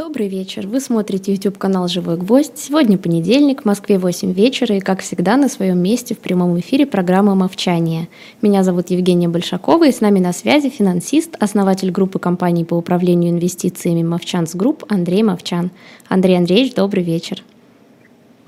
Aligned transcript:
Добрый 0.00 0.28
вечер. 0.28 0.66
Вы 0.66 0.80
смотрите 0.80 1.34
YouTube-канал 1.34 1.86
«Живой 1.86 2.16
гвоздь». 2.16 2.56
Сегодня 2.56 2.96
понедельник, 2.96 3.60
в 3.60 3.64
Москве 3.66 3.98
8 3.98 4.32
вечера, 4.32 4.76
и, 4.76 4.80
как 4.80 5.02
всегда, 5.02 5.36
на 5.36 5.50
своем 5.50 5.78
месте 5.78 6.14
в 6.14 6.20
прямом 6.20 6.58
эфире 6.58 6.86
программа 6.86 7.34
«Мовчание». 7.34 8.08
Меня 8.40 8.64
зовут 8.64 8.88
Евгения 8.88 9.28
Большакова, 9.28 9.86
и 9.86 9.92
с 9.92 10.00
нами 10.00 10.18
на 10.18 10.32
связи 10.32 10.70
финансист, 10.70 11.36
основатель 11.38 11.90
группы 11.90 12.18
компаний 12.18 12.64
по 12.64 12.76
управлению 12.76 13.32
инвестициями 13.32 14.02
«Movchan's 14.02 14.54
Group» 14.54 14.86
Андрей 14.88 15.22
Мовчан. 15.22 15.70
Андрей 16.08 16.38
Андреевич, 16.38 16.72
добрый 16.72 17.04
вечер. 17.04 17.42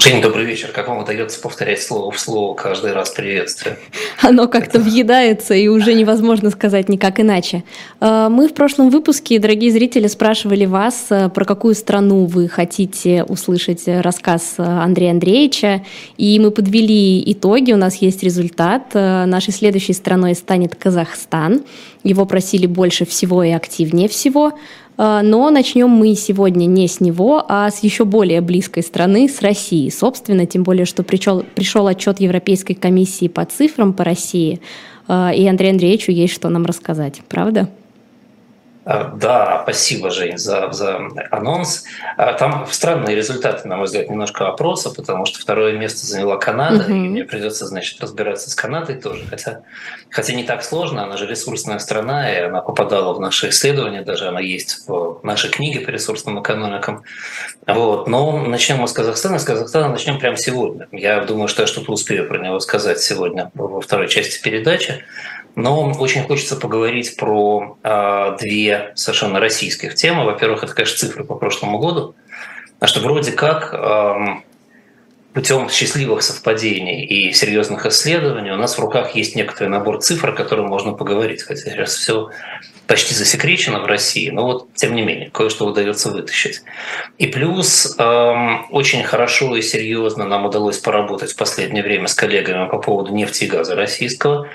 Жень, 0.02 0.20
добрый 0.20 0.44
вечер. 0.44 0.72
Как 0.74 0.88
вам 0.88 0.98
удается 0.98 1.40
повторять 1.40 1.80
слово 1.80 2.10
в 2.10 2.18
слово 2.18 2.54
каждый 2.54 2.92
раз 2.92 3.10
приветствие? 3.10 3.78
Оно 4.20 4.48
как-то 4.48 4.80
въедается, 4.80 5.54
и 5.54 5.68
уже 5.68 5.94
невозможно 5.94 6.50
сказать 6.50 6.88
никак 6.88 7.20
иначе. 7.20 7.62
Э, 8.00 8.26
мы 8.28 8.48
в 8.48 8.52
прошлом 8.54 8.90
выпуске, 8.90 9.38
дорогие 9.38 9.70
зрители, 9.70 10.08
спрашивали 10.08 10.64
вас, 10.64 11.06
э, 11.10 11.28
про 11.28 11.44
какую 11.44 11.76
страну 11.76 12.24
вы 12.24 12.48
хотите 12.48 13.22
услышать 13.22 13.84
рассказ 13.86 14.54
Андрея 14.56 15.12
Андреевича, 15.12 15.84
и 16.16 16.36
мы 16.40 16.50
подвели 16.50 17.22
итоги, 17.32 17.70
у 17.72 17.76
нас 17.76 17.94
есть 18.02 18.24
результат. 18.24 18.82
Э, 18.94 19.24
нашей 19.26 19.52
следующей 19.52 19.92
страной 19.92 20.34
станет 20.34 20.74
Казахстан. 20.74 21.62
Его 22.02 22.26
просили 22.26 22.66
больше 22.66 23.06
всего 23.06 23.44
и 23.44 23.50
активнее 23.50 24.08
всего. 24.08 24.54
А, 25.04 25.20
но 25.20 25.50
начнем 25.50 25.88
мы 25.88 26.14
сегодня 26.14 26.66
не 26.66 26.86
с 26.86 27.00
него, 27.00 27.44
а 27.48 27.68
с 27.68 27.82
еще 27.82 28.04
более 28.04 28.40
близкой 28.40 28.84
страны, 28.84 29.28
с 29.28 29.42
России. 29.42 29.88
Собственно, 29.88 30.46
тем 30.46 30.62
более, 30.62 30.84
что 30.84 31.02
пришел, 31.02 31.42
пришел 31.56 31.88
отчет 31.88 32.20
Европейской 32.20 32.74
комиссии 32.74 33.26
по 33.26 33.44
цифрам 33.44 33.94
по 33.94 34.04
России, 34.04 34.60
а, 35.08 35.32
и 35.34 35.44
Андрею 35.48 35.72
Андреевичу 35.72 36.12
есть 36.12 36.32
что 36.32 36.50
нам 36.50 36.64
рассказать, 36.64 37.20
правда? 37.28 37.68
А, 38.84 39.04
да, 39.14 39.60
спасибо, 39.62 40.10
Жень, 40.10 40.38
за, 40.38 40.72
за 40.72 40.98
анонс. 41.30 41.84
А, 42.16 42.32
там 42.32 42.66
странные 42.70 43.14
результаты, 43.14 43.68
на 43.68 43.76
мой 43.76 43.86
взгляд, 43.86 44.10
немножко 44.10 44.48
опроса, 44.48 44.90
потому 44.90 45.24
что 45.24 45.38
второе 45.38 45.78
место 45.78 46.04
заняла 46.04 46.36
Канада, 46.36 46.84
угу. 46.84 46.92
и 46.92 47.08
мне 47.08 47.24
придется, 47.24 47.66
значит, 47.66 48.00
разбираться 48.00 48.50
с 48.50 48.54
Канадой 48.56 48.96
тоже. 48.96 49.24
Хотя, 49.30 49.62
хотя 50.10 50.34
не 50.34 50.42
так 50.42 50.64
сложно, 50.64 51.04
она 51.04 51.16
же 51.16 51.26
ресурсная 51.26 51.78
страна, 51.78 52.32
и 52.32 52.40
она 52.40 52.60
попадала 52.60 53.12
в 53.14 53.20
наши 53.20 53.50
исследования, 53.50 54.02
даже 54.02 54.26
она 54.26 54.40
есть 54.40 54.88
в 54.88 55.20
нашей 55.22 55.50
книге 55.50 55.80
по 55.80 55.90
ресурсным 55.90 56.42
экономикам. 56.42 57.04
Вот. 57.66 58.08
Но 58.08 58.38
начнем 58.38 58.78
мы 58.78 58.88
с 58.88 58.92
Казахстана. 58.92 59.38
С 59.38 59.44
Казахстана 59.44 59.90
начнем 59.90 60.18
прямо 60.18 60.36
сегодня. 60.36 60.88
Я 60.90 61.20
думаю, 61.20 61.46
что 61.46 61.62
я 61.62 61.68
что-то 61.68 61.92
успею 61.92 62.26
про 62.26 62.38
него 62.38 62.58
сказать 62.58 63.00
сегодня 63.00 63.52
во 63.54 63.80
второй 63.80 64.08
части 64.08 64.42
передачи. 64.42 65.04
Но 65.54 65.90
очень 65.98 66.22
хочется 66.22 66.56
поговорить 66.56 67.16
про 67.16 67.76
э, 67.82 68.36
две 68.40 68.92
совершенно 68.94 69.38
российских 69.38 69.94
темы. 69.94 70.24
Во-первых, 70.24 70.64
это, 70.64 70.74
конечно, 70.74 70.96
цифры 70.96 71.24
по 71.24 71.34
прошлому 71.34 71.78
году. 71.78 72.14
А 72.80 72.86
что 72.86 73.00
вроде 73.00 73.32
как 73.32 73.74
э, 73.74 74.42
путем 75.34 75.68
счастливых 75.70 76.22
совпадений 76.22 77.04
и 77.04 77.32
серьезных 77.32 77.86
исследований 77.86 78.50
у 78.50 78.56
нас 78.56 78.76
в 78.76 78.80
руках 78.80 79.14
есть 79.14 79.34
некоторый 79.34 79.68
набор 79.68 80.00
цифр, 80.00 80.30
о 80.30 80.32
котором 80.32 80.66
можно 80.66 80.92
поговорить. 80.92 81.42
Хотя 81.42 81.70
сейчас 81.70 81.94
все 81.94 82.30
почти 82.86 83.14
засекречено 83.14 83.80
в 83.80 83.86
России, 83.86 84.28
но 84.30 84.44
вот 84.44 84.74
тем 84.74 84.94
не 84.94 85.02
менее 85.02 85.30
кое-что 85.30 85.66
удается 85.66 86.10
вытащить. 86.10 86.62
И 87.18 87.26
плюс 87.26 87.94
эм, 87.98 88.66
очень 88.70 89.02
хорошо 89.04 89.56
и 89.56 89.62
серьезно 89.62 90.24
нам 90.26 90.44
удалось 90.44 90.78
поработать 90.78 91.32
в 91.32 91.36
последнее 91.36 91.82
время 91.82 92.08
с 92.08 92.14
коллегами 92.14 92.68
по 92.68 92.78
поводу 92.78 93.12
нефти 93.12 93.44
и 93.44 93.46
газа 93.46 93.74
российского. 93.74 94.48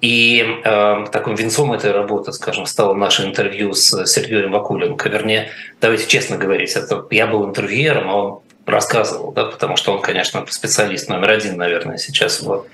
И 0.00 0.44
э, 0.64 1.06
таким 1.10 1.34
венцом 1.34 1.72
этой 1.72 1.90
работы, 1.90 2.32
скажем, 2.32 2.66
стало 2.66 2.94
наше 2.94 3.24
интервью 3.24 3.72
с 3.72 4.06
Сергеем 4.06 4.52
Вакуленко. 4.52 5.08
Вернее, 5.08 5.50
давайте 5.80 6.06
честно 6.06 6.36
говорить, 6.36 6.70
это 6.76 7.04
я 7.10 7.26
был 7.26 7.48
интервьюером, 7.48 8.08
а 8.08 8.14
он 8.14 8.40
рассказывал, 8.70 9.32
да, 9.32 9.44
потому 9.44 9.76
что 9.76 9.92
он, 9.92 10.02
конечно, 10.02 10.44
специалист 10.48 11.08
номер 11.08 11.30
один, 11.30 11.56
наверное, 11.56 11.98
сейчас 11.98 12.42
в 12.42 12.66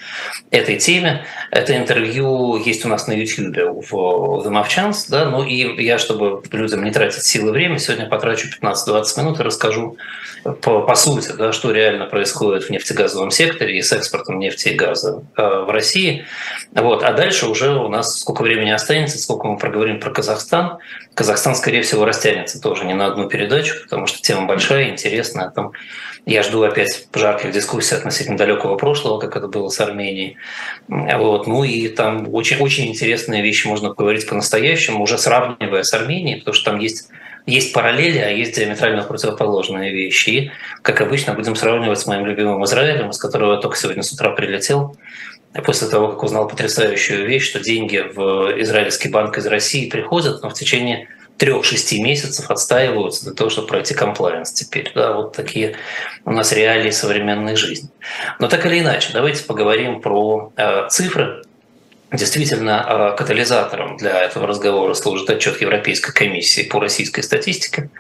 этой 0.50 0.76
теме. 0.76 1.24
Это 1.50 1.76
интервью 1.76 2.56
есть 2.56 2.84
у 2.84 2.88
нас 2.88 3.06
на 3.06 3.12
YouTube 3.12 3.56
в 3.90 3.94
The 4.46 4.50
Mavchance, 4.50 5.06
да, 5.08 5.26
ну 5.26 5.44
и 5.44 5.82
я, 5.82 5.98
чтобы 5.98 6.42
людям 6.52 6.84
не 6.84 6.90
тратить 6.90 7.24
силы 7.24 7.48
и 7.48 7.52
время, 7.52 7.78
сегодня 7.78 8.06
потрачу 8.06 8.48
15-20 8.60 9.18
минут 9.18 9.40
и 9.40 9.42
расскажу 9.42 9.96
по, 10.44 10.82
по 10.82 10.94
сути, 10.94 11.32
да, 11.32 11.52
что 11.52 11.72
реально 11.72 12.04
происходит 12.04 12.64
в 12.64 12.70
нефтегазовом 12.70 13.30
секторе 13.30 13.78
и 13.78 13.82
с 13.82 13.92
экспортом 13.92 14.38
нефти 14.38 14.68
и 14.68 14.74
газа 14.74 15.24
э, 15.36 15.42
в 15.42 15.70
России. 15.70 16.26
Вот. 16.72 17.02
А 17.02 17.12
дальше 17.12 17.46
уже 17.46 17.74
у 17.74 17.88
нас 17.88 18.20
сколько 18.20 18.42
времени 18.42 18.70
останется, 18.70 19.18
сколько 19.18 19.46
мы 19.46 19.56
проговорим 19.56 20.00
про 20.00 20.10
Казахстан. 20.10 20.78
Казахстан, 21.14 21.54
скорее 21.54 21.82
всего, 21.82 22.04
растянется 22.04 22.60
тоже 22.60 22.84
не 22.84 22.92
на 22.92 23.06
одну 23.06 23.28
передачу, 23.28 23.74
потому 23.82 24.06
что 24.06 24.20
тема 24.20 24.46
большая, 24.46 24.90
интересная. 24.90 25.50
Там 25.50 25.72
я 26.26 26.42
жду 26.42 26.62
опять 26.62 27.08
жарких 27.14 27.52
дискуссий 27.52 27.94
относительно 27.94 28.38
далекого 28.38 28.76
прошлого, 28.76 29.18
как 29.18 29.36
это 29.36 29.48
было 29.48 29.68
с 29.68 29.80
Арменией. 29.80 30.36
Вот. 30.88 31.46
Ну 31.46 31.64
и 31.64 31.88
там 31.88 32.32
очень, 32.32 32.58
очень 32.58 32.86
интересные 32.86 33.42
вещи 33.42 33.66
можно 33.66 33.90
поговорить 33.90 34.26
по-настоящему, 34.26 35.02
уже 35.02 35.18
сравнивая 35.18 35.82
с 35.82 35.92
Арменией, 35.92 36.38
потому 36.38 36.54
что 36.54 36.70
там 36.70 36.80
есть 36.80 37.08
есть 37.46 37.74
параллели, 37.74 38.18
а 38.18 38.30
есть 38.30 38.56
диаметрально 38.56 39.02
противоположные 39.02 39.92
вещи. 39.92 40.30
И, 40.30 40.50
как 40.80 41.02
обычно, 41.02 41.34
будем 41.34 41.56
сравнивать 41.56 41.98
с 41.98 42.06
моим 42.06 42.24
любимым 42.24 42.64
Израилем, 42.64 43.12
с 43.12 43.18
которого 43.18 43.56
я 43.56 43.60
только 43.60 43.76
сегодня 43.76 44.02
с 44.02 44.12
утра 44.12 44.30
прилетел, 44.30 44.96
после 45.62 45.88
того, 45.88 46.08
как 46.08 46.22
узнал 46.22 46.48
потрясающую 46.48 47.26
вещь, 47.26 47.48
что 47.48 47.60
деньги 47.60 47.98
в 47.98 48.60
израильский 48.62 49.08
банк 49.08 49.36
из 49.38 49.46
России 49.46 49.90
приходят, 49.90 50.42
но 50.42 50.48
в 50.48 50.54
течение 50.54 51.08
трех-шести 51.36 52.02
месяцев 52.02 52.50
отстаиваются 52.50 53.24
для 53.24 53.34
того, 53.34 53.50
чтобы 53.50 53.68
пройти 53.68 53.94
комплайенс 53.94 54.52
теперь. 54.52 54.92
Да, 54.94 55.12
вот 55.12 55.34
такие 55.34 55.76
у 56.24 56.30
нас 56.30 56.52
реалии 56.52 56.90
современной 56.90 57.56
жизни. 57.56 57.90
Но 58.38 58.48
так 58.48 58.64
или 58.66 58.80
иначе, 58.80 59.10
давайте 59.12 59.44
поговорим 59.44 60.00
про 60.00 60.52
э, 60.56 60.88
цифры. 60.88 61.42
Действительно, 62.12 63.12
э, 63.14 63.16
катализатором 63.16 63.96
для 63.96 64.20
этого 64.20 64.46
разговора 64.46 64.94
служит 64.94 65.28
отчет 65.30 65.60
Европейской 65.60 66.12
комиссии 66.12 66.62
по 66.62 66.78
российской 66.78 67.22
статистике. 67.22 67.90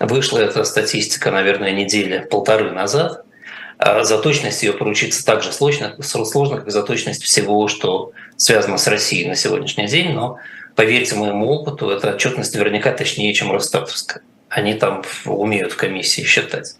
Вышла 0.00 0.38
эта 0.38 0.64
статистика, 0.64 1.30
наверное, 1.30 1.70
недели 1.70 2.26
полторы 2.28 2.72
назад. 2.72 3.24
Э, 3.78 4.02
за 4.02 4.18
точность 4.18 4.64
ее 4.64 4.72
поручиться 4.72 5.24
так 5.24 5.44
же 5.44 5.52
сложно, 5.52 5.96
сложно, 6.02 6.56
как 6.56 6.70
за 6.70 6.82
точность 6.82 7.22
всего, 7.22 7.68
что 7.68 8.12
связано 8.36 8.78
с 8.78 8.86
Россией 8.88 9.28
на 9.28 9.36
сегодняшний 9.36 9.86
день, 9.86 10.12
но 10.12 10.38
поверьте 10.80 11.14
моему 11.14 11.46
опыту, 11.50 11.90
эта 11.90 12.14
отчетность 12.14 12.54
наверняка 12.54 12.90
точнее, 12.92 13.34
чем 13.34 13.52
Росстатовская. 13.52 14.22
Они 14.48 14.72
там 14.72 15.02
умеют 15.26 15.72
в 15.72 15.76
комиссии 15.76 16.22
считать. 16.22 16.74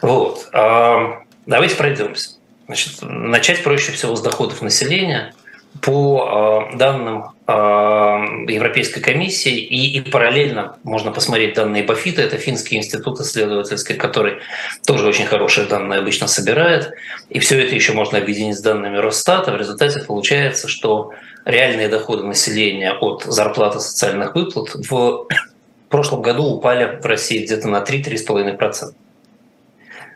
Вот. 0.00 0.48
А, 0.52 1.24
давайте 1.44 1.74
пройдемся. 1.74 2.36
Значит, 2.66 3.02
начать 3.02 3.64
проще 3.64 3.90
всего 3.90 4.14
с 4.14 4.20
доходов 4.20 4.62
населения. 4.62 5.34
По 5.80 6.68
а, 6.72 6.76
данным 6.76 7.24
а, 7.46 8.18
Европейской 8.48 9.00
комиссии 9.00 9.56
и, 9.56 9.98
и 9.98 10.00
параллельно 10.00 10.76
можно 10.82 11.12
посмотреть 11.12 11.54
данные 11.54 11.84
Бафита, 11.84 12.22
это 12.22 12.38
финский 12.38 12.76
институт 12.76 13.20
исследовательский, 13.20 13.94
который 13.94 14.38
тоже 14.84 15.06
очень 15.06 15.26
хорошие 15.26 15.68
данные 15.68 16.00
обычно 16.00 16.26
собирает. 16.26 16.92
И 17.28 17.38
все 17.38 17.62
это 17.62 17.74
еще 17.74 17.92
можно 17.92 18.18
объединить 18.18 18.58
с 18.58 18.62
данными 18.62 18.96
Росстата. 18.98 19.52
В 19.52 19.56
результате 19.56 20.00
получается, 20.00 20.66
что 20.66 21.12
реальные 21.44 21.88
доходы 21.88 22.24
населения 22.24 22.92
от 22.92 23.22
зарплаты 23.22 23.78
социальных 23.78 24.34
выплат 24.34 24.74
в 24.74 25.26
прошлом 25.88 26.20
году 26.20 26.44
упали 26.44 26.98
в 27.00 27.06
России 27.06 27.44
где-то 27.44 27.68
на 27.68 27.78
3-3,5%. 27.78 28.92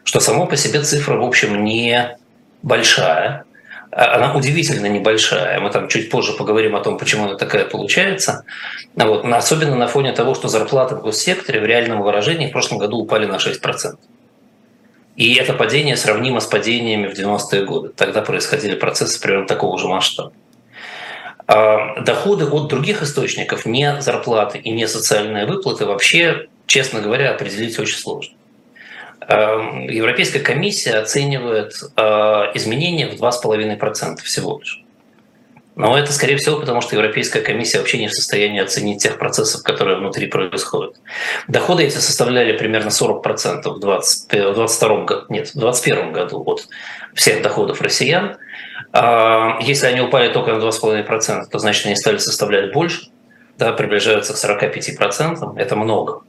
Что 0.03 0.21
само 0.21 0.47
по 0.47 0.57
себе 0.57 0.83
цифра, 0.83 1.17
в 1.17 1.23
общем, 1.23 1.65
не 1.65 2.19
большая. 2.63 3.45
А 3.97 4.17
она 4.17 4.35
удивительно 4.35 4.87
небольшая. 4.87 5.61
Мы 5.61 5.71
там 5.71 5.89
чуть 5.89 6.11
позже 6.11 6.33
поговорим 6.33 6.75
о 6.75 6.81
том, 6.81 6.99
почему 6.99 7.27
она 7.27 7.37
такая 7.37 7.65
получается. 7.65 8.45
Вот. 8.97 9.25
Особенно 9.25 9.77
на 9.77 9.87
фоне 9.87 10.13
того, 10.13 10.35
что 10.35 10.49
зарплаты 10.49 10.97
в 10.97 11.03
госсекторе 11.03 11.61
в 11.61 11.65
реальном 11.65 12.03
выражении 12.03 12.49
в 12.49 12.53
прошлом 12.53 12.79
году 12.79 12.99
упали 12.99 13.27
на 13.27 13.37
6%. 13.37 13.97
И 15.15 15.35
это 15.35 15.53
падение 15.53 15.97
сравнимо 15.97 16.41
с 16.41 16.47
падениями 16.47 17.07
в 17.07 17.17
90-е 17.17 17.65
годы. 17.65 17.91
Тогда 17.91 18.21
происходили 18.21 18.75
процессы 18.75 19.21
примерно 19.21 19.47
такого 19.47 19.79
же 19.79 19.87
масштаба. 19.87 20.33
А 21.47 22.01
доходы 22.01 22.47
от 22.47 22.67
других 22.69 23.01
источников, 23.01 23.65
не 23.65 24.01
зарплаты 24.01 24.59
и 24.59 24.71
не 24.71 24.89
социальные 24.89 25.47
выплаты, 25.47 25.87
вообще, 25.87 26.49
честно 26.67 27.01
говоря, 27.01 27.31
определить 27.31 27.79
очень 27.79 27.99
сложно. 27.99 28.35
А, 29.27 29.85
Европейская 29.89 30.41
комиссия 30.41 30.95
оценивает 30.95 31.75
а, 31.97 32.51
изменения 32.55 33.09
в 33.09 33.15
2,5% 33.21 34.23
всего 34.23 34.59
лишь. 34.59 34.85
Но 35.77 35.99
это, 35.99 36.13
скорее 36.13 36.37
всего, 36.37 36.61
потому 36.61 36.81
что 36.81 36.95
Европейская 36.95 37.41
комиссия 37.41 37.79
вообще 37.79 37.99
не 37.99 38.07
в 38.07 38.13
состоянии 38.13 38.63
оценить 38.63 39.03
тех 39.03 39.19
процессов, 39.19 39.65
которые 39.65 39.99
внутри 39.99 40.29
происходят. 40.29 40.97
Доходы 41.49 41.83
эти 41.83 41.97
составляли 41.97 42.57
примерно 42.57 42.91
40% 42.91 43.63
в 43.65 43.81
2022 43.81 45.05
году, 45.05 45.27
нет, 45.31 45.49
в 45.49 45.59
2021 45.59 46.13
году 46.13 46.45
от 46.47 46.69
всех 47.15 47.43
доходов 47.43 47.81
россиян. 47.81 48.37
А, 48.93 49.59
если 49.61 49.87
они 49.87 50.01
упали 50.01 50.33
только 50.33 50.53
на 50.53 50.61
2,5%, 50.61 51.47
то 51.51 51.59
значит 51.59 51.87
они 51.87 51.97
стали 51.97 52.19
составлять 52.19 52.73
больше, 52.73 53.09
да, 53.59 53.73
приближаются 53.73 54.33
к 54.33 54.37
45%, 54.37 55.59
это 55.59 55.77
много. 55.77 56.23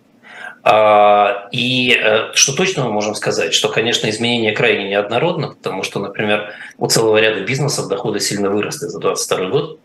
А, 0.68 1.48
и 1.52 1.96
э, 1.96 2.34
что 2.34 2.56
точно 2.56 2.86
мы 2.86 2.92
можем 2.92 3.14
сказать, 3.14 3.54
что, 3.54 3.70
конечно, 3.70 4.10
изменения 4.10 4.52
крайне 4.52 4.90
неоднородны, 4.90 5.50
потому 5.50 5.84
что, 5.84 6.00
например, 6.00 6.54
у 6.80 6.88
целого 6.88 7.18
ряда 7.18 7.42
бизнесов 7.42 7.88
доходы 7.88 8.20
сильно 8.20 8.50
выросли 8.50 8.88
за 8.88 9.00
2022 9.00 9.50
год, 9.50 9.80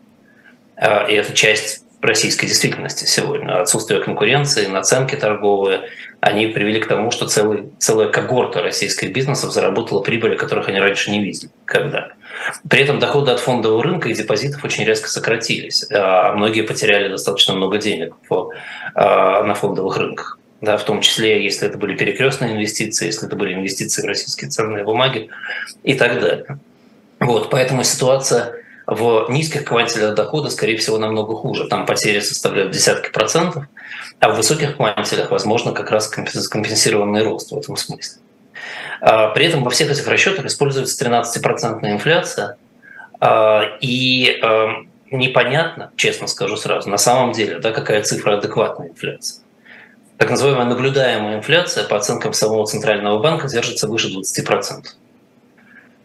а, 0.77 1.05
и 1.05 1.15
это 1.17 1.35
часть 1.35 1.85
российской 2.01 2.47
действительности 2.47 3.05
сегодня. 3.05 3.61
Отсутствие 3.61 4.01
конкуренции, 4.01 4.69
наценки 4.69 5.17
торговые, 5.17 5.83
они 6.21 6.47
привели 6.47 6.81
к 6.81 6.89
тому, 6.89 7.11
что 7.11 7.29
целый, 7.29 7.69
целая 7.79 8.09
когорта 8.09 8.63
российских 8.63 9.13
бизнесов 9.13 9.53
заработала 9.53 10.01
прибыли, 10.01 10.35
которых 10.35 10.71
они 10.71 10.81
раньше 10.81 11.11
не 11.11 11.23
видели. 11.23 11.51
Когда? 11.67 12.13
При 12.71 12.81
этом 12.81 13.01
доходы 13.01 13.33
от 13.33 13.41
фондового 13.41 13.83
рынка 13.83 14.09
и 14.09 14.15
депозитов 14.15 14.65
очень 14.65 14.87
резко 14.87 15.11
сократились, 15.11 15.87
а 15.93 16.33
многие 16.33 16.63
потеряли 16.63 17.09
достаточно 17.09 17.53
много 17.53 17.77
денег 17.77 18.15
по, 18.29 18.51
на 18.95 19.53
фондовых 19.53 19.99
рынках. 19.99 20.40
Да, 20.61 20.77
в 20.77 20.85
том 20.85 21.01
числе, 21.01 21.43
если 21.43 21.69
это 21.69 21.79
были 21.79 21.97
перекрестные 21.97 22.53
инвестиции, 22.53 23.07
если 23.07 23.27
это 23.27 23.37
были 23.37 23.55
инвестиции 23.55 24.03
в 24.03 24.05
российские 24.05 24.51
ценные 24.51 24.85
бумаги 24.85 25.31
и 25.85 25.95
так 25.95 26.21
далее. 26.21 26.59
Вот, 27.19 27.51
поэтому 27.51 27.83
ситуация 27.83 28.55
в 28.87 29.27
низких 29.31 29.65
квантелях 29.65 30.15
дохода, 30.15 30.51
скорее 30.51 30.77
всего, 30.77 30.99
намного 30.99 31.35
хуже. 31.35 31.69
Там 31.69 31.87
потери 31.87 32.21
составляют 32.21 32.73
десятки 32.73 33.11
процентов, 33.11 33.67
а 34.19 34.31
в 34.31 34.37
высоких 34.37 34.77
квантелях, 34.77 35.31
возможно, 35.31 35.73
как 35.73 35.91
раз 35.91 36.09
компенсированный 36.09 37.23
рост 37.23 37.53
в 37.53 37.59
этом 37.59 37.77
смысле. 37.77 38.21
А, 39.01 39.29
при 39.29 39.47
этом 39.47 39.63
во 39.63 39.71
всех 39.71 39.91
этих 39.91 40.07
расчетах 40.07 40.45
используется 40.45 41.03
13% 41.05 41.89
инфляция, 41.91 42.57
а, 43.21 43.63
и 43.81 44.41
а, 44.43 44.85
непонятно, 45.11 45.93
честно 45.97 46.27
скажу 46.27 46.57
сразу, 46.57 46.91
на 46.91 46.99
самом 46.99 47.33
деле, 47.33 47.61
да, 47.61 47.73
какая 47.73 48.03
цифра 48.03 48.37
адекватной 48.37 48.89
инфляции. 48.89 49.43
Так 50.21 50.29
называемая 50.29 50.67
наблюдаемая 50.67 51.39
инфляция, 51.39 51.85
по 51.85 51.97
оценкам 51.97 52.35
самого 52.35 52.67
Центрального 52.67 53.21
банка, 53.21 53.49
держится 53.49 53.89
выше 53.89 54.09
20%. 54.09 54.85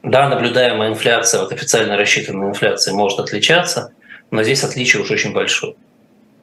Да, 0.03 0.29
наблюдаемая 0.29 0.91
инфляция 0.91 1.41
от 1.41 1.51
официально 1.51 1.97
рассчитанной 1.97 2.47
инфляции 2.47 2.93
может 2.93 3.19
отличаться, 3.19 3.91
но 4.31 4.41
здесь 4.41 4.63
отличие 4.63 5.01
уж 5.01 5.11
очень 5.11 5.33
большое. 5.33 5.75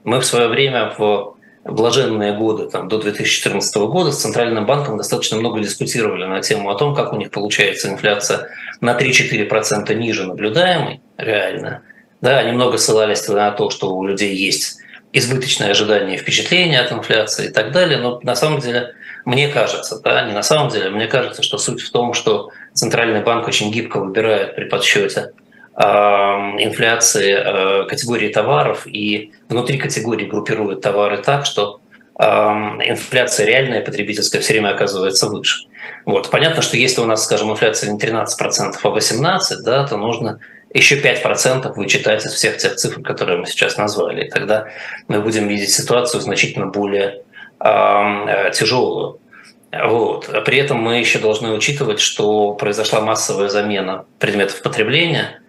Мы 0.04 0.20
в 0.20 0.26
свое 0.26 0.48
время 0.48 0.92
в 0.98 1.34
блаженные 1.64 2.36
годы, 2.36 2.68
там, 2.68 2.88
до 2.88 2.98
2014 2.98 3.74
года, 3.76 4.12
с 4.12 4.20
Центральным 4.20 4.66
банком 4.66 4.98
достаточно 4.98 5.38
много 5.38 5.58
дискутировали 5.60 6.26
на 6.26 6.42
тему 6.42 6.68
о 6.68 6.74
том, 6.74 6.94
как 6.94 7.14
у 7.14 7.16
них 7.16 7.30
получается 7.30 7.88
инфляция 7.88 8.50
на 8.82 8.94
3-4% 8.98 9.94
ниже 9.94 10.26
наблюдаемой, 10.26 11.00
реально. 11.16 11.80
Да, 12.20 12.38
они 12.38 12.52
много 12.52 12.76
ссылались 12.76 13.26
на 13.28 13.50
то, 13.52 13.70
что 13.70 13.96
у 13.96 14.06
людей 14.06 14.36
есть 14.36 14.81
избыточное 15.12 15.70
ожидание 15.70 16.16
впечатления 16.16 16.80
от 16.80 16.92
инфляции 16.92 17.46
и 17.46 17.52
так 17.52 17.72
далее, 17.72 17.98
но 17.98 18.20
на 18.22 18.34
самом 18.34 18.60
деле 18.60 18.94
мне 19.24 19.48
кажется, 19.48 20.00
да, 20.00 20.22
не 20.26 20.32
на 20.32 20.42
самом 20.42 20.68
деле, 20.68 20.90
мне 20.90 21.06
кажется, 21.06 21.42
что 21.42 21.58
суть 21.58 21.80
в 21.80 21.92
том, 21.92 22.12
что 22.14 22.50
Центральный 22.72 23.22
банк 23.22 23.46
очень 23.46 23.70
гибко 23.70 23.98
выбирает 23.98 24.56
при 24.56 24.64
подсчете 24.64 25.32
инфляции 25.74 27.32
э, 27.32 27.86
категории 27.88 28.28
товаров 28.28 28.86
и 28.86 29.32
внутри 29.48 29.78
категории 29.78 30.26
группирует 30.26 30.82
товары 30.82 31.18
так, 31.18 31.46
что 31.46 31.80
инфляция 32.14 33.46
реальная 33.46 33.80
потребительская 33.80 34.42
все 34.42 34.52
время 34.52 34.74
оказывается 34.74 35.28
выше. 35.28 35.66
Вот. 36.04 36.30
Понятно, 36.30 36.62
что 36.62 36.76
если 36.76 37.00
у 37.00 37.06
нас, 37.06 37.24
скажем, 37.24 37.50
инфляция 37.50 37.90
не 37.90 37.98
13%, 37.98 38.26
а 38.82 38.88
18%, 38.88 39.38
да, 39.64 39.86
то 39.86 39.96
нужно 39.96 40.38
еще 40.74 40.98
5% 41.00 41.72
вычитать 41.74 42.24
из 42.24 42.32
всех 42.32 42.56
тех 42.58 42.76
цифр, 42.76 43.02
которые 43.02 43.38
мы 43.38 43.46
сейчас 43.46 43.76
назвали. 43.76 44.26
И 44.26 44.30
тогда 44.30 44.68
мы 45.08 45.20
будем 45.20 45.48
видеть 45.48 45.70
ситуацию 45.70 46.20
значительно 46.20 46.66
более 46.66 47.22
Э, 47.64 48.50
тяжелую. 48.52 49.20
Вот. 49.72 50.28
При 50.44 50.58
этом 50.58 50.78
мы 50.78 50.98
еще 50.98 51.18
должны 51.18 51.52
учитывать, 51.52 52.00
что 52.00 52.54
произошла 52.54 53.00
массовая 53.00 53.48
замена 53.48 54.04
предметов 54.18 54.62
потребления. 54.62 55.40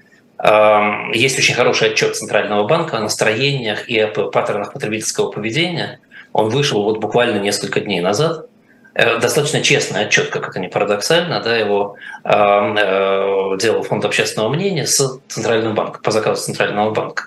Есть 1.13 1.39
очень 1.39 1.55
хороший 1.55 1.91
отчет 1.91 2.15
Центрального 2.15 2.65
банка 2.65 2.97
о 2.97 2.99
настроениях 3.01 3.89
и 3.89 3.99
о 3.99 4.07
паттернах 4.07 4.73
потребительского 4.73 5.31
поведения. 5.31 5.99
Он 6.33 6.49
вышел 6.49 6.83
вот 6.83 6.99
буквально 6.99 7.39
несколько 7.39 7.79
дней 7.79 8.01
назад. 8.01 8.47
Э, 8.95 9.19
достаточно 9.19 9.61
честный 9.61 10.05
отчет, 10.05 10.29
как 10.29 10.49
это 10.49 10.59
не 10.59 10.67
парадоксально, 10.67 11.41
да, 11.41 11.57
его 11.57 11.95
э, 12.23 13.57
делал 13.59 13.83
Фонд 13.83 14.05
общественного 14.05 14.49
мнения 14.49 14.85
с 14.85 15.19
Центральным 15.27 15.73
банком, 15.73 16.01
по 16.01 16.11
заказу 16.11 16.43
Центрального 16.43 16.91
банка. 16.91 17.23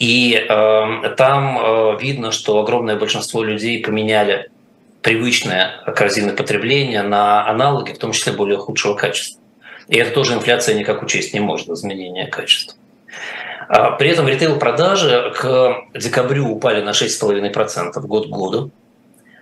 И 0.00 0.34
э, 0.34 1.14
там 1.16 1.58
э, 1.58 1.98
видно, 2.00 2.32
что 2.32 2.58
огромное 2.60 2.96
большинство 2.96 3.44
людей 3.44 3.82
поменяли 3.82 4.50
привычное 5.02 5.80
корзины 5.96 6.32
потребления 6.32 7.02
на 7.02 7.48
аналоги, 7.48 7.92
в 7.92 7.98
том 7.98 8.12
числе 8.12 8.32
более 8.32 8.58
худшего 8.58 8.94
качества. 8.94 9.40
И 9.88 9.96
это 9.96 10.10
тоже 10.10 10.34
инфляция 10.34 10.74
никак 10.74 11.02
учесть 11.02 11.32
не 11.32 11.40
может, 11.40 11.68
изменение 11.68 12.26
качества. 12.26 12.76
А 13.68 13.92
при 13.92 14.10
этом 14.10 14.26
ритейл-продажи 14.26 15.32
к 15.36 15.84
декабрю 15.94 16.48
упали 16.48 16.80
на 16.82 16.90
6,5% 16.90 18.00
год 18.00 18.26
к 18.26 18.30
году. 18.30 18.70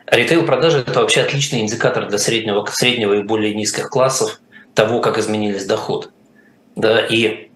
Ритейл-продажи– 0.06 0.78
это 0.86 1.00
вообще 1.00 1.22
отличный 1.22 1.60
индикатор 1.60 2.08
для 2.08 2.18
среднего, 2.18 2.64
среднего 2.70 3.14
и 3.14 3.22
более 3.22 3.54
низких 3.54 3.88
классов 3.88 4.40
того, 4.74 5.00
как 5.00 5.18
изменились 5.18 5.64
доходы. 5.64 6.08
Да, 6.76 7.04
и 7.04 7.50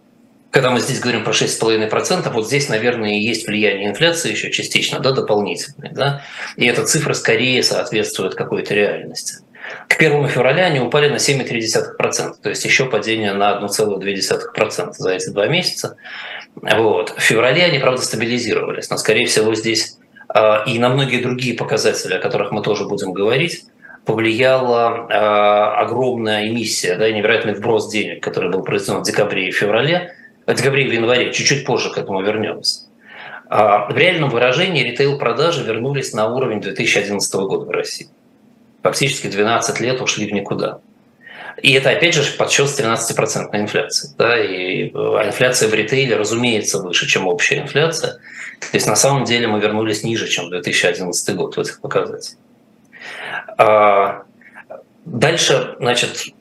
когда 0.50 0.70
мы 0.70 0.80
здесь 0.80 0.98
говорим 0.98 1.22
про 1.22 1.32
6,5%, 1.32 2.32
вот 2.32 2.46
здесь, 2.46 2.68
наверное, 2.68 3.10
и 3.10 3.20
есть 3.20 3.46
влияние 3.46 3.90
инфляции 3.90 4.32
еще 4.32 4.50
частично, 4.50 4.98
да, 4.98 5.12
дополнительное. 5.12 5.92
Да? 5.92 6.22
И 6.56 6.66
эта 6.66 6.84
цифра 6.84 7.14
скорее 7.14 7.62
соответствует 7.62 8.34
какой-то 8.34 8.74
реальности. 8.74 9.44
К 9.86 9.94
1 9.96 10.26
февраля 10.26 10.64
они 10.64 10.80
упали 10.80 11.08
на 11.08 11.16
7,3%, 11.16 12.34
то 12.42 12.48
есть 12.48 12.64
еще 12.64 12.86
падение 12.86 13.32
на 13.32 13.60
1,2% 13.60 14.92
за 14.92 15.10
эти 15.12 15.28
два 15.30 15.46
месяца. 15.46 15.96
Вот. 16.56 17.14
В 17.16 17.20
феврале 17.20 17.62
они, 17.64 17.78
правда, 17.78 18.02
стабилизировались, 18.02 18.90
но, 18.90 18.96
скорее 18.96 19.26
всего, 19.26 19.54
здесь 19.54 19.98
и 20.66 20.78
на 20.78 20.88
многие 20.88 21.22
другие 21.22 21.56
показатели, 21.56 22.14
о 22.14 22.18
которых 22.20 22.52
мы 22.52 22.62
тоже 22.62 22.84
будем 22.84 23.12
говорить, 23.12 23.64
повлияла 24.04 25.06
э, 25.08 25.82
огромная 25.82 26.48
эмиссия, 26.48 26.96
да, 26.96 27.10
невероятный 27.10 27.54
вброс 27.54 27.90
денег, 27.90 28.22
который 28.22 28.50
был 28.50 28.62
произведен 28.62 29.00
в 29.00 29.02
декабре 29.02 29.48
и 29.48 29.52
феврале, 29.52 30.14
в 30.46 30.54
декабре 30.54 30.84
или 30.84 30.96
январе, 30.96 31.32
чуть-чуть 31.32 31.64
позже 31.64 31.90
к 31.90 31.98
этому 31.98 32.22
вернемся. 32.22 32.86
А 33.48 33.90
в 33.90 33.96
реальном 33.96 34.30
выражении 34.30 34.84
ритейл-продажи 34.84 35.64
вернулись 35.64 36.12
на 36.12 36.32
уровень 36.32 36.60
2011 36.60 37.34
года 37.34 37.64
в 37.66 37.70
России. 37.70 38.08
Фактически 38.82 39.26
12 39.26 39.80
лет 39.80 40.00
ушли 40.00 40.26
в 40.26 40.32
никуда. 40.32 40.80
И 41.62 41.72
это, 41.72 41.90
опять 41.90 42.14
же, 42.14 42.22
подсчет 42.36 42.68
с 42.68 42.78
13% 42.78 43.48
инфляции. 43.52 44.10
Да? 44.16 44.38
И 44.38 44.90
а 44.94 45.26
инфляция 45.26 45.68
в 45.68 45.74
ритейле, 45.74 46.16
разумеется, 46.16 46.78
выше, 46.78 47.06
чем 47.06 47.26
общая 47.26 47.58
инфляция. 47.58 48.14
То 48.60 48.74
есть 48.74 48.86
на 48.86 48.96
самом 48.96 49.24
деле 49.24 49.46
мы 49.46 49.60
вернулись 49.60 50.02
ниже, 50.02 50.28
чем 50.28 50.50
2011 50.50 51.34
год 51.36 51.56
в 51.56 51.60
этих 51.60 51.80
показателях. 51.80 52.38
А 53.58 54.22
дальше, 55.04 55.76
значит, 55.78 56.32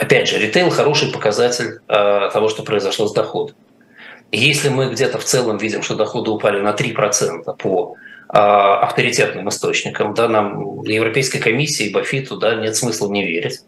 Опять 0.00 0.28
же, 0.28 0.38
ритейл 0.38 0.70
хороший 0.70 1.12
показатель 1.12 1.80
э, 1.86 2.30
того, 2.32 2.48
что 2.48 2.62
произошло 2.62 3.06
с 3.06 3.12
доходом. 3.12 3.54
Если 4.32 4.70
мы 4.70 4.90
где-то 4.90 5.18
в 5.18 5.24
целом 5.24 5.58
видим, 5.58 5.82
что 5.82 5.94
доходы 5.94 6.30
упали 6.30 6.58
на 6.58 6.70
3% 6.70 7.44
по 7.58 7.96
э, 8.32 8.38
авторитетным 8.38 9.50
источникам, 9.50 10.14
да, 10.14 10.26
нам 10.26 10.82
Европейской 10.84 11.38
комиссии, 11.38 11.92
Бафиту, 11.92 12.38
да, 12.38 12.54
нет 12.54 12.76
смысла 12.76 13.10
не 13.10 13.26
верить. 13.26 13.60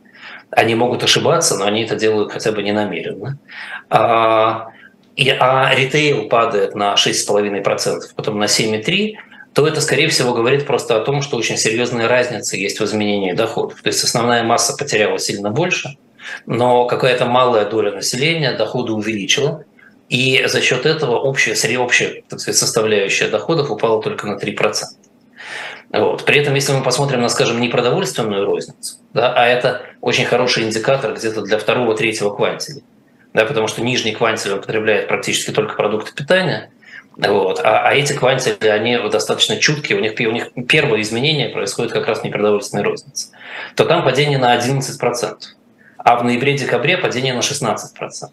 Они 0.52 0.74
могут 0.74 1.02
ошибаться, 1.02 1.56
но 1.56 1.64
они 1.64 1.82
это 1.82 1.96
делают 1.96 2.32
хотя 2.32 2.52
бы 2.52 2.62
не 2.62 2.72
намеренно. 2.72 3.38
А, 3.90 4.68
и, 5.16 5.28
а 5.28 5.74
ритейл 5.74 6.28
падает 6.28 6.74
на 6.74 6.94
6,5%, 6.94 8.00
потом 8.14 8.38
на 8.38 8.44
7,3%, 8.44 9.14
то 9.52 9.66
это, 9.66 9.82
скорее 9.82 10.08
всего, 10.08 10.32
говорит 10.32 10.66
просто 10.66 10.96
о 10.96 11.00
том, 11.00 11.20
что 11.20 11.36
очень 11.36 11.58
серьезная 11.58 12.08
разница 12.08 12.56
есть 12.56 12.80
в 12.80 12.84
изменении 12.84 13.32
доходов. 13.32 13.82
То 13.82 13.88
есть 13.88 14.02
основная 14.02 14.42
масса 14.44 14.76
потеряла 14.76 15.18
сильно 15.18 15.50
больше– 15.50 15.96
но 16.46 16.86
какая-то 16.86 17.26
малая 17.26 17.68
доля 17.68 17.92
населения 17.92 18.52
доходы 18.52 18.92
увеличила, 18.92 19.64
и 20.08 20.44
за 20.46 20.60
счет 20.60 20.84
этого 20.86 21.18
общая, 21.18 21.54
общая 21.78 22.22
так 22.28 22.40
сказать, 22.40 22.58
составляющая 22.58 23.28
доходов 23.28 23.70
упала 23.70 24.02
только 24.02 24.26
на 24.26 24.36
3%. 24.36 24.74
Вот. 25.92 26.24
При 26.24 26.38
этом, 26.38 26.54
если 26.54 26.72
мы 26.72 26.82
посмотрим 26.82 27.20
на, 27.20 27.28
скажем, 27.28 27.60
не 27.60 27.68
продовольственную 27.68 28.46
розницу, 28.46 28.96
да, 29.12 29.32
а 29.34 29.46
это 29.46 29.82
очень 30.00 30.24
хороший 30.24 30.64
индикатор 30.64 31.14
где-то 31.14 31.42
для 31.42 31.58
второго-третьего 31.58 32.34
квантиля, 32.34 32.80
да, 33.34 33.44
потому 33.44 33.68
что 33.68 33.82
нижний 33.82 34.12
квантиль 34.12 34.52
употребляет 34.52 35.08
практически 35.08 35.50
только 35.50 35.76
продукты 35.76 36.14
питания, 36.14 36.70
вот, 37.16 37.60
а, 37.62 37.88
а 37.88 37.94
эти 37.94 38.14
квантили, 38.14 38.66
они 38.68 38.96
достаточно 39.10 39.58
чуткие, 39.58 39.98
у 39.98 40.00
них, 40.00 40.14
у 40.18 40.32
них 40.32 40.66
первое 40.66 41.02
изменение 41.02 41.50
происходит 41.50 41.92
как 41.92 42.06
раз 42.06 42.20
в 42.20 42.24
непродовольственной 42.24 42.84
рознице, 42.84 43.28
то 43.76 43.84
там 43.84 44.02
падение 44.02 44.38
на 44.38 44.56
11% 44.56 45.36
а 46.04 46.16
в 46.16 46.24
ноябре-декабре 46.24 46.98
падение 46.98 47.34
на 47.34 47.40
16%. 47.40 48.30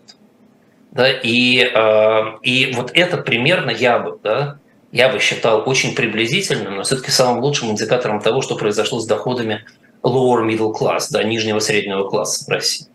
Да, 0.92 1.08
и, 1.12 1.70
э, 1.72 2.24
и 2.42 2.74
вот 2.74 2.92
это 2.96 3.18
примерно 3.18 3.70
я 3.70 4.00
бы 4.00 4.20
да, 4.24 4.58
я 4.92 5.10
бы 5.10 5.20
считал 5.20 5.64
очень 5.68 5.96
приблизительным, 5.96 6.76
но 6.76 6.84
все-таки 6.84 7.12
самым 7.12 7.44
лучшим 7.44 7.72
индикатором 7.72 8.22
того, 8.22 8.42
что 8.42 8.56
произошло 8.56 9.00
с 9.00 9.06
доходами 9.06 9.66
lower 10.04 10.46
middle 10.48 10.74
class, 10.74 11.08
да, 11.12 11.24
нижнего 11.24 11.60
среднего 11.60 12.10
класса 12.10 12.46
в 12.46 12.50
России. 12.50 12.88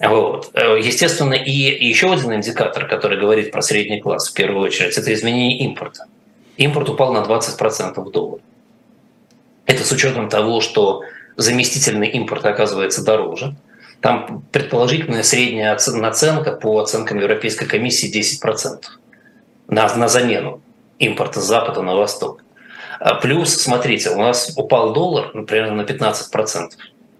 Вот. 0.00 0.50
Э, 0.54 0.78
естественно, 0.80 1.34
и 1.34 1.50
еще 1.52 2.12
один 2.12 2.34
индикатор, 2.34 2.86
который 2.86 3.18
говорит 3.18 3.52
про 3.52 3.62
средний 3.62 4.00
класс 4.00 4.30
в 4.30 4.34
первую 4.34 4.64
очередь, 4.64 4.96
это 4.96 5.12
изменение 5.12 5.58
импорта. 5.58 6.06
Импорт 6.56 6.88
упал 6.88 7.12
на 7.12 7.18
20% 7.18 8.00
в 8.00 8.10
доллар. 8.10 8.40
Это 9.66 9.84
с 9.84 9.92
учетом 9.92 10.28
того, 10.28 10.60
что 10.60 11.02
заместительный 11.36 12.08
импорт 12.08 12.44
оказывается 12.44 13.04
дороже. 13.04 13.54
Там 14.00 14.44
предположительная 14.52 15.22
средняя 15.22 15.78
наценка 15.94 16.52
по 16.52 16.78
оценкам 16.80 17.20
Европейской 17.20 17.66
комиссии 17.66 18.12
10% 18.12 18.82
на, 19.68 19.96
на 19.96 20.08
замену 20.08 20.60
импорта 20.98 21.40
с 21.40 21.44
запада 21.44 21.82
на 21.82 21.94
восток. 21.94 22.42
А 23.00 23.14
плюс, 23.14 23.54
смотрите, 23.54 24.10
у 24.10 24.18
нас 24.18 24.52
упал 24.56 24.92
доллар, 24.92 25.30
например, 25.34 25.72
на 25.72 25.82
15% 25.82 26.70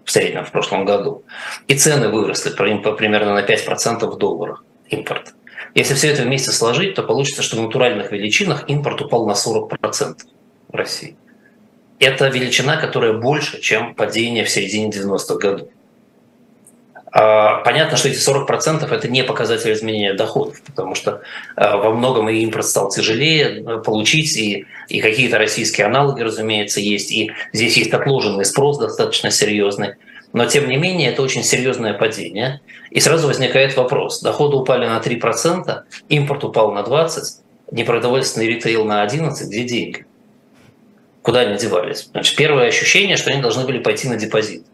в 0.03 0.11
среднем 0.11 0.45
в 0.45 0.51
прошлом 0.51 0.85
году. 0.85 1.23
И 1.67 1.75
цены 1.75 2.09
выросли 2.09 2.51
примерно 2.51 3.33
на 3.33 3.43
5% 3.43 4.05
в 4.05 4.17
долларах 4.17 4.63
импорт. 4.89 5.33
Если 5.73 5.93
все 5.93 6.11
это 6.11 6.23
вместе 6.23 6.51
сложить, 6.51 6.95
то 6.95 7.03
получится, 7.03 7.41
что 7.43 7.57
в 7.57 7.61
натуральных 7.61 8.11
величинах 8.11 8.69
импорт 8.69 9.01
упал 9.01 9.27
на 9.27 9.33
40% 9.33 10.15
в 10.69 10.75
России. 10.75 11.17
Это 11.99 12.27
величина, 12.27 12.77
которая 12.77 13.13
больше, 13.13 13.61
чем 13.61 13.95
падение 13.95 14.45
в 14.45 14.49
середине 14.49 14.89
90-х 14.89 15.35
годов. 15.35 15.67
А, 17.17 17.61
понятно, 17.63 17.95
что 17.95 18.09
эти 18.09 18.17
40% 18.17 18.93
это 18.93 19.07
не 19.07 19.23
показатель 19.23 19.71
изменения 19.71 20.13
доходов, 20.15 20.61
потому 20.63 20.95
что 20.95 21.21
а, 21.55 21.77
во 21.77 21.91
многом 21.91 22.27
и 22.27 22.39
импорт 22.39 22.65
стал 22.65 22.89
тяжелее 22.89 23.63
э, 23.63 23.77
получить, 23.77 24.35
и, 24.35 24.65
и 24.89 24.99
какие-то 24.99 25.37
российские 25.37 25.87
аналоги, 25.87 26.21
разумеется, 26.21 26.81
есть, 26.81 27.13
и 27.13 27.31
здесь 27.53 27.77
есть 27.77 27.93
отложенный 27.93 28.43
спрос 28.43 28.79
достаточно 28.79 29.31
серьезный. 29.31 29.93
Но, 30.33 30.45
тем 30.45 30.67
не 30.67 30.75
менее, 30.75 31.09
это 31.09 31.21
очень 31.21 31.41
серьезное 31.45 31.93
падение. 31.93 32.59
И 32.91 32.99
сразу 32.99 33.27
возникает 33.27 33.77
вопрос. 33.77 34.19
Доходы 34.19 34.57
упали 34.57 34.85
на 34.85 34.97
3%, 34.97 35.83
импорт 36.09 36.43
упал 36.43 36.73
на 36.73 36.79
20%, 36.79 37.21
непродовольственный 37.71 38.47
ритейл 38.47 38.83
на 38.83 39.05
11%, 39.05 39.31
где 39.45 39.63
деньги? 39.63 40.05
Куда 41.21 41.39
они 41.39 41.57
девались? 41.57 42.09
Значит, 42.11 42.35
первое 42.35 42.67
ощущение, 42.67 43.15
что 43.15 43.31
они 43.31 43.41
должны 43.41 43.63
были 43.63 43.79
пойти 43.79 44.09
на 44.09 44.17
депозит. 44.17 44.65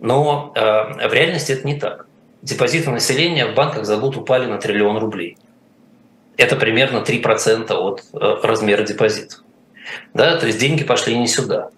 Но 0.00 0.52
э, 0.54 1.08
в 1.08 1.12
реальности 1.12 1.52
это 1.52 1.66
не 1.66 1.78
так. 1.78 2.06
Депозиты 2.42 2.90
населения 2.90 3.46
в 3.46 3.54
банках 3.54 3.84
за 3.84 3.96
год 3.96 4.16
упали 4.16 4.46
на 4.46 4.58
триллион 4.58 4.98
рублей. 4.98 5.38
Это 6.36 6.56
примерно 6.56 6.98
3% 6.98 7.72
от 7.72 8.02
э, 8.12 8.46
размера 8.46 8.82
депозита. 8.82 9.36
Да, 10.12 10.36
то 10.36 10.46
есть 10.46 10.58
деньги 10.58 10.84
пошли 10.84 11.16
не 11.16 11.26
сюда. 11.26 11.70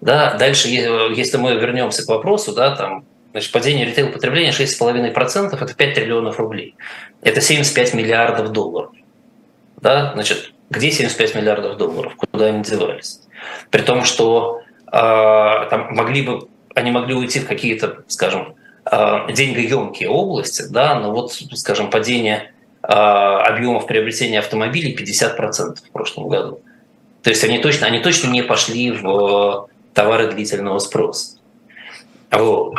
Да, 0.00 0.34
дальше, 0.34 0.68
если 0.68 1.36
мы 1.36 1.54
вернемся 1.54 2.04
к 2.04 2.08
вопросу, 2.08 2.54
да, 2.54 2.74
там, 2.74 3.04
значит, 3.32 3.52
падение 3.52 3.84
ритейл-потребления 3.84 4.50
6,5%– 4.50 5.58
это 5.60 5.74
5 5.74 5.94
триллионов 5.94 6.38
рублей. 6.38 6.74
Это 7.20 7.40
75 7.40 7.94
миллиардов 7.94 8.52
долларов. 8.52 8.92
Да, 9.76 10.12
значит, 10.14 10.52
где 10.70 10.90
75 10.90 11.34
миллиардов 11.34 11.76
долларов? 11.76 12.14
Куда 12.16 12.46
они 12.46 12.62
девались? 12.62 13.20
При 13.70 13.82
том, 13.82 14.04
что 14.04 14.62
э, 14.86 14.90
там 14.92 15.94
могли 15.94 16.22
бы 16.22 16.48
они 16.80 16.90
могли 16.90 17.14
уйти 17.14 17.40
в 17.40 17.46
какие-то, 17.46 18.02
скажем, 18.08 18.54
а, 18.84 19.30
деньгоемкие 19.30 20.08
области, 20.08 20.64
да, 20.68 20.98
но 20.98 21.12
вот, 21.12 21.32
скажем, 21.32 21.90
падение 21.90 22.52
а, 22.82 23.42
объемов 23.42 23.86
приобретения 23.86 24.38
автомобилей 24.38 24.96
50% 24.96 25.76
в 25.76 25.90
прошлом 25.92 26.28
году. 26.28 26.60
То 27.22 27.30
есть 27.30 27.44
они 27.44 27.58
точно, 27.58 27.86
они 27.86 28.00
точно 28.00 28.28
не 28.30 28.42
пошли 28.42 28.90
в 28.92 29.68
товары 29.94 30.32
длительного 30.32 30.78
спроса. 30.78 31.36
Вот. 32.30 32.74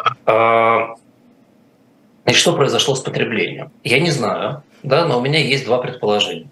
И 2.25 2.34
что 2.34 2.53
произошло 2.53 2.96
с 2.96 3.01
потреблением? 3.01 3.72
Я 3.84 4.00
не 4.00 4.10
знаю, 4.10 4.63
да, 4.84 5.05
но 5.05 5.20
у 5.20 5.22
меня 5.22 5.39
есть 5.39 5.65
два 5.65 5.77
предположения. 5.79 6.50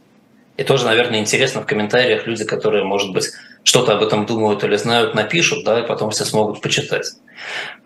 И 0.58 0.64
тоже, 0.64 0.86
наверное, 0.86 1.20
интересно 1.20 1.62
в 1.62 1.66
комментариях 1.66 2.28
люди, 2.28 2.44
которые, 2.44 2.84
может 2.84 3.14
быть, 3.14 3.32
что-то 3.64 3.96
об 3.96 4.04
этом 4.04 4.26
думают 4.26 4.64
или 4.64 4.76
знают, 4.76 5.16
напишут, 5.16 5.64
да, 5.64 5.80
и 5.80 5.88
потом 5.88 6.12
все 6.12 6.26
смогут 6.26 6.60
почитать. 6.60 7.14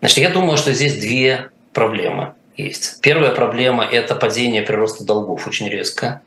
Значит, 0.00 0.18
я 0.18 0.30
думаю, 0.30 0.56
что 0.56 0.72
здесь 0.72 0.96
две 0.96 1.50
проблемы 1.72 2.34
есть. 2.56 3.00
Первая 3.00 3.32
проблема– 3.32 3.84
это 3.90 4.14
падение 4.14 4.62
прироста 4.62 5.04
долгов 5.04 5.46
очень 5.46 5.68
резко. 5.68 6.22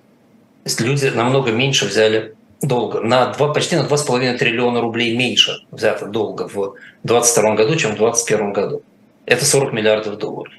То 0.64 0.70
есть 0.70 0.82
люди 0.82 1.06
намного 1.08 1.52
меньше 1.52 1.86
взяли 1.86 2.36
долга. 2.62 3.02
На 3.02 3.28
2, 3.28 3.54
почти 3.54 3.76
на 3.76 3.82
2,5 3.82 4.38
триллиона 4.38 4.82
рублей 4.82 5.16
меньше 5.16 5.64
взято 5.72 6.06
долга 6.06 6.48
в 6.48 6.76
2022 7.04 7.56
году, 7.56 7.76
чем 7.76 7.92
в 7.92 7.98
2021 7.98 8.54
году. 8.54 8.82
Это 9.26 9.46
40 9.46 9.74
миллиардов 9.74 10.18
долларов. 10.18 10.54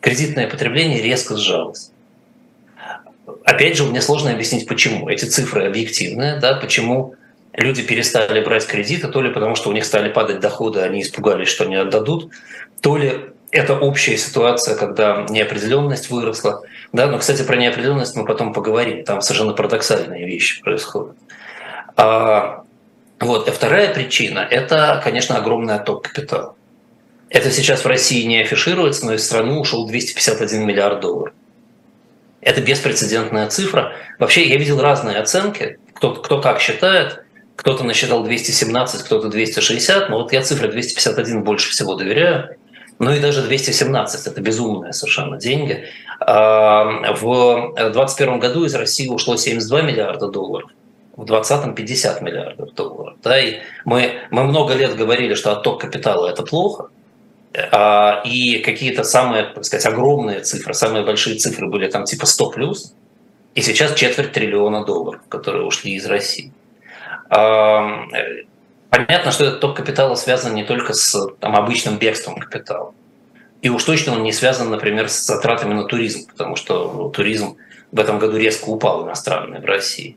Кредитное 0.00 0.48
потребление 0.48 1.02
резко 1.02 1.36
сжалось. 1.36 1.90
Опять 3.44 3.76
же, 3.76 3.84
мне 3.84 4.00
сложно 4.00 4.30
объяснить, 4.30 4.66
почему. 4.66 5.08
Эти 5.08 5.24
цифры 5.24 5.66
объективные, 5.66 6.38
да, 6.38 6.54
почему 6.54 7.14
люди 7.56 7.82
перестали 7.82 8.40
брать 8.40 8.66
кредиты, 8.66 9.08
то 9.08 9.20
ли 9.20 9.30
потому, 9.30 9.56
что 9.56 9.70
у 9.70 9.72
них 9.72 9.84
стали 9.84 10.10
падать 10.10 10.40
доходы, 10.40 10.80
они 10.80 11.02
испугались, 11.02 11.48
что 11.48 11.64
не 11.64 11.76
отдадут, 11.76 12.32
то 12.80 12.96
ли 12.96 13.30
это 13.50 13.78
общая 13.78 14.16
ситуация, 14.16 14.76
когда 14.76 15.26
неопределенность 15.28 16.10
выросла. 16.10 16.62
Да, 16.92 17.06
но, 17.06 17.18
кстати, 17.18 17.42
про 17.42 17.56
неопределенность 17.56 18.14
мы 18.16 18.24
потом 18.24 18.52
поговорим. 18.52 19.04
Там 19.04 19.20
совершенно 19.20 19.52
парадоксальные 19.52 20.26
вещи 20.26 20.62
происходят. 20.62 21.16
А, 21.96 22.64
вот. 23.18 23.48
И 23.48 23.50
вторая 23.50 23.92
причина– 23.94 24.40
это, 24.50 25.00
конечно, 25.02 25.36
огромный 25.36 25.74
отток 25.74 26.02
капитала. 26.02 26.54
Это 27.28 27.50
сейчас 27.50 27.84
в 27.84 27.88
России 27.88 28.24
не 28.24 28.40
афишируется, 28.40 29.06
но 29.06 29.14
из 29.14 29.24
страны 29.24 29.58
ушел 29.58 29.86
251 29.86 30.66
миллиард 30.66 31.00
долларов. 31.00 31.34
Это 32.40 32.60
беспрецедентная 32.60 33.48
цифра. 33.48 33.94
Вообще, 34.18 34.48
я 34.48 34.56
видел 34.56 34.80
разные 34.80 35.18
оценки, 35.18 35.78
кто, 35.94 36.14
кто 36.14 36.40
как 36.40 36.60
считает. 36.60 37.24
Кто-то 37.56 37.84
насчитал 37.84 38.22
217, 38.22 39.02
кто-то 39.02 39.28
260, 39.28 40.10
но 40.10 40.18
вот 40.18 40.32
я 40.32 40.42
цифре 40.42 40.68
251 40.68 41.42
больше 41.42 41.70
всего 41.70 41.94
доверяю. 41.94 42.56
Ну 42.98 43.12
и 43.12 43.20
даже 43.20 43.42
217– 43.42 44.26
это 44.28 44.40
безумные 44.40 44.92
совершенно 44.92 45.38
деньги. 45.38 45.86
А, 46.20 47.12
в 47.14 47.72
2021 47.74 48.38
году 48.38 48.64
из 48.64 48.74
России 48.74 49.08
ушло 49.08 49.36
72 49.36 49.82
миллиарда 49.82 50.28
долларов, 50.28 50.70
в 51.16 51.24
2020 51.24 51.74
50 51.74 52.22
миллиардов 52.22 52.74
долларов. 52.74 53.14
Да, 53.22 53.38
и 53.38 53.60
мы, 53.84 54.12
мы 54.30 54.44
много 54.44 54.74
лет 54.74 54.96
говорили, 54.96 55.34
что 55.34 55.52
отток 55.52 55.80
капитала– 55.80 56.28
это 56.30 56.42
плохо, 56.42 56.88
а, 57.72 58.22
и 58.24 58.58
какие-то 58.58 59.02
самые, 59.04 59.44
так 59.44 59.64
сказать, 59.64 59.86
огромные 59.86 60.40
цифры, 60.40 60.74
самые 60.74 61.04
большие 61.04 61.36
цифры 61.36 61.68
были 61.68 61.90
там 61.90 62.04
типа 62.04 62.26
100 62.26 62.50
плюс, 62.50 62.94
и 63.54 63.62
сейчас 63.62 63.94
четверть 63.94 64.32
триллиона 64.32 64.84
долларов, 64.84 65.22
которые 65.28 65.64
ушли 65.64 65.94
из 65.94 66.06
России. 66.06 66.52
Понятно, 67.28 69.30
что 69.30 69.44
этот 69.44 69.60
ток 69.60 69.76
капитала 69.76 70.14
связан 70.14 70.54
не 70.54 70.64
только 70.64 70.94
с 70.94 71.28
там, 71.40 71.56
обычным 71.56 71.98
бегством 71.98 72.36
капитала. 72.36 72.94
И 73.62 73.68
уж 73.68 73.82
точно 73.84 74.12
он 74.12 74.22
не 74.22 74.32
связан, 74.32 74.70
например, 74.70 75.08
с 75.08 75.24
затратами 75.24 75.74
на 75.74 75.84
туризм, 75.84 76.28
потому 76.28 76.56
что 76.56 76.92
ну, 76.92 77.10
туризм 77.10 77.56
в 77.90 77.98
этом 77.98 78.18
году 78.18 78.36
резко 78.36 78.68
упал 78.68 79.04
иностранный 79.04 79.60
в 79.60 79.64
России. 79.64 80.16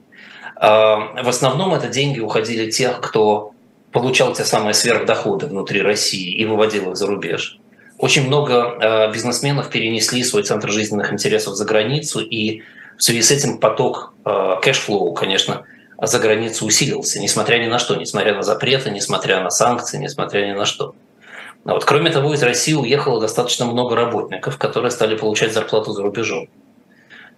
В 0.55 1.27
основном 1.27 1.73
это 1.73 1.87
деньги 1.87 2.19
уходили 2.19 2.69
тех, 2.69 3.01
кто 3.01 3.53
получал 3.91 4.33
те 4.33 4.43
самые 4.43 4.73
сверхдоходы 4.73 5.47
внутри 5.47 5.81
России 5.81 6.33
и 6.33 6.45
выводил 6.45 6.91
их 6.91 6.97
за 6.97 7.07
рубеж. 7.07 7.59
Очень 7.97 8.27
много 8.27 9.09
бизнесменов 9.13 9.69
перенесли 9.69 10.23
свой 10.23 10.43
центр 10.43 10.69
жизненных 10.69 11.11
интересов 11.11 11.55
за 11.55 11.65
границу, 11.65 12.19
и 12.19 12.63
в 12.97 13.03
связи 13.03 13.21
с 13.21 13.31
этим 13.31 13.57
поток 13.57 14.13
cash 14.62 14.85
flow, 14.85 15.13
конечно, 15.13 15.63
за 16.01 16.20
границу 16.20 16.65
усилился, 16.65 17.20
несмотря 17.20 17.58
ни 17.58 17.68
на 17.68 17.79
что, 17.79 17.96
несмотря 17.96 18.36
на 18.36 18.44
запреты, 18.44 18.89
несмотря 18.89 19.41
на 19.41 19.50
санкции, 19.50 19.98
несмотря 19.98 20.46
ни 20.46 20.51
на 20.51 20.65
что. 20.65 20.96
А 21.65 21.74
вот, 21.74 21.84
кроме 21.84 22.10
того, 22.10 22.34
из 22.34 22.41
России 22.41 22.74
уехало 22.74 23.20
достаточно 23.20 23.65
много 23.65 23.96
работников, 23.96 24.58
которые 24.58 24.91
стали 24.91 25.18
получать 25.18 25.53
зарплату 25.53 25.91
за 25.91 26.01
рубежом. 26.03 26.48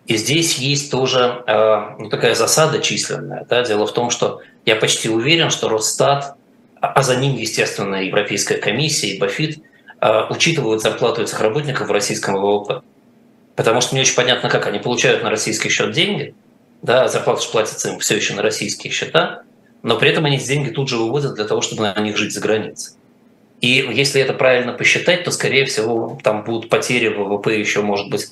И 0.05 0.15
здесь 0.15 0.57
есть 0.57 0.91
тоже 0.91 1.43
э, 1.47 1.95
ну, 1.97 2.09
такая 2.09 2.35
засада 2.35 2.79
численная. 2.79 3.45
Да? 3.49 3.63
Дело 3.63 3.87
в 3.87 3.93
том, 3.93 4.09
что 4.09 4.41
я 4.65 4.75
почти 4.75 5.09
уверен, 5.09 5.49
что 5.49 5.69
Росстат, 5.69 6.35
а, 6.79 6.87
а 6.87 7.03
за 7.03 7.15
ним, 7.15 7.35
естественно, 7.35 7.95
Европейская 7.95 8.57
комиссия 8.57 9.09
и 9.09 9.19
Бафит 9.19 9.59
э, 9.99 10.21
учитывают 10.29 10.81
зарплату 10.81 11.23
этих 11.23 11.39
работников 11.39 11.87
в 11.87 11.91
российском 11.91 12.35
ВВП. 12.35 12.81
Потому 13.55 13.81
что 13.81 13.95
не 13.95 14.01
очень 14.01 14.15
понятно, 14.15 14.49
как 14.49 14.67
они 14.67 14.79
получают 14.79 15.23
на 15.23 15.31
российский 15.31 15.69
счет 15.69 15.91
деньги– 15.91 16.35
да, 16.81 17.07
зарплата 17.07 17.41
же 17.41 17.49
платится 17.49 17.89
им 17.89 17.99
все 17.99 18.15
еще 18.15 18.33
на 18.33 18.41
российские 18.41 18.91
счета, 18.91 19.43
но 19.83 19.97
при 19.97 20.09
этом 20.09 20.25
они 20.25 20.37
эти 20.37 20.47
деньги 20.47 20.69
тут 20.69 20.89
же 20.89 20.97
выводят 20.97 21.35
для 21.35 21.45
того, 21.45 21.61
чтобы 21.61 21.83
на 21.83 21.99
них 21.99 22.17
жить 22.17 22.33
за 22.33 22.41
границей. 22.41 22.95
И 23.61 23.87
если 23.93 24.21
это 24.21 24.33
правильно 24.33 24.73
посчитать, 24.73 25.23
то, 25.23 25.31
скорее 25.31 25.65
всего, 25.65 26.19
там 26.23 26.43
будут 26.43 26.69
потери 26.69 27.09
ВВП 27.09 27.57
еще, 27.57 27.81
может 27.81 28.09
быть, 28.09 28.27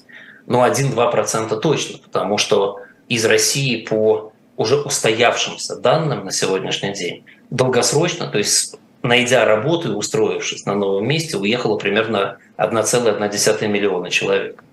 ну, 0.48 0.66
1-2% 0.66 1.60
точно, 1.60 2.00
потому 2.00 2.38
что 2.40 2.80
из 3.08 3.26
России 3.26 3.86
по 3.86 4.34
уже 4.58 4.76
устоявшимся 4.82 5.78
данным 5.78 6.26
на 6.26 6.32
сегодняшний 6.32 6.94
день, 6.94 7.24
долгосрочно, 7.50 8.28
то 8.28 8.40
есть 8.40 8.76
найдя 9.04 9.46
работу 9.46 9.92
и 9.92 9.96
устроившись 9.96 10.66
на 10.66 10.76
новом 10.76 11.08
месте, 11.08 11.38
уехало 11.38 11.78
примерно 11.78 12.38
1,1 12.58 13.68
миллиона 13.68 14.10
человек. 14.10 14.64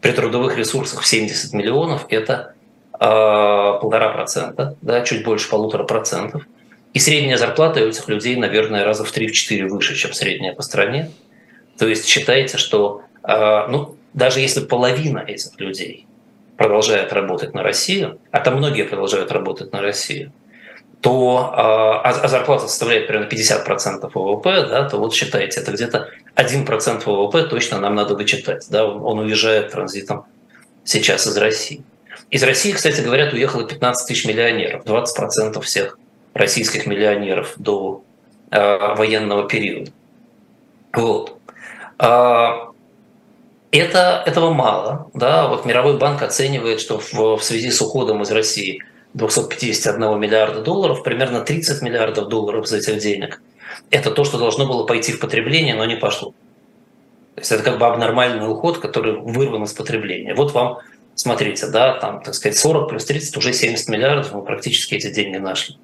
При 0.00 0.12
трудовых 0.12 0.58
ресурсах 0.58 1.00
в 1.00 1.06
70 1.06 1.52
миллионов 1.54 2.06
это 2.10 2.55
полтора 2.98 4.10
процента, 4.10 4.76
да, 4.82 5.02
чуть 5.02 5.24
больше 5.24 5.48
полутора 5.48 5.84
процентов. 5.84 6.42
И 6.94 6.98
средняя 6.98 7.36
зарплата 7.36 7.80
у 7.80 7.88
этих 7.88 8.08
людей, 8.08 8.36
наверное, 8.36 8.84
раза 8.84 9.04
в 9.04 9.14
3-4 9.14 9.68
выше, 9.68 9.94
чем 9.94 10.12
средняя 10.14 10.54
по 10.54 10.62
стране. 10.62 11.10
То 11.78 11.86
есть 11.86 12.06
считается, 12.06 12.56
что 12.56 13.02
а, 13.22 13.66
ну, 13.68 13.96
даже 14.14 14.40
если 14.40 14.60
половина 14.60 15.18
этих 15.18 15.58
людей 15.60 16.06
продолжает 16.56 17.12
работать 17.12 17.54
на 17.54 17.62
Россию, 17.62 18.18
а 18.30 18.40
там 18.40 18.56
многие 18.56 18.84
продолжают 18.84 19.30
работать 19.32 19.72
на 19.72 19.82
Россию, 19.82 20.32
то, 21.00 21.52
а, 21.52 22.00
а, 22.00 22.10
а 22.22 22.28
зарплата 22.28 22.68
составляет 22.68 23.08
примерно 23.08 23.28
50% 23.28 24.10
ВВП, 24.14 24.66
да, 24.66 24.88
то 24.88 24.96
вот 24.96 25.12
считайте, 25.12 25.60
это 25.60 25.72
где-то 25.72 26.08
1% 26.36 27.02
ВВП 27.04 27.42
точно 27.44 27.78
нам 27.78 27.94
надо 27.94 28.14
вычитать. 28.14 28.66
Да, 28.70 28.86
он 28.86 29.18
уезжает 29.18 29.72
транзитом 29.72 30.24
сейчас 30.84 31.26
из 31.26 31.36
России. 31.36 31.84
Из 32.30 32.42
России, 32.42 32.72
кстати, 32.72 33.00
говорят, 33.00 33.32
уехало 33.32 33.64
15 33.66 34.08
тысяч 34.08 34.26
миллионеров, 34.26 34.84
20% 34.84 35.60
всех 35.62 35.98
российских 36.34 36.86
миллионеров 36.86 37.54
до 37.56 38.02
э, 38.50 38.94
военного 38.94 39.48
периода. 39.48 39.90
Вот. 40.92 41.38
А, 41.98 42.70
это, 43.70 44.22
этого 44.26 44.52
мало. 44.52 45.10
Да? 45.14 45.48
Вот 45.48 45.64
Мировой 45.64 45.98
банк 45.98 46.22
оценивает, 46.22 46.80
что 46.80 46.98
в, 46.98 47.36
в 47.36 47.42
связи 47.42 47.70
с 47.70 47.80
уходом 47.80 48.22
из 48.22 48.30
России 48.30 48.82
251 49.14 50.18
миллиарда 50.20 50.62
долларов, 50.62 51.02
примерно 51.02 51.40
30 51.40 51.82
миллиардов 51.82 52.28
долларов 52.28 52.66
из 52.66 52.72
этих 52.72 52.98
денег– 52.98 53.40
это 53.90 54.10
то, 54.10 54.24
что 54.24 54.38
должно 54.38 54.66
было 54.66 54.84
пойти 54.84 55.12
в 55.12 55.20
потребление, 55.20 55.74
но 55.74 55.84
не 55.84 55.96
пошло. 55.96 56.30
То 57.34 57.40
есть 57.40 57.52
это 57.52 57.62
как 57.62 57.78
бы 57.78 57.86
абнормальный 57.86 58.50
уход, 58.50 58.78
который 58.78 59.12
вырван 59.12 59.64
из 59.64 59.72
потребления. 59.72 60.34
Вот 60.34 60.52
вам, 60.52 60.78
смотрите, 61.16 61.66
да, 61.66 61.94
там, 61.94 62.22
так 62.22 62.34
сказать, 62.34 62.56
40 62.56 62.88
плюс 62.88 63.04
30, 63.04 63.36
уже 63.36 63.52
70 63.52 63.88
миллиардов, 63.88 64.32
мы 64.32 64.42
практически 64.42 64.94
эти 64.94 65.10
деньги 65.10 65.38
нашли. 65.38 65.76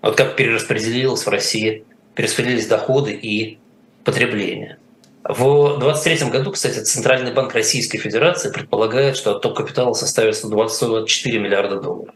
Вот 0.00 0.16
как 0.16 0.34
перераспределилось 0.34 1.24
в 1.24 1.28
России, 1.28 1.84
перераспределились 2.14 2.66
доходы 2.66 3.12
и 3.12 3.58
потребление. 4.02 4.78
В 5.22 5.78
2023 5.78 6.30
году, 6.30 6.50
кстати, 6.50 6.80
Центральный 6.80 7.32
банк 7.32 7.54
Российской 7.54 7.98
Федерации 7.98 8.50
предполагает, 8.50 9.16
что 9.16 9.36
отток 9.36 9.58
капитала 9.58 9.92
составит 9.92 10.34
124 10.34 11.38
миллиарда 11.38 11.80
долларов. 11.80 12.14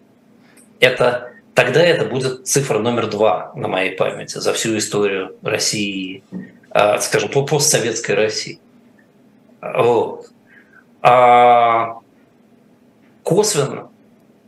Это, 0.80 1.30
тогда 1.54 1.84
это 1.84 2.06
будет 2.06 2.48
цифра 2.48 2.80
номер 2.80 3.06
два 3.06 3.52
на 3.54 3.68
моей 3.68 3.92
памяти 3.92 4.38
за 4.38 4.52
всю 4.52 4.76
историю 4.76 5.36
России, 5.42 6.24
а, 6.70 6.98
скажем, 6.98 7.28
по 7.28 7.46
постсоветской 7.46 8.16
России. 8.16 8.58
Вот. 9.60 10.30
А 11.00 12.00
косвенно, 13.26 13.90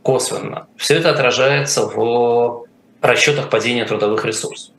косвенно 0.03 0.67
все 0.77 0.95
это 0.95 1.11
отражается 1.11 1.85
в 1.85 2.65
расчетах 3.01 3.49
падения 3.49 3.83
трудовых 3.83 4.23
ресурсов. 4.23 4.73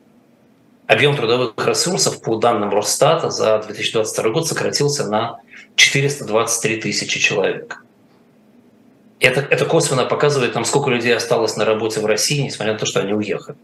Объем 0.87 1.15
трудовых 1.15 1.53
ресурсов 1.67 2.19
по 2.19 2.37
данным 2.37 2.71
Росстата 2.71 3.29
за 3.29 3.59
2022 3.59 4.29
год 4.31 4.47
сократился 4.47 5.07
на 5.07 5.39
423 5.75 6.77
тысячи 6.77 7.19
человек. 7.19 7.85
Это, 9.19 9.41
это 9.41 9.65
косвенно 9.65 10.05
показывает 10.05 10.55
нам, 10.55 10.65
сколько 10.65 10.89
людей 10.89 11.15
осталось 11.15 11.55
на 11.55 11.63
работе 11.63 11.99
в 11.99 12.07
России, 12.07 12.41
несмотря 12.41 12.73
на 12.73 12.79
то, 12.79 12.87
что 12.87 13.01
они 13.01 13.13
уехали. 13.13 13.55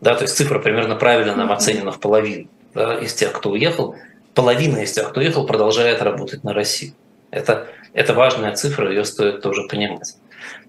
Да, 0.00 0.14
то 0.14 0.22
есть 0.22 0.36
цифра 0.36 0.60
примерно 0.60 0.94
правильно 0.94 1.34
нам 1.34 1.50
оценена 1.50 1.90
в 1.90 1.98
половину 1.98 2.46
да, 2.72 3.00
из 3.00 3.14
тех, 3.14 3.32
кто 3.32 3.50
уехал. 3.50 3.96
Половина 4.32 4.78
из 4.78 4.92
тех, 4.92 5.10
кто 5.10 5.18
уехал, 5.20 5.44
продолжает 5.44 6.02
работать 6.02 6.44
на 6.44 6.54
России. 6.54 6.94
Это, 7.32 7.66
это 7.92 8.14
важная 8.14 8.54
цифра, 8.54 8.88
ее 8.88 9.04
стоит 9.04 9.42
тоже 9.42 9.66
понимать. 9.68 10.16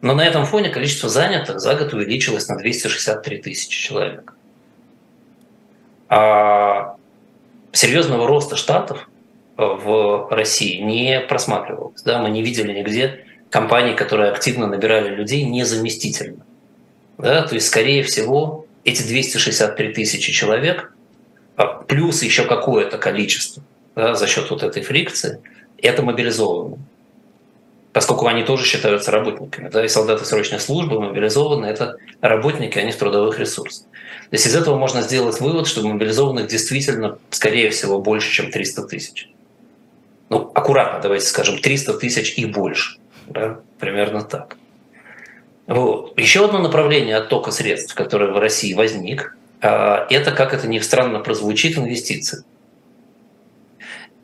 Но 0.01 0.13
на 0.13 0.25
этом 0.25 0.45
фоне 0.45 0.69
количество 0.69 1.09
занятых 1.09 1.59
за 1.59 1.75
год 1.75 1.93
увеличилось 1.93 2.47
на 2.47 2.57
263 2.57 3.38
тысячи 3.38 3.81
человек. 3.81 4.33
А 6.09 6.95
серьезного 7.71 8.27
роста 8.27 8.55
штатов 8.55 9.09
в 9.55 10.27
России 10.29 10.81
не 10.81 11.21
просматривалось. 11.21 12.01
Да? 12.03 12.21
Мы 12.21 12.29
не 12.29 12.43
видели 12.43 12.73
нигде 12.73 13.25
компаний, 13.49 13.95
которые 13.95 14.31
активно 14.31 14.67
набирали 14.67 15.15
людей 15.15 15.43
незаместительно. 15.43 16.45
Да? 17.17 17.47
То 17.47 17.55
есть, 17.55 17.67
скорее 17.67 18.03
всего, 18.03 18.65
эти 18.83 19.01
263 19.01 19.93
тысячи 19.93 20.31
человек, 20.33 20.93
а 21.55 21.67
плюс 21.67 22.23
еще 22.23 22.43
какое-то 22.43 22.97
количество 22.97 23.63
да, 23.95 24.15
за 24.15 24.27
счет 24.27 24.49
вот 24.49 24.63
этой 24.63 24.81
фрикции, 24.81 25.41
это 25.77 26.01
мобилизованные 26.01 26.79
поскольку 27.93 28.27
они 28.27 28.43
тоже 28.43 28.65
считаются 28.65 29.12
работниками. 29.12 29.69
Да, 29.69 29.86
и 29.86 29.88
солдаты 29.88 30.25
срочной 30.25 30.60
службы 30.60 30.99
мобилизованы– 30.99 31.65
это 31.67 31.97
работники, 32.21 32.77
они 32.79 32.91
в 32.91 32.97
трудовых 32.97 33.39
ресурсах. 33.39 33.86
То 33.86 34.36
есть 34.36 34.47
из 34.47 34.56
этого 34.56 34.77
можно 34.77 35.01
сделать 35.01 35.39
вывод, 35.39 35.67
что 35.67 35.88
мобилизованных 35.88 36.47
действительно, 36.47 37.19
скорее 37.29 37.69
всего, 37.69 38.01
больше, 38.01 38.32
чем 38.32 38.51
300 38.51 38.84
тысяч. 38.88 39.29
Ну, 40.29 40.51
аккуратно, 40.56 40.99
давайте 41.01 41.27
скажем, 41.27 41.60
300 41.60 41.93
тысяч 41.99 42.34
и 42.36 42.45
больше. 42.45 42.97
Да? 43.27 43.60
Примерно 43.79 44.23
так. 44.23 44.58
Вот. 45.67 46.19
Еще 46.19 46.45
одно 46.45 46.60
направление 46.60 47.17
оттока 47.17 47.51
средств, 47.51 47.93
которое 47.93 48.32
в 48.32 48.39
России 48.39 48.73
возник, 48.73 49.38
а, 49.62 50.08
это, 50.10 50.32
как 50.32 50.53
это 50.53 50.67
ни 50.67 50.79
странно 50.79 51.19
прозвучит, 51.19 51.77
инвестиции. 51.77 52.43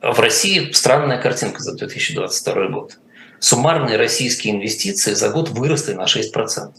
В 0.02 0.20
России 0.20 0.72
странная 0.72 1.22
картинка 1.22 1.62
за 1.62 1.76
2022 1.76 2.68
год 2.70 2.98
суммарные 3.40 3.98
российские 3.98 4.56
инвестиции 4.56 5.14
за 5.14 5.30
год 5.30 5.50
выросли 5.50 5.94
на 5.94 6.06
6%. 6.06 6.72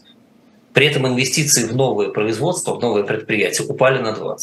При 0.73 0.87
этом 0.87 1.07
инвестиции 1.07 1.65
в 1.65 1.75
новое 1.75 2.09
производство, 2.09 2.75
в 2.75 2.81
новые 2.81 3.03
предприятия 3.03 3.63
упали 3.63 3.99
на 3.99 4.09
20%. 4.09 4.37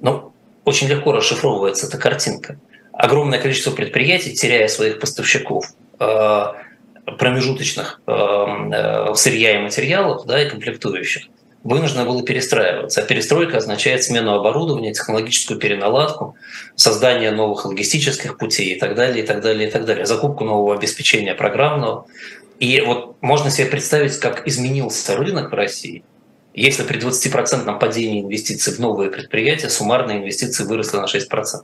Ну, 0.00 0.32
очень 0.64 0.88
легко 0.88 1.12
расшифровывается 1.12 1.86
эта 1.86 1.98
картинка. 1.98 2.58
Огромное 2.92 3.40
количество 3.40 3.70
предприятий, 3.70 4.34
теряя 4.34 4.68
своих 4.68 5.00
поставщиков, 5.00 5.66
э, 5.98 6.44
промежуточных 7.18 8.00
э, 8.06 8.12
э, 8.12 9.14
сырья 9.14 9.58
и 9.58 9.62
материалов 9.62 10.26
да, 10.26 10.42
и 10.42 10.48
комплектующих– 10.48 11.24
вынуждено 11.64 12.04
было 12.04 12.22
перестраиваться. 12.22 13.00
А 13.00 13.04
перестройка 13.04 13.58
означает 13.58 14.02
смену 14.02 14.34
оборудования, 14.34 14.92
технологическую 14.92 15.58
переналадку, 15.58 16.36
создание 16.74 17.30
новых 17.30 17.64
логистических 17.64 18.38
путей 18.38 18.74
и 18.74 18.78
так 18.78 18.94
далее, 18.94 19.24
и 19.24 19.26
так 19.26 19.40
далее, 19.40 19.68
и 19.68 19.70
так 19.70 19.84
далее, 19.84 20.06
закупку 20.06 20.44
нового 20.44 20.74
обеспечения 20.74 21.34
программного. 21.34 22.06
И 22.58 22.80
вот 22.80 23.16
можно 23.20 23.50
себе 23.50 23.66
представить, 23.66 24.18
как 24.18 24.46
изменился 24.46 25.16
рынок 25.16 25.50
в 25.50 25.54
России, 25.54 26.04
если 26.54 26.82
при 26.82 26.98
20% 27.00 27.78
падении 27.78 28.22
инвестиций 28.22 28.74
в 28.74 28.78
новые 28.78 29.10
предприятия 29.10 29.68
суммарные 29.68 30.18
инвестиции 30.18 30.64
выросли 30.64 30.96
на 30.96 31.06
6%. 31.06 31.62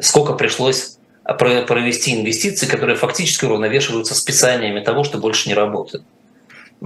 Сколько 0.00 0.32
пришлось 0.32 0.96
провести 1.24 2.14
инвестиции, 2.20 2.66
которые 2.66 2.96
фактически 2.96 3.44
уравновешиваются 3.44 4.14
списаниями 4.14 4.80
того, 4.80 5.04
что 5.04 5.18
больше 5.18 5.48
не 5.48 5.54
работает 5.54 6.02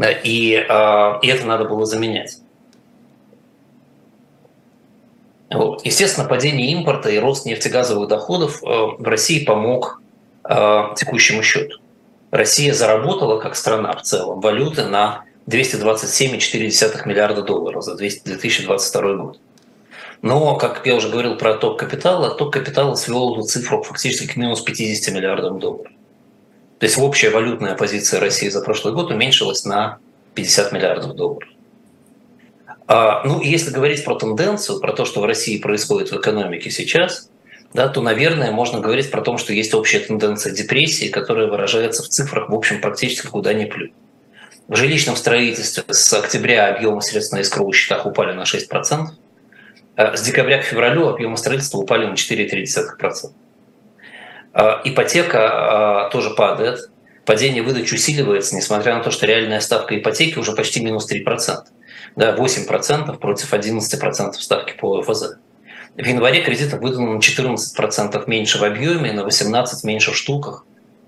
и, 0.05 0.67
а, 0.69 1.19
и 1.23 1.29
это 1.29 1.47
надо 1.47 1.65
было 1.65 1.87
заменять. 1.87 2.39
Вот. 5.51 5.85
Естественно, 5.87 6.29
падение 6.29 6.73
импорта 6.73 7.09
и 7.09 7.19
рост 7.19 7.47
нефтегазовых 7.47 8.09
доходов 8.09 8.63
э, 8.63 8.67
в 8.67 9.05
России 9.05 9.45
помог 9.45 10.03
э, 10.45 10.83
текущему 10.97 11.43
счету. 11.43 11.79
Россия 12.31 12.75
заработала 12.75 13.41
как 13.41 13.55
страна 13.55 13.93
в 13.93 14.03
целом 14.03 14.41
валюты 14.41 14.85
на 14.87 15.25
227,4 15.47 17.07
миллиарда 17.07 17.43
долларов 17.43 17.85
за 17.85 17.95
2022 17.95 19.15
год. 19.15 19.39
Но, 20.23 20.57
как 20.57 20.85
я 20.87 20.97
уже 20.97 21.09
говорил 21.09 21.37
про 21.37 21.53
отток 21.53 21.79
капитала, 21.79 22.29
отток 22.29 22.53
капитала 22.53 22.95
свел 22.97 23.35
эту 23.35 23.43
цифру 23.43 23.83
фактически 23.83 24.27
к 24.27 24.37
минус 24.37 24.61
50 24.63 25.15
миллиардам 25.15 25.61
долларов. 25.61 25.93
То 26.79 26.87
есть 26.87 26.99
общая 26.99 27.31
валютная 27.31 27.75
позиция 27.75 28.21
России 28.21 28.49
за 28.49 28.61
прошлый 28.61 28.93
год 28.93 29.11
уменьшилась 29.11 29.65
на 29.65 29.99
50 30.35 30.73
миллиардов 30.73 31.15
долларов. 31.15 31.49
А, 32.87 33.23
ну, 33.25 33.41
если 33.41 33.71
говорить 33.71 34.05
про 34.05 34.15
тенденцию, 34.15 34.81
про 34.81 34.93
то, 34.93 35.05
что 35.05 35.21
в 35.21 35.25
России 35.25 35.59
происходит 35.59 36.13
в 36.13 36.17
экономике 36.17 36.71
сейчас, 36.71 37.31
да, 37.73 37.89
то, 37.89 38.01
наверное, 38.01 38.53
можно 38.53 38.81
говорить 38.81 39.11
про 39.11 39.23
то, 39.23 39.37
что 39.39 39.53
есть 39.53 39.75
общая 39.75 40.01
тенденция 40.01 40.53
депрессии, 40.53 41.09
которая 41.09 41.49
выражается 41.49 42.03
в 42.03 42.09
цифрах, 42.09 42.49
в 42.49 42.55
общем, 42.55 42.81
практически 42.81 43.27
куда 43.27 43.53
ни 43.55 43.65
плюнь. 43.65 43.93
В 44.69 44.77
жилищном 44.77 45.17
строительстве 45.17 45.85
с 45.89 46.13
октября 46.13 46.75
объемы 46.75 47.03
средств 47.03 47.33
на 47.33 47.41
искровых 47.41 47.75
счетах 47.75 48.07
упали 48.07 48.33
на 48.33 48.43
6%, 48.43 49.07
а 49.97 50.17
с 50.17 50.23
декабря 50.23 50.59
к 50.59 50.65
февралю 50.65 51.09
объемы 51.09 51.37
строительства 51.37 51.79
упали 51.79 52.07
на 52.07 52.15
4,3%. 52.15 53.33
А, 54.59 54.81
ипотека 54.85 56.07
а, 56.07 56.09
тоже 56.09 56.31
падает. 56.31 56.89
падение 57.27 57.63
выдач 57.63 57.93
усиливается, 57.93 58.57
несмотря 58.57 58.95
на 58.95 59.03
то, 59.03 59.11
что 59.11 59.27
реальная 59.27 59.61
ставка 59.61 59.99
ипотеки 59.99 60.39
уже 60.39 60.53
почти 60.53 60.83
минус 60.83 61.13
3%. 61.13 61.59
Да, 62.17 62.35
8% 62.35 63.19
против 63.19 63.53
11% 63.53 64.33
ставки 64.33 64.75
по 64.81 65.01
ОФЗ. 65.01 65.35
В 65.95 66.07
январе 66.07 66.41
кредитов 66.41 66.81
выдано 66.81 67.17
на 67.17 67.19
14% 67.19 68.25
меньше 68.27 68.59
в 68.59 68.65
объеме, 68.65 69.13
на 69.13 69.21
18% 69.21 69.67
меньше 69.83 70.13
в 70.13 70.17
штуках, 70.17 70.65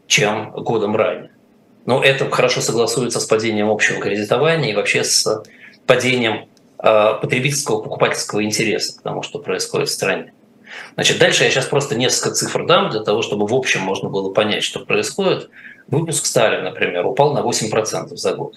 чем 0.06 0.50
годом 0.50 0.94
ранее. 0.94 1.30
Но 1.87 2.04
это 2.04 2.30
хорошо 2.30 2.61
согласуется 2.61 3.18
с 3.18 3.24
падением 3.24 3.70
общего 3.70 3.98
кредитования 3.98 4.72
и 4.72 4.74
вообще 4.74 5.04
с 5.04 5.42
падением 5.87 6.48
э, 6.82 7.14
потребительского 7.22 7.80
покупательского 7.80 8.44
интереса 8.44 8.98
к 8.98 9.02
тому, 9.02 9.22
что 9.22 9.38
происходит 9.38 9.88
в 9.88 9.92
стране. 9.92 10.34
Значит, 10.94 11.18
дальше 11.18 11.44
я 11.44 11.50
сейчас 11.50 11.66
просто 11.66 11.94
несколько 11.94 12.35
цифр 12.35 12.66
дам 12.66 12.90
для 12.90 13.00
того, 13.00 13.22
чтобы 13.22 13.46
в 13.46 13.54
общем 13.54 13.81
можно 13.81 14.09
было 14.09 14.33
понять, 14.33 14.64
что 14.64 14.81
происходит. 14.81 15.50
Выпуск 15.87 16.26
стали, 16.26 16.61
например, 16.61 17.07
упал 17.07 17.33
на 17.33 17.40
8% 17.40 18.16
за 18.16 18.35
год. 18.35 18.57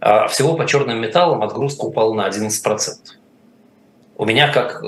А 0.00 0.28
всего 0.28 0.54
по 0.54 0.66
черным 0.66 1.00
металлам 1.00 1.42
отгрузка 1.42 1.84
упала 1.84 2.14
на 2.14 2.28
11%. 2.28 2.50
У 4.16 4.24
меня, 4.24 4.52
как 4.52 4.82
э, 4.82 4.86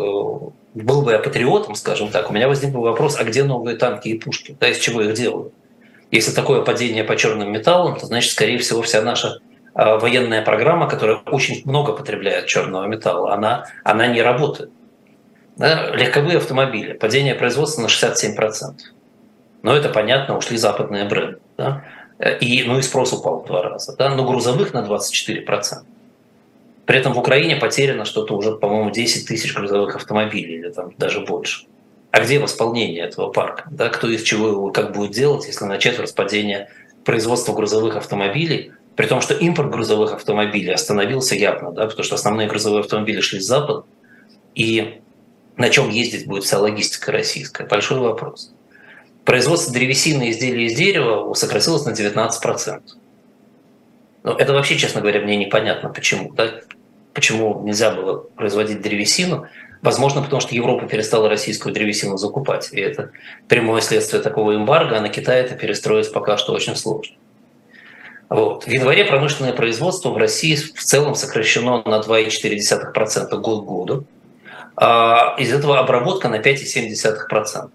был 0.75 1.03
бы 1.03 1.13
я 1.13 1.19
патриотом, 1.19 1.75
скажем 1.75 2.09
так, 2.09 2.31
у 2.31 2.35
меня 2.35 2.49
возник 2.49 2.73
бы 2.73 2.81
вопрос, 2.81 3.19
а 3.19 3.25
где 3.25 3.45
новые 3.45 3.77
танки 3.77 4.09
и 4.09 4.19
пушки? 4.19 4.57
Да, 4.59 4.69
из 4.69 4.79
чего 4.79 5.03
их 5.03 5.15
делают? 5.15 5.53
Если 6.11 6.33
такое 6.33 6.63
падение 6.63 7.05
по 7.05 7.17
черным 7.17 7.51
металлам, 7.51 7.99
то 7.99 8.07
значит, 8.07 8.33
скорее 8.33 8.59
всего, 8.59 8.83
вся 8.83 9.01
наша 9.03 9.39
э, 9.75 9.99
военная 9.99 10.43
программа, 10.43 10.89
которая 10.89 11.17
очень 11.27 11.63
много 11.65 11.93
потребляет 11.93 12.47
черного 12.47 12.87
металла, 12.87 13.35
она, 13.35 13.67
она 13.85 14.07
не 14.07 14.21
работает. 14.21 14.71
Легковые 15.59 16.39
автомобили, 16.39 16.95
падение 16.95 17.35
производства 17.35 17.83
на 17.83 17.87
67%. 17.87 18.75
Но 19.63 19.77
это 19.77 19.89
понятно, 19.89 20.37
ушли 20.37 20.57
западные 20.57 21.05
бренды. 21.05 21.39
Да? 21.57 21.85
И, 22.41 22.65
ну 22.65 22.79
и 22.79 22.83
спрос 22.83 23.13
упал 23.13 23.43
в 23.43 23.47
два 23.47 23.63
раза. 23.63 23.95
Да? 23.97 24.15
Но 24.15 24.25
грузовых 24.25 24.73
на 24.73 24.79
24%. 24.79 25.83
При 26.85 26.99
этом 26.99 27.13
в 27.13 27.19
Украине 27.19 27.57
потеряно 27.57 28.05
что-то 28.05 28.35
уже, 28.35 28.53
по-моему, 28.53 28.91
10 28.91 29.29
тысяч 29.29 29.55
грузовых 29.55 29.95
автомобилей 29.95 30.57
или 30.57 30.71
там 30.71 30.93
даже 30.99 31.21
больше. 31.21 31.67
А 32.11 32.21
где 32.21 32.39
восполнение 32.39 33.05
этого 33.05 33.31
парка? 33.31 33.65
Да? 33.71 33.89
Кто 33.89 34.09
из 34.09 34.23
чего 34.23 34.49
его 34.49 34.71
как 34.71 34.93
будет 34.93 35.13
делать, 35.13 35.47
если 35.47 35.65
начать 35.65 35.99
распадение 35.99 36.69
производства 37.05 37.53
грузовых 37.53 37.97
автомобилей, 37.97 38.73
при 38.97 39.07
том, 39.07 39.21
что 39.21 39.35
импорт 39.35 39.71
грузовых 39.71 40.13
автомобилей 40.13 40.73
остановился 40.73 41.35
явно, 41.35 41.73
да, 41.73 41.87
потому 41.87 42.05
что 42.05 42.15
основные 42.15 42.47
грузовые 42.47 42.81
автомобили 42.81 43.21
шли 43.21 43.41
с 43.41 43.47
запада, 43.47 43.85
и 44.55 45.01
на 45.57 45.69
чем 45.71 45.91
ездить 45.91 46.27
будет 46.27 46.45
вся 46.45 46.59
логистика 46.59 47.13
российская? 47.13 47.67
Большой 47.67 47.99
вопрос. 47.99 48.53
Производство 49.25 49.73
древесины 49.73 50.31
изделий 50.31 50.67
из 50.67 50.75
дерева 50.75 51.33
сократилось 51.35 51.85
на 51.85 51.91
19%. 51.91 52.81
Но 54.25 54.33
это 54.33 54.53
вообще, 54.53 54.77
честно 54.77 55.01
говоря, 55.01 55.21
мне 55.21 55.37
непонятно, 55.37 55.89
почему. 55.89 56.33
Да? 56.33 56.61
Почему 57.13 57.63
нельзя 57.65 57.91
было 57.91 58.19
производить 58.19 58.81
древесину? 58.81 59.47
Возможно, 59.83 60.23
потому 60.23 60.41
что 60.41 60.55
Европа 60.55 60.87
перестала 60.87 61.29
российскую 61.29 61.75
древесину 61.75 62.17
закупать. 62.17 62.71
И 62.73 62.81
это 62.81 63.11
прямое 63.49 63.81
следствие 63.81 64.23
такого 64.23 64.55
эмбарго, 64.55 64.97
а 64.97 65.01
на 65.01 65.09
Китай 65.09 65.41
это 65.41 65.57
перестроить 65.57 66.13
пока 66.13 66.37
что 66.37 66.53
очень 66.53 66.77
сложно. 66.77 67.17
Вот. 68.29 68.65
В 68.65 68.69
январе 68.69 69.05
промышленное 69.05 69.53
производство 69.53 70.11
в 70.11 70.17
России 70.17 70.55
в 70.55 70.83
целом 70.83 71.15
сокращено 71.15 71.83
на 71.85 72.01
2,4% 72.01 73.37
год 73.41 73.65
к 73.65 73.67
году. 73.67 74.05
А 74.85 75.37
из 75.39 75.53
этого 75.53 75.79
обработка 75.79 76.29
на 76.29 76.41
5,7%. 76.41 77.71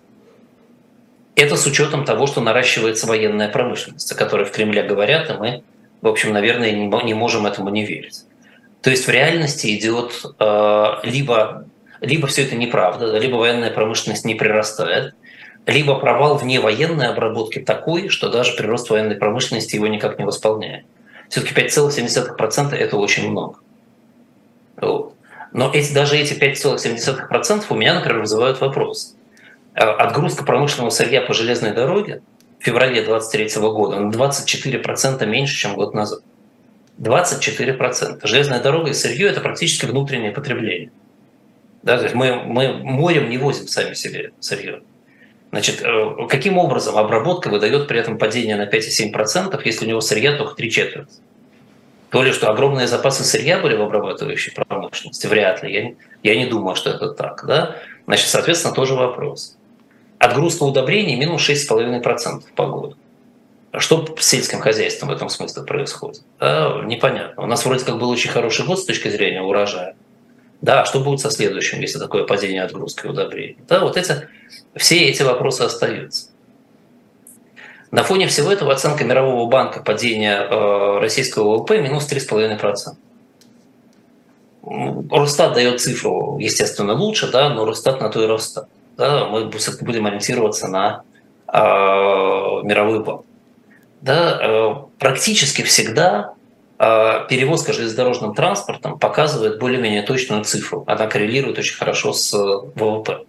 Это 1.36 1.56
с 1.56 1.66
учетом 1.66 2.04
того, 2.04 2.28
что 2.28 2.42
наращивается 2.42 3.08
военная 3.08 3.48
промышленность, 3.48 4.12
о 4.12 4.16
которой 4.16 4.46
в 4.46 4.52
Кремле 4.52 4.84
говорят, 4.84 5.30
и 5.30 5.34
мы 5.34 5.64
в 6.02 6.08
общем, 6.08 6.34
наверное, 6.34 6.72
не 6.72 7.14
можем 7.14 7.46
этому 7.46 7.70
не 7.70 7.86
верить. 7.86 8.24
То 8.82 8.90
есть 8.90 9.08
в 9.08 9.10
реальности 9.10 9.76
идет 9.76 10.24
э, 10.40 10.86
либо, 11.04 11.66
либо 12.02 12.28
все 12.28 12.44
это 12.44 12.56
неправда, 12.56 13.18
либо 13.18 13.36
военная 13.36 13.72
промышленность 13.72 14.24
не 14.24 14.36
прирастает, 14.36 15.16
либо 15.66 16.00
провал 16.00 16.38
вне 16.38 16.60
военной 16.60 17.08
обработки 17.08 17.60
такой, 17.60 18.10
что 18.10 18.30
даже 18.30 18.56
прирост 18.56 18.90
военной 18.90 19.16
промышленности 19.16 19.76
его 19.76 19.88
никак 19.88 20.20
не 20.20 20.26
восполняет. 20.26 20.86
Все-таки 21.30 21.54
5,7% 21.54 22.76
это 22.76 22.98
очень 22.98 23.30
много. 23.30 23.60
Вот. 24.80 25.14
Но 25.54 25.72
эти, 25.74 25.94
даже 25.94 26.18
эти 26.18 26.34
5,7% 26.34 27.66
у 27.70 27.76
меня, 27.76 27.96
например, 27.96 28.20
вызывают 28.20 28.60
вопрос. 28.62 29.16
Э, 29.74 29.84
отгрузка 29.84 30.44
промышленного 30.44 30.90
сырья 30.90 31.22
по 31.22 31.34
железной 31.34 31.72
дороге– 31.72 32.22
в 32.60 32.64
феврале 32.64 33.04
2023 33.04 33.62
года 33.62 34.00
на 34.00 34.12
24% 34.12 35.26
меньше, 35.26 35.56
чем 35.56 35.76
год 35.76 35.94
назад. 35.94 36.20
24%. 37.00 38.20
Железная 38.24 38.62
дорога 38.62 38.90
и 38.90 38.94
сырье– 38.94 39.28
это 39.30 39.42
практически 39.42 39.86
внутреннее 39.86 40.32
потребление. 40.32 40.92
Да, 41.84 41.98
то 41.98 42.04
есть 42.04 42.16
мы, 42.16 42.36
мы 42.44 42.74
морем 42.74 43.30
не 43.30 43.38
возим 43.38 43.68
сами 43.68 43.94
себе 43.94 44.32
сырье. 44.40 44.82
Значит, 45.52 45.82
э, 45.84 46.28
каким 46.28 46.58
образом 46.58 46.98
обработка 46.98 47.50
выдает 47.50 47.88
при 47.88 48.00
этом 48.00 48.18
падение 48.18 48.56
на 48.56 48.66
5,7%, 48.66 49.62
если 49.64 49.86
у 49.86 49.90
него 49.90 50.02
сырья 50.02 50.36
только 50.36 50.56
три 50.56 50.72
четверти? 50.72 51.14
То 52.10 52.24
ли, 52.24 52.32
что 52.32 52.50
огромные 52.50 52.88
запасы 52.88 53.24
сырья 53.24 53.60
были 53.60 53.76
в 53.76 53.82
обрабатывающей 53.82 54.54
промышленности, 54.54 55.28
вряд 55.28 55.64
ли. 55.64 55.74
Я, 56.24 56.32
я 56.32 56.40
не 56.40 56.46
думаю, 56.46 56.76
что 56.76 56.90
это 56.90 57.10
так. 57.10 57.44
Да? 57.46 57.76
Значит, 58.06 58.30
соответственно, 58.30 58.74
тоже 58.74 58.94
вопрос. 58.94 59.58
Отгрузка 60.18 60.64
удобрений 60.64 61.16
минус 61.16 61.48
6,5% 61.48 62.44
по 62.56 62.66
году. 62.68 62.96
Что 63.78 64.16
с 64.18 64.26
сельским 64.26 64.60
хозяйством 64.60 65.10
в 65.10 65.12
этом 65.12 65.30
смысле 65.30 65.64
происходит? 65.64 66.22
Да, 66.40 66.82
непонятно. 66.86 67.44
У 67.44 67.46
нас 67.46 67.66
вроде 67.66 67.84
как 67.84 68.00
был 68.00 68.10
очень 68.10 68.30
хороший 68.30 68.66
год 68.66 68.80
с 68.80 68.86
точки 68.86 69.10
зрения 69.10 69.42
урожая. 69.42 69.96
Да, 70.62 70.86
что 70.86 71.02
будет 71.02 71.20
со 71.20 71.30
следующим, 71.30 71.82
если 71.82 72.00
такое 72.00 72.24
падение 72.24 72.64
отгрузки 72.64 73.06
удобрений? 73.06 73.58
Да, 73.68 73.82
вот 73.82 73.98
эти, 73.98 74.28
все 74.76 75.10
эти 75.10 75.22
вопросы 75.22 75.62
остаются. 75.62 76.30
На 77.92 78.04
фоне 78.04 78.28
всего 78.28 78.52
этого 78.52 78.74
оценка 78.74 79.04
Мирового 79.04 79.50
банка 79.50 79.82
падения 79.82 80.42
э, 80.42 81.00
российского 81.00 81.58
ВВП 81.58 81.82
минус 81.82 82.12
3,5%. 82.12 82.96
Росстат 85.10 85.54
дает 85.54 85.80
цифру, 85.80 86.38
естественно, 86.40 86.94
лучше, 86.94 87.32
да, 87.32 87.50
но 87.50 87.66
Росстат 87.66 88.02
на 88.02 88.10
то 88.10 88.22
и 88.22 88.28
Росстат 88.28 88.68
да, 88.98 89.26
мы 89.26 89.50
все-таки 89.52 89.86
будем 89.86 90.06
ориентироваться 90.08 90.68
на 90.68 91.04
э, 91.48 91.58
мировой 91.58 93.04
банк. 93.04 93.26
Да, 94.02 94.40
э, 94.42 94.76
практически 95.00 95.62
всегда 95.62 96.34
э, 96.80 97.28
перевозка 97.30 97.74
железнодорожным 97.74 98.34
транспортом 98.34 99.00
показывает 99.00 99.60
более-менее 99.60 100.02
точную 100.02 100.44
цифру. 100.44 100.84
Она 100.88 101.08
коррелирует 101.08 101.58
очень 101.60 101.78
хорошо 101.78 102.14
с 102.14 102.34
ВВП. 102.34 103.20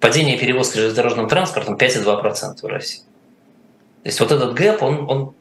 Падение 0.00 0.38
перевозки 0.38 0.76
железнодорожным 0.76 1.28
транспортом 1.28 1.74
5,2% 1.76 2.62
в 2.62 2.66
России. 2.66 3.02
То 4.02 4.08
есть 4.08 4.20
вот 4.20 4.32
этот 4.32 4.54
гэп, 4.54 4.82
он, 4.82 5.10
он 5.10 5.34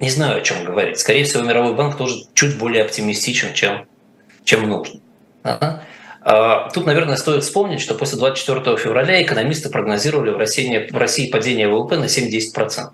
не 0.00 0.10
знаю, 0.10 0.38
о 0.38 0.40
чем 0.40 0.64
говорить. 0.64 0.98
Скорее 0.98 1.24
всего, 1.24 1.42
мировой 1.44 1.74
банк 1.74 1.96
тоже 1.96 2.24
чуть 2.34 2.58
более 2.58 2.84
оптимистичен, 2.84 3.54
чем, 3.54 3.86
чем 4.44 4.68
нужно. 4.68 5.00
Ага. 5.44 5.84
А, 6.24 6.70
тут, 6.70 6.86
наверное, 6.86 7.16
стоит 7.16 7.42
вспомнить, 7.44 7.80
что 7.80 7.94
после 7.94 8.18
24 8.18 8.76
февраля 8.76 9.22
экономисты 9.22 9.70
прогнозировали 9.70 10.30
в 10.30 10.38
России, 10.38 10.88
в 10.90 10.96
России 10.96 11.30
падение 11.30 11.68
ВВП 11.68 11.96
на 11.96 12.04
7-10%. 12.04 12.90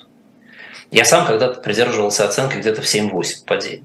Я 0.90 1.04
сам 1.04 1.26
когда-то 1.26 1.60
придерживался 1.60 2.24
оценки 2.24 2.56
где-то 2.56 2.80
в 2.80 2.84
7-8 2.84 3.44
падения. 3.46 3.84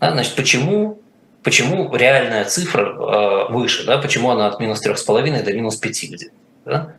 Да, 0.00 0.12
значит, 0.12 0.34
почему, 0.34 1.00
почему 1.42 1.94
реальная 1.94 2.44
цифра 2.44 2.82
э, 2.82 3.52
выше? 3.52 3.86
Да? 3.86 3.98
Почему 3.98 4.30
она 4.30 4.46
от 4.46 4.60
минус 4.60 4.84
3,5 4.86 5.42
до 5.42 5.52
минус 5.52 5.76
5 5.76 6.02
где-то? 6.04 6.34
Да? 6.66 6.94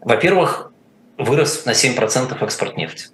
Во-первых, 0.00 0.72
вырос 1.20 1.64
на 1.64 1.70
7% 1.70 2.44
экспорт 2.44 2.76
нефти. 2.76 3.06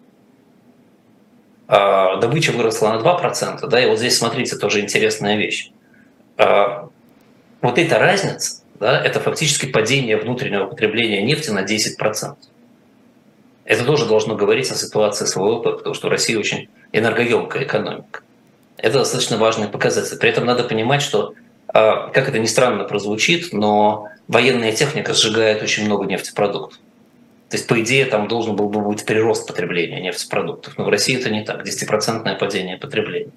Э, 1.68 2.20
добыча 2.20 2.52
выросла 2.52 2.92
на 2.92 3.02
2%. 3.02 3.66
Да? 3.66 3.80
И 3.80 3.88
вот 3.88 3.98
здесь, 3.98 4.16
смотрите, 4.18 4.56
тоже 4.56 4.80
интересная 4.80 5.36
вещь 5.36 5.70
вот 7.66 7.78
эта 7.78 7.98
разница, 7.98 8.62
да, 8.78 9.02
это 9.02 9.20
фактически 9.20 9.66
падение 9.66 10.16
внутреннего 10.16 10.66
потребления 10.66 11.22
нефти 11.22 11.50
на 11.50 11.64
10%. 11.64 12.36
Это 13.64 13.84
тоже 13.84 14.06
должно 14.06 14.36
говорить 14.36 14.70
о 14.70 14.76
ситуации 14.76 15.24
с 15.24 15.34
ВВП, 15.34 15.72
потому 15.72 15.94
что 15.94 16.08
Россия 16.08 16.38
очень 16.38 16.68
энергоемкая 16.92 17.64
экономика. 17.64 18.20
Это 18.76 18.98
достаточно 18.98 19.38
важный 19.38 19.68
показатель. 19.68 20.16
При 20.18 20.30
этом 20.30 20.44
надо 20.44 20.62
понимать, 20.62 21.02
что, 21.02 21.34
а, 21.68 22.08
как 22.10 22.28
это 22.28 22.38
ни 22.38 22.46
странно 22.46 22.84
прозвучит, 22.84 23.52
но 23.52 24.08
военная 24.28 24.72
техника 24.72 25.14
сжигает 25.14 25.62
очень 25.62 25.86
много 25.86 26.04
нефтепродуктов. 26.04 26.78
То 27.48 27.56
есть, 27.56 27.66
по 27.66 27.80
идее, 27.80 28.06
там 28.06 28.28
должен 28.28 28.56
был 28.56 28.68
бы 28.68 28.80
быть 28.80 29.04
прирост 29.06 29.46
потребления 29.46 30.00
нефтепродуктов. 30.00 30.76
Но 30.78 30.84
в 30.84 30.88
России 30.88 31.18
это 31.18 31.30
не 31.30 31.44
так, 31.44 31.66
10% 31.66 32.38
падение 32.38 32.76
потребления. 32.76 33.32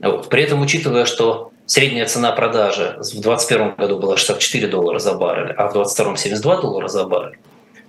Вот. 0.00 0.28
При 0.28 0.42
этом, 0.42 0.60
учитывая, 0.60 1.04
что 1.04 1.52
Средняя 1.68 2.06
цена 2.06 2.32
продажи 2.32 2.96
в 2.96 3.20
2021 3.20 3.74
году 3.74 3.98
была 3.98 4.16
64 4.16 4.68
доллара 4.68 4.98
за 4.98 5.12
баррель, 5.12 5.52
а 5.52 5.68
в 5.68 5.74
2022 5.74 6.16
72 6.16 6.60
доллара 6.62 6.88
за 6.88 7.04
баррель. 7.04 7.38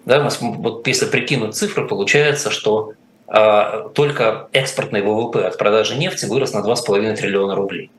Да, 0.04 0.22
мы, 0.22 0.52
вот 0.58 0.86
если 0.86 1.06
прикинуть 1.06 1.56
цифры, 1.56 1.88
получается, 1.88 2.52
что 2.52 2.92
только 3.26 4.50
экспортный 4.52 5.02
ВВП 5.02 5.48
от 5.48 5.58
продажи 5.58 5.96
нефти 5.96 6.26
вырос 6.26 6.52
на 6.52 6.60
2,5 6.60 7.16
триллиона 7.16 7.56
рублей. 7.56 7.90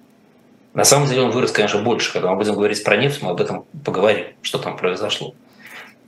На 0.75 0.85
самом 0.85 1.09
деле 1.09 1.23
он 1.23 1.31
вырос, 1.31 1.51
конечно, 1.51 1.81
больше. 1.81 2.13
Когда 2.13 2.31
мы 2.31 2.37
будем 2.37 2.57
говорить 2.57 2.85
про 2.85 2.99
нефть, 2.99 3.23
мы 3.23 3.31
об 3.31 3.41
этом 3.41 3.65
поговорим, 3.83 4.27
что 4.43 4.59
там 4.59 4.77
произошло. 4.77 5.35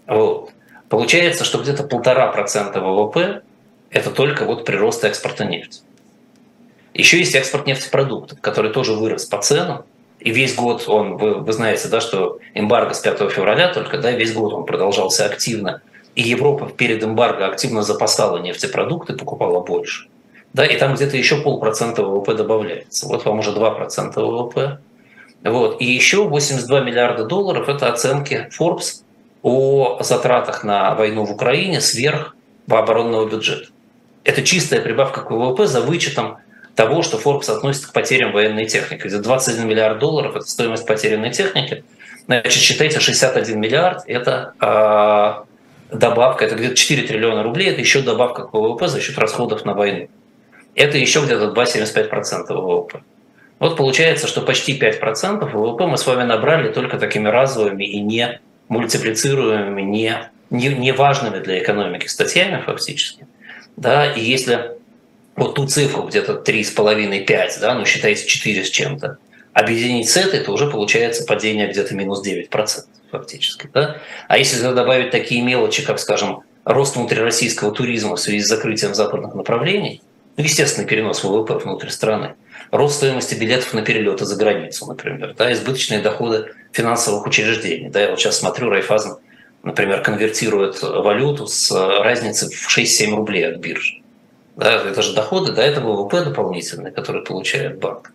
Вот. 0.07 0.51
Получается, 0.93 1.45
что 1.45 1.57
где-то 1.57 1.85
полтора 1.85 2.27
процента 2.27 2.83
ВВП– 2.83 3.41
это 3.91 4.11
только 4.11 4.45
вот 4.45 4.67
прирост 4.67 5.03
экспорта 5.05 5.47
нефти. 5.47 5.81
Еще 6.93 7.19
есть 7.19 7.35
экспорт 7.35 7.67
нефтепродуктов, 7.67 8.39
который 8.43 8.71
тоже 8.71 8.93
вырос 8.93 9.25
по 9.25 9.39
ценам. 9.39 9.85
И 10.21 10.31
весь 10.31 10.55
год 10.55 10.85
он, 10.89 11.17
вы, 11.17 11.37
вы 11.37 11.53
знаете, 11.55 11.89
да, 11.89 12.03
что 12.03 12.41
эмбарго 12.53 12.93
с 12.93 13.01
5 13.01 13.33
февраля 13.33 13.73
только, 13.73 13.97
да, 13.97 14.11
весь 14.11 14.35
год 14.35 14.53
он 14.53 14.67
продолжался 14.67 15.25
активно. 15.25 15.81
И 16.15 16.21
Европа 16.21 16.69
перед 16.69 17.03
эмбарго 17.03 17.47
активно 17.47 17.81
запасала 17.83 18.37
нефтепродукты, 18.37 19.15
покупала 19.15 19.61
больше. 19.61 20.09
Да, 20.53 20.67
и 20.67 20.77
там 20.77 20.93
где-то 20.93 21.17
еще 21.17 21.41
полпроцента 21.41 22.03
ВВП 22.03 22.35
добавляется. 22.35 23.09
Вот 23.09 23.25
вам 23.25 23.39
уже 23.39 23.53
2% 23.53 24.13
ВВП. 24.15 24.79
Вот. 25.43 25.81
И 25.81 25.87
еще 25.87 26.29
82 26.29 26.81
миллиарда 26.81 27.25
долларов– 27.25 27.67
это 27.71 27.91
оценки 27.91 28.51
Forbes 28.61 29.05
о 29.43 29.99
затратах 30.03 30.65
на 30.65 30.95
войну 30.95 31.25
в 31.25 31.33
Украине 31.33 31.81
сверх 31.81 32.37
оборонного 32.69 33.29
бюджета. 33.29 33.69
Это 34.25 34.43
чистая 34.43 34.81
прибавка 34.81 35.23
к 35.23 35.31
ВВП 35.31 35.67
за 35.67 35.81
вычетом 35.81 36.39
того, 36.75 37.03
что 37.03 37.19
Forbes 37.19 37.51
относит 37.51 37.87
к 37.87 37.93
потерям 37.93 38.33
военной 38.33 38.67
техники. 38.67 39.07
Где 39.07 39.19
21 39.19 39.69
миллиард 39.69 39.99
долларов– 39.99 40.37
это 40.37 40.47
стоимость 40.47 40.87
потерянной 40.87 41.31
техники. 41.31 41.85
Значит, 42.27 42.53
считайте, 42.53 43.01
61 43.01 43.61
миллиард– 43.61 44.05
это 44.07 44.55
э, 44.61 45.97
добавка, 45.97 46.45
это 46.45 46.55
где-то 46.55 46.77
4 46.77 47.09
триллиона 47.09 47.43
рублей, 47.43 47.71
это 47.71 47.81
еще 47.81 48.01
добавка 48.01 48.45
к 48.45 48.55
ВВП 48.55 48.89
за 48.89 49.01
счет 49.01 49.19
расходов 49.19 49.65
на 49.65 49.75
войну. 49.75 50.09
Это 50.75 50.97
еще 50.99 51.21
где-то 51.21 51.47
2,75% 51.47 52.53
ВВП. 52.55 53.03
Вот 53.59 53.77
получается, 53.77 54.27
что 54.27 54.41
почти 54.41 54.79
5% 54.79 55.51
ВВП 55.51 55.87
мы 55.87 55.99
с 55.99 56.07
вами 56.07 56.23
набрали 56.23 56.73
только 56.73 56.99
такими 56.99 57.29
разовыми 57.29 57.85
и 57.85 58.01
не 58.01 58.41
мультиплицируемыми, 58.73 59.83
не, 59.83 60.31
не, 60.51 60.69
не 60.69 60.93
важными 60.93 61.43
для 61.43 61.59
экономики 61.59 62.07
статьями 62.07 62.63
фактически. 62.63 63.27
Да, 63.77 64.11
и 64.11 64.21
если 64.21 64.73
вот 65.37 65.55
ту 65.55 65.67
цифру 65.67 66.05
где-то 66.05 66.43
3,5-5, 66.45 67.61
да, 67.61 67.75
ну 67.75 67.85
считайте 67.85 68.27
4 68.27 68.65
с 68.65 68.71
чем-то, 68.71 69.19
объединить 69.53 70.09
с 70.09 70.17
этой, 70.17 70.41
то 70.41 70.53
уже 70.53 70.71
получается 70.71 71.25
падение 71.25 71.69
где-то 71.69 71.95
минус 71.95 72.27
9% 72.27 72.85
фактически. 73.11 73.69
Да? 73.75 73.99
А 74.29 74.39
если 74.39 74.63
добавить 74.63 75.11
такие 75.11 75.43
мелочи, 75.43 75.85
как, 75.85 75.99
скажем, 75.99 76.43
рост 76.65 76.97
внутрироссийского 76.97 77.73
туризма 77.73 78.17
в 78.17 78.21
связи 78.21 78.41
с 78.41 78.49
закрытием 78.49 78.95
западных 78.95 79.35
направлений, 79.35 80.01
ну, 80.39 80.45
естественный 80.45 80.89
перенос 80.89 81.23
ВВП 81.23 81.59
внутрь 81.59 81.91
страны, 81.91 82.37
рост 82.73 82.97
стоимости 82.97 83.35
билетов 83.35 83.75
на 83.75 83.83
перелеты 83.83 84.25
за 84.25 84.35
границу, 84.35 84.87
например, 84.87 85.35
да, 85.39 85.53
избыточные 85.53 86.01
доходы 86.01 86.53
финансовых 86.73 87.27
учреждений. 87.27 87.91
Да, 87.91 88.01
я 88.01 88.11
вот 88.11 88.19
сейчас 88.19 88.39
смотрю, 88.39 88.71
Райфазен, 88.71 89.19
например, 89.63 90.03
конвертирует 90.03 90.83
валюту 90.83 91.47
с 91.47 91.71
разницей 91.71 92.49
в 92.49 92.77
6-7 92.77 93.15
рублей 93.15 93.47
от 93.47 93.59
биржи. 93.59 94.01
Да, 94.57 94.75
это 94.75 95.03
же 95.03 95.15
доходы, 95.15 95.53
да, 95.53 95.63
это 95.63 95.81
ВВП 95.81 96.25
дополнительные, 96.25 96.93
которые 96.93 97.25
получает 97.25 97.79
банк. 97.79 98.13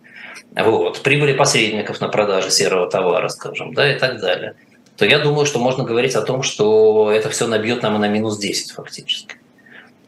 Вот. 0.54 1.02
Прибыли 1.02 1.32
посредников 1.32 2.00
на 2.00 2.08
продаже 2.08 2.50
серого 2.50 2.90
товара, 2.90 3.28
скажем, 3.28 3.74
да, 3.74 3.92
и 3.92 3.98
так 3.98 4.20
далее. 4.20 4.54
То 4.96 5.04
я 5.04 5.20
думаю, 5.20 5.46
что 5.46 5.60
можно 5.60 5.84
говорить 5.84 6.16
о 6.16 6.22
том, 6.22 6.42
что 6.42 7.12
это 7.12 7.30
все 7.30 7.46
набьет 7.46 7.82
нам 7.82 7.96
и 7.96 7.98
на 7.98 8.08
минус 8.08 8.38
10 8.38 8.72
фактически. 8.72 9.36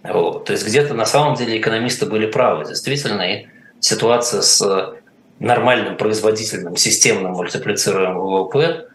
Вот. 0.02 0.46
То 0.46 0.52
есть 0.52 0.66
где-то 0.66 0.94
на 0.94 1.06
самом 1.06 1.36
деле 1.36 1.58
экономисты 1.58 2.06
были 2.06 2.26
правы. 2.26 2.64
Действительно, 2.64 3.22
и 3.22 3.46
ситуация 3.81 4.43
с 4.43 4.95
нормальным 5.38 5.97
производительным 5.97 6.77
системным 6.77 7.33
мультиплицируемым 7.33 8.19
ВВП 8.19 8.88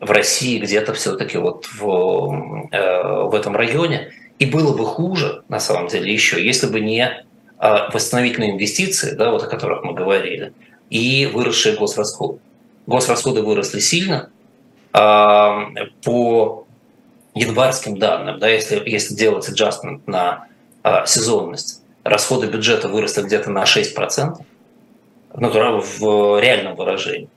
в 0.00 0.10
России 0.10 0.58
где-то 0.58 0.94
все-таки 0.94 1.38
вот 1.38 1.66
в, 1.66 2.68
э, 2.72 3.22
в 3.24 3.34
этом 3.34 3.54
районе– 3.54 4.12
и 4.40 4.46
было 4.46 4.74
бы 4.74 4.86
хуже, 4.86 5.44
на 5.48 5.60
самом 5.60 5.88
деле, 5.88 6.10
еще, 6.12 6.42
если 6.44 6.66
бы 6.66 6.80
не 6.80 7.24
а, 7.58 7.90
восстановительные 7.92 8.52
инвестиции, 8.52 9.14
да, 9.14 9.30
вот 9.30 9.42
о 9.42 9.46
которых 9.46 9.84
мы 9.84 9.92
говорили, 9.92 10.54
и 10.88 11.26
выросшие 11.26 11.76
госрасходы. 11.76 12.38
Госрасходы 12.86 13.42
выросли 13.42 13.80
сильно. 13.80 14.30
По 14.92 16.66
январским 17.34 17.98
данным, 17.98 18.40
да, 18.40 18.48
если, 18.48 18.82
если 18.88 19.14
делать 19.14 19.48
adjustment 19.48 20.00
на 20.06 20.46
сезонность, 21.06 21.79
расходы 22.04 22.46
бюджета 22.46 22.88
выросли 22.88 23.22
где-то 23.22 23.50
на 23.50 23.64
6%, 23.64 24.36
ну, 25.36 25.50
в 25.50 26.40
реальном 26.40 26.76
выражении. 26.76 27.28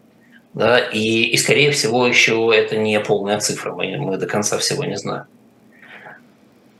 Да, 0.53 0.79
и, 0.79 1.23
и, 1.23 1.37
скорее 1.37 1.71
всего, 1.71 2.05
еще 2.05 2.51
это 2.53 2.77
не 2.77 2.99
полная 2.99 3.39
цифра, 3.39 3.73
мы, 3.73 3.97
мы 3.97 4.17
до 4.17 4.27
конца 4.27 4.57
всего 4.59 4.83
не 4.83 4.97
знаем. 4.97 5.25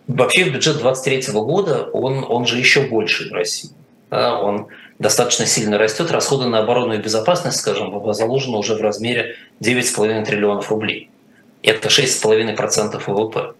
Вообще 0.07 0.43
бюджет 0.43 0.77
2023 0.77 1.33
года, 1.33 1.89
он, 1.91 2.25
он 2.27 2.45
же 2.45 2.59
еще 2.59 2.81
больше 2.81 3.29
в 3.29 3.33
России. 3.33 3.71
Да, 4.11 4.39
он 4.39 4.67
достаточно 4.99 5.45
сильно 5.45 5.77
растет. 5.77 6.11
Расходы 6.11 6.45
на 6.45 6.59
оборону 6.59 6.93
и 6.93 6.97
безопасность, 6.97 7.57
скажем, 7.57 8.13
заложены 8.13 8.57
уже 8.57 8.75
в 8.75 8.81
размере 8.81 9.37
9,5 9.59 10.25
триллионов 10.25 10.69
рублей. 10.69 11.09
Это 11.63 11.87
6,5% 11.87 13.01
ВВП. 13.07 13.53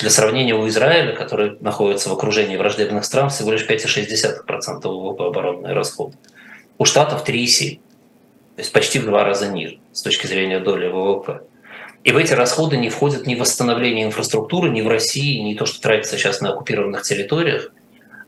Для 0.00 0.10
сравнения, 0.10 0.54
у 0.54 0.66
Израиля, 0.68 1.14
который 1.14 1.56
находится 1.60 2.08
в 2.08 2.12
окружении 2.12 2.56
враждебных 2.56 3.04
стран, 3.04 3.30
всего 3.30 3.52
лишь 3.52 3.66
5,6% 3.66 4.82
ВВП 4.82 5.24
оборонные 5.24 5.74
расходы. 5.74 6.16
У 6.78 6.84
Штатов 6.84 7.26
3,7%. 7.26 7.80
То 8.56 8.62
есть 8.62 8.72
почти 8.72 8.98
в 8.98 9.04
два 9.04 9.22
раза 9.22 9.48
ниже 9.48 9.78
с 9.92 10.02
точки 10.02 10.26
зрения 10.26 10.60
доли 10.60 10.88
ВВП. 10.88 11.42
И 12.04 12.12
в 12.12 12.16
эти 12.16 12.32
расходы 12.32 12.76
не 12.76 12.88
входит 12.88 13.26
ни 13.26 13.34
восстановление 13.34 14.06
инфраструктуры, 14.06 14.70
ни 14.70 14.80
в 14.80 14.88
России, 14.88 15.40
ни 15.40 15.54
то, 15.54 15.66
что 15.66 15.80
тратится 15.80 16.16
сейчас 16.16 16.40
на 16.40 16.50
оккупированных 16.50 17.02
территориях, 17.02 17.72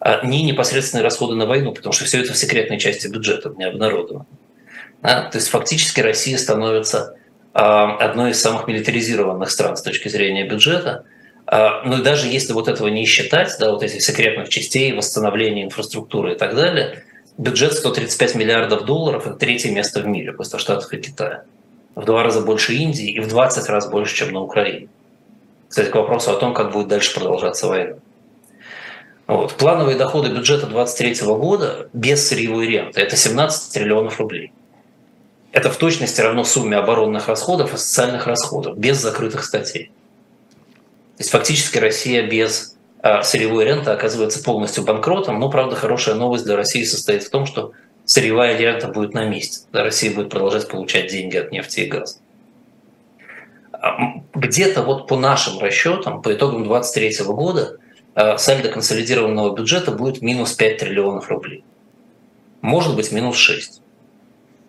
а 0.01 0.25
ни 0.27 0.39
непосредственные 0.39 1.05
расходы 1.05 1.35
на 1.35 1.47
войну, 1.47 1.73
потому 1.73 1.93
что 1.93 2.05
все 2.05 2.21
это 2.21 2.33
в 2.33 2.37
секретной 2.37 2.79
части 2.79 3.09
бюджета 3.09 3.55
не 3.57 3.65
обнародовано. 3.65 4.27
То 5.01 5.31
есть 5.33 5.49
фактически 5.49 6.01
Россия 6.01 6.37
становится 6.39 7.17
а, 7.55 7.97
одной 7.99 8.33
из 8.33 8.41
самых 8.41 8.67
милитаризированных 8.67 9.51
стран 9.51 9.77
с 9.77 9.83
точки 9.83 10.09
зрения 10.09 10.45
бюджета. 10.45 11.05
А, 11.51 11.83
ну 11.85 11.99
и 11.99 12.03
даже 12.03 12.29
если 12.29 12.53
вот 12.53 12.69
этого 12.69 12.89
не 12.89 13.07
считать, 13.07 13.57
да, 13.59 13.73
вот 13.73 13.83
этих 13.83 14.03
секретных 14.03 14.51
частей, 14.51 14.93
восстановления 14.93 15.65
инфраструктуры 15.65 16.35
и 16.35 16.37
так 16.37 16.55
далее, 16.55 17.05
бюджет 17.39 17.73
135 17.73 18.35
миллиардов 18.35 18.85
долларов– 18.85 19.27
это 19.27 19.35
третье 19.35 19.71
место 19.71 20.01
в 20.01 20.07
мире 20.07 20.33
после 20.33 20.59
Штатов 20.59 20.93
и 20.93 20.99
Китая 20.99 21.45
в 21.95 22.05
два 22.05 22.23
раза 22.23 22.43
больше 22.43 22.75
Индии 22.75 23.11
и 23.11 23.19
в 23.19 23.27
20 23.27 23.69
раз 23.69 23.89
больше, 23.89 24.15
чем 24.15 24.33
на 24.33 24.41
Украине. 24.41 24.89
Кстати, 25.69 25.91
к 25.91 25.95
вопросу 25.97 26.31
о 26.31 26.37
том, 26.37 26.55
как 26.55 26.71
будет 26.71 26.87
дальше 26.87 27.13
продолжаться 27.13 27.67
война. 27.67 27.97
Вот. 29.27 29.55
Плановые 29.55 29.99
доходы 29.99 30.29
бюджета 30.29 30.67
2023 30.67 31.27
года 31.27 31.89
без 31.93 32.29
сырьевой 32.29 32.69
ренты– 32.69 33.01
это 33.03 33.17
17 33.17 33.73
триллионов 33.73 34.21
рублей. 34.21 34.53
Это 35.51 35.71
в 35.71 35.77
точности 35.77 36.21
равно 36.21 36.45
сумме 36.45 36.77
оборонных 36.77 37.27
расходов 37.27 37.75
и 37.75 37.79
социальных 37.79 38.27
расходов, 38.29 38.79
без 38.79 38.99
закрытых 38.99 39.45
статей. 39.45 39.91
То 41.19 41.23
есть 41.23 41.31
фактически 41.31 41.79
Россия 41.79 42.23
без 42.23 42.77
а, 43.01 43.25
сырьевой 43.25 43.65
ренты 43.65 43.91
оказывается 43.91 44.41
полностью 44.41 44.85
банкротом. 44.85 45.41
Но, 45.41 45.51
правда, 45.51 45.75
хорошая 45.75 46.15
новость 46.15 46.45
для 46.45 46.55
России 46.55 46.85
состоит 46.85 47.25
в 47.25 47.31
том, 47.31 47.45
что 47.45 47.73
сырьевая 48.05 48.57
рента 48.57 48.87
будет 48.87 49.15
на 49.15 49.25
месте. 49.25 49.67
Россия 49.73 50.15
будет 50.15 50.31
продолжать 50.31 50.69
получать 50.69 51.11
деньги 51.11 51.37
от 51.37 51.51
нефти 51.51 51.81
и 51.81 51.87
газа. 51.87 52.19
Где-то 54.33 54.83
вот 54.85 55.09
по 55.09 55.17
нашим 55.17 55.59
расчетам, 55.59 56.23
по 56.23 56.33
итогам 56.33 56.63
2023 56.63 57.27
года, 57.27 57.79
э, 58.15 58.39
сальдо 58.39 58.69
консолидированного 58.69 59.57
бюджета 59.57 59.91
будет 59.91 60.23
минус 60.23 60.53
5 60.53 60.79
триллионов 60.79 61.29
рублей. 61.31 61.65
Может 62.61 62.95
быть, 62.95 63.11
минус 63.11 63.37
6. 63.39 63.83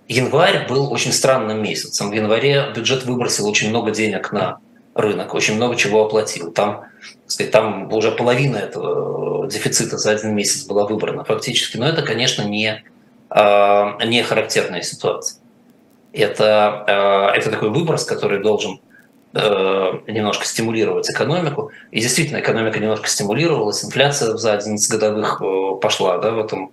Январь 0.08 0.68
был 0.68 0.92
очень 0.92 1.14
странным 1.14 1.62
месяцем. 1.62 2.10
В 2.10 2.14
январе 2.14 2.72
бюджет 2.76 3.06
выбросил 3.06 3.48
очень 3.48 3.70
много 3.70 3.92
денег 3.92 4.32
на 4.32 4.58
рынок, 5.02 5.34
очень 5.34 5.56
много 5.56 5.76
чего 5.76 6.06
оплатил. 6.06 6.52
Там, 6.52 6.86
сказать, 7.28 7.52
там 7.52 7.92
уже 7.94 8.12
половина 8.12 8.58
этого 8.58 9.48
дефицита 9.48 9.98
за 9.98 10.12
один 10.12 10.36
месяц 10.36 10.66
была 10.66 10.86
выбрана 10.86 11.24
фактически. 11.24 11.78
Но 11.78 11.88
это, 11.88 12.02
конечно, 12.02 12.44
не 12.44 12.84
Э, 13.30 14.04
не 14.06 14.24
характерная 14.24 14.82
ситуация. 14.82 15.40
Это, 16.14 16.84
э, 17.36 17.38
это 17.38 17.52
такой 17.52 17.70
выброс, 17.70 18.04
который 18.04 18.42
должен 18.42 18.80
э, 19.34 19.92
немножко 20.08 20.46
стимулировать 20.46 21.10
экономику. 21.10 21.72
И 21.92 22.02
действительно, 22.02 22.40
экономика 22.40 22.80
немножко 22.80 23.08
стимулировалась, 23.08 23.86
инфляция 23.86 24.36
за 24.38 24.54
11 24.54 24.92
годовых 24.92 25.42
пошла 25.82 26.18
да, 26.18 26.32
в 26.32 26.40
этом 26.40 26.72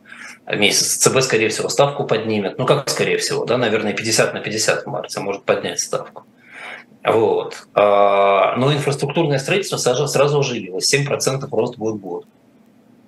месяце. 0.50 0.98
ЦБ, 0.98 1.20
скорее 1.20 1.50
всего, 1.50 1.68
ставку 1.68 2.04
поднимет. 2.04 2.56
Ну, 2.58 2.64
как 2.64 2.88
скорее 2.88 3.18
всего, 3.18 3.44
да, 3.44 3.58
наверное, 3.58 3.92
50 3.92 4.32
на 4.32 4.40
50 4.40 4.84
в 4.84 4.86
марте 4.86 5.20
может 5.20 5.42
поднять 5.42 5.80
ставку. 5.80 6.24
Вот. 7.06 7.68
Но 7.74 8.72
инфраструктурное 8.72 9.38
строительство 9.38 9.76
сразу, 9.76 10.08
сразу 10.08 10.40
оживилось. 10.40 10.92
7% 10.92 11.46
рост 11.50 11.76
будет 11.76 12.00
год. 12.00 12.26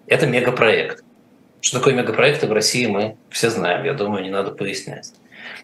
Это 0.07 0.27
мегапроект. 0.27 1.05
Что 1.61 1.79
такое 1.79 1.95
мегапроекты 1.95 2.47
в 2.47 2.53
России, 2.53 2.87
мы 2.87 3.17
все 3.31 3.51
знаем, 3.51 3.85
я 3.85 3.95
думаю, 3.95 4.23
не 4.23 4.31
надо 4.31 4.53
пояснять. 4.53 5.13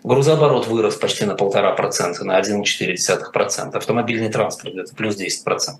Грузооборот 0.02 0.66
вырос 0.66 0.96
почти 0.96 1.24
на 1.24 1.34
полтора 1.36 1.72
процента, 1.72 2.24
на 2.24 2.40
1,4%. 2.40 3.76
Автомобильный 3.76 4.30
транспорт 4.30 4.74
где-то 4.74 4.94
плюс 4.96 5.16
10% 5.16 5.76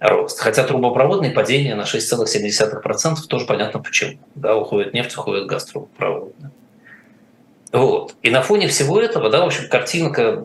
рост. 0.00 0.40
Хотя 0.40 0.64
трубопроводные 0.64 1.30
падения 1.32 1.74
на 1.74 1.82
6,7% 1.82 3.16
тоже 3.28 3.46
понятно 3.46 3.80
почему. 3.80 4.18
Да, 4.34 4.56
уходит 4.56 4.94
нефть, 4.94 5.16
уходит 5.16 5.46
газ 5.46 5.66
трубопроводный. 5.66 6.50
Вот. 7.72 8.14
И 8.22 8.30
на 8.30 8.42
фоне 8.42 8.68
всего 8.68 8.98
этого, 9.00 9.30
да, 9.30 9.42
в 9.42 9.46
общем, 9.46 9.68
картинка 9.68 10.42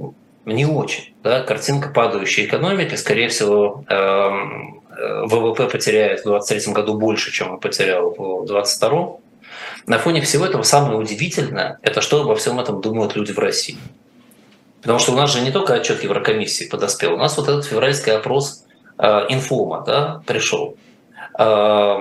не 0.54 0.66
очень. 0.66 1.14
Да, 1.24 1.42
картинка 1.42 1.90
падающей 1.90 2.46
экономики, 2.46 2.96
скорее 2.96 3.28
всего, 3.28 3.84
эм, 3.88 4.82
э, 4.90 5.24
ВВП 5.26 5.68
потеряет 5.68 6.22
в 6.22 6.24
2023 6.24 6.74
году 6.74 6.98
больше, 6.98 7.32
чем 7.32 7.52
он 7.52 7.60
потерял 7.60 8.12
в 8.12 8.46
2022. 8.46 9.18
На 9.86 9.98
фоне 10.00 10.22
всего 10.22 10.46
этого 10.46 10.64
самое 10.64 10.98
удивительное– 10.98 11.80
это 11.82 12.02
что 12.02 12.22
обо 12.22 12.36
всем 12.36 12.60
этом 12.60 12.82
думают 12.82 13.16
люди 13.16 13.32
в 13.32 13.40
России. 13.40 13.78
Потому 14.82 15.00
что 15.00 15.12
у 15.12 15.16
нас 15.16 15.34
же 15.34 15.42
не 15.42 15.52
только 15.52 15.74
отчет 15.74 16.04
Еврокомиссии 16.04 16.66
подоспел, 16.66 17.16
у 17.16 17.18
нас 17.18 17.38
вот 17.38 17.48
этот 17.50 17.66
февральский 17.66 18.14
опрос 18.14 18.66
э, 18.98 19.26
инфома 19.30 19.84
да, 19.86 20.22
пришел. 20.26 20.78
Э, 21.38 21.98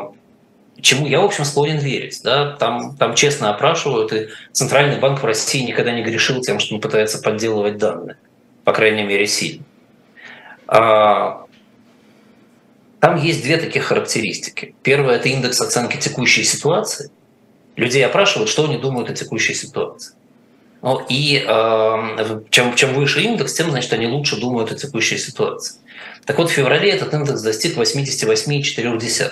чему 0.80 1.06
я, 1.06 1.20
в 1.20 1.24
общем, 1.24 1.44
склонен 1.44 1.78
верить. 1.78 2.20
Да? 2.22 2.52
Там, 2.56 2.96
там 2.96 3.14
честно 3.14 3.50
опрашивают, 3.50 4.12
и 4.12 4.28
Центральный 4.52 4.98
банк 4.98 5.20
в 5.20 5.24
России 5.24 5.66
никогда 5.66 5.92
не 5.92 6.02
грешил 6.02 6.40
тем, 6.40 6.60
что 6.60 6.74
он 6.74 6.80
пытается 6.80 7.20
подделывать 7.20 7.78
данные, 7.78 8.16
по 8.66 8.72
крайней 8.72 9.04
мере, 9.04 9.28
сильно. 9.28 9.64
А, 10.66 11.46
там 12.98 13.16
есть 13.22 13.44
две 13.44 13.58
таких 13.58 13.84
характеристики. 13.84 14.74
Первое– 14.82 15.14
это 15.16 15.28
индекс 15.28 15.60
оценки 15.60 15.96
текущей 15.98 16.42
ситуации. 16.42 17.12
Людей 17.76 18.04
опрашивают, 18.04 18.50
что 18.50 18.64
они 18.64 18.76
думают 18.76 19.08
о 19.08 19.14
текущей 19.14 19.54
ситуации. 19.54 20.16
Ну, 20.82 21.00
и 21.08 21.44
э, 21.46 22.40
чем, 22.50 22.74
чем 22.74 22.94
выше 22.94 23.22
индекс, 23.22 23.52
тем, 23.54 23.70
значит, 23.70 23.92
они 23.92 24.08
лучше 24.08 24.40
думают 24.40 24.72
о 24.72 24.74
текущей 24.74 25.16
ситуации. 25.16 25.76
Так 26.24 26.36
вот, 26.36 26.50
в 26.50 26.52
феврале 26.52 26.90
этот 26.90 27.14
индекс 27.14 27.42
достиг 27.42 27.76
88,4. 27.76 29.30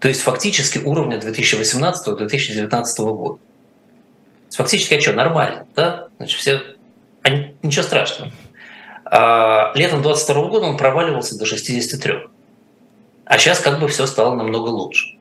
То 0.00 0.08
есть 0.08 0.20
фактически 0.20 0.80
уровня 0.80 1.16
2018-2019 1.16 2.96
года. 3.14 3.38
Фактически, 4.50 4.94
а 4.94 5.00
что, 5.00 5.14
нормально, 5.14 5.66
да? 5.74 6.08
Значит, 6.18 6.38
все... 6.38 6.73
Ничего 7.64 7.82
страшного. 7.82 8.30
А 9.06 9.72
летом 9.74 10.02
22 10.02 10.48
года 10.48 10.66
он 10.66 10.76
проваливался 10.76 11.38
до 11.38 11.46
63. 11.46 12.28
А 13.24 13.38
сейчас 13.38 13.60
как 13.60 13.80
бы 13.80 13.88
все 13.88 14.06
стало 14.06 14.34
намного 14.34 14.68
лучше. 14.68 15.16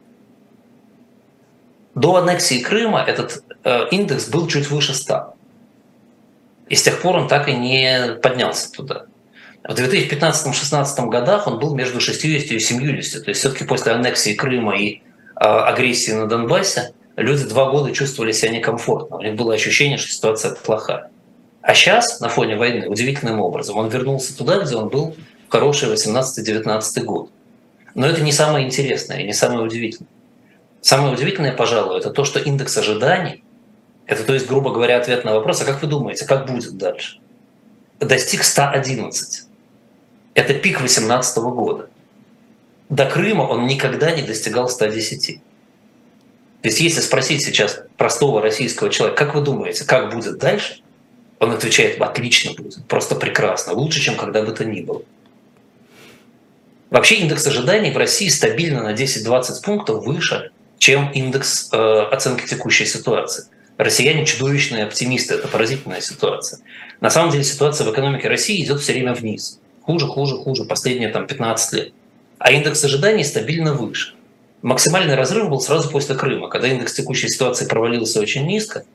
До 1.95 2.17
аннексии 2.17 2.59
Крыма 2.59 3.01
этот 3.01 3.43
э, 3.63 3.87
индекс 3.91 4.27
был 4.27 4.47
чуть 4.47 4.69
выше 4.69 4.93
100. 4.93 5.35
И 6.67 6.75
с 6.75 6.83
тех 6.83 7.01
пор 7.01 7.15
он 7.15 7.29
так 7.29 7.47
и 7.47 7.53
не 7.53 8.15
поднялся 8.21 8.69
туда. 8.69 9.05
В 9.63 9.73
2015-2016 9.75 11.07
годах 11.07 11.47
он 11.47 11.59
был 11.59 11.73
между 11.75 12.01
60 12.01 12.51
и 12.51 12.59
70. 12.59 13.23
То 13.23 13.29
есть 13.29 13.39
все-таки 13.39 13.63
после 13.63 13.93
аннексии 13.93 14.33
Крыма 14.33 14.75
и 14.77 14.95
э, 14.95 14.99
агрессии 15.39 16.11
на 16.11 16.27
Донбассе 16.27 16.93
люди 17.15 17.45
два 17.45 17.71
года 17.71 17.93
чувствовали 17.93 18.33
себя 18.33 18.51
некомфортно. 18.51 19.15
У 19.15 19.21
них 19.21 19.35
было 19.35 19.53
ощущение, 19.53 19.97
что 19.97 20.11
ситуация 20.11 20.55
плохая. 20.55 21.09
А 21.63 21.73
сейчас, 21.73 22.19
на 22.19 22.27
фоне 22.27 22.57
войны, 22.57 22.89
удивительным 22.89 23.39
образом, 23.39 23.77
он 23.77 23.87
вернулся 23.87 24.37
туда, 24.37 24.59
где 24.59 24.75
он 24.75 24.89
был 24.89 25.15
в 25.47 25.51
хороший 25.51 25.91
18-19 25.91 27.03
год. 27.03 27.31
Но 27.95 28.05
это 28.05 28.21
не 28.21 28.33
самое 28.33 28.65
интересное 28.65 29.21
и 29.21 29.23
не 29.23 29.33
самое 29.33 29.61
удивительное. 29.61 30.09
Самое 30.81 31.13
удивительное, 31.13 31.53
пожалуй, 31.53 31.97
это 31.97 32.09
то, 32.09 32.25
что 32.25 32.39
индекс 32.39 32.77
ожиданий, 32.77 33.45
это, 34.05 34.25
то 34.25 34.33
есть, 34.33 34.45
грубо 34.45 34.73
говоря, 34.73 34.97
ответ 34.97 35.23
на 35.23 35.33
вопрос, 35.33 35.61
а 35.61 35.65
как 35.65 35.81
вы 35.81 35.87
думаете, 35.87 36.25
как 36.25 36.47
будет 36.47 36.77
дальше, 36.77 37.19
достиг 38.01 38.43
111. 38.43 39.47
Это 40.33 40.53
пик 40.55 40.79
2018 40.79 41.37
года. 41.37 41.89
До 42.89 43.05
Крыма 43.05 43.43
он 43.43 43.67
никогда 43.67 44.11
не 44.11 44.23
достигал 44.23 44.67
110. 44.67 45.39
То 46.61 46.67
есть 46.67 46.81
если 46.81 46.99
спросить 46.99 47.41
сейчас 47.41 47.83
простого 47.95 48.41
российского 48.41 48.89
человека, 48.89 49.25
как 49.25 49.35
вы 49.35 49.41
думаете, 49.41 49.85
как 49.85 50.13
будет 50.13 50.37
дальше, 50.39 50.83
он 51.43 51.51
отвечает, 51.51 52.01
отлично 52.01 52.51
просто 52.87 53.15
прекрасно, 53.15 53.73
лучше, 53.73 53.99
чем 53.99 54.15
когда 54.15 54.41
бы 54.43 54.51
то 54.51 54.65
ни 54.65 54.81
было. 54.81 55.01
Вообще 56.89 57.15
индекс 57.15 57.47
ожиданий 57.47 57.91
в 57.91 57.97
России 57.97 58.29
стабильно 58.29 58.83
на 58.83 58.93
10-20 58.93 59.63
пунктов 59.63 60.05
выше, 60.05 60.51
чем 60.77 61.11
индекс 61.11 61.69
э, 61.71 61.77
оценки 61.77 62.45
текущей 62.45 62.85
ситуации. 62.85 63.45
Россияне 63.77 64.25
чудовищные 64.25 64.83
оптимисты, 64.83 65.33
это 65.33 65.47
поразительная 65.47 66.01
ситуация. 66.01 66.59
На 67.01 67.09
самом 67.09 67.31
деле 67.31 67.43
ситуация 67.43 67.87
в 67.87 67.91
экономике 67.91 68.27
России 68.27 68.63
идет 68.63 68.79
все 68.79 68.93
время 68.93 69.13
вниз 69.13 69.59
хуже, 69.85 70.07
хуже, 70.07 70.37
хуже 70.37 70.63
последние 70.63 71.09
там, 71.09 71.27
15 71.27 71.73
лет. 71.73 71.93
А 72.39 72.51
индекс 72.51 72.83
ожиданий 72.83 73.23
стабильно 73.23 73.73
выше. 73.73 74.15
Максимальный 74.61 75.15
разрыв 75.15 75.49
был 75.49 75.59
сразу 75.59 75.89
после 75.89 76.15
Крыма, 76.15 76.47
когда 76.47 76.69
индекс 76.69 76.93
текущей 76.93 77.27
ситуации 77.27 77.65
провалился 77.65 78.19
очень 78.19 78.45
низко, 78.45 78.85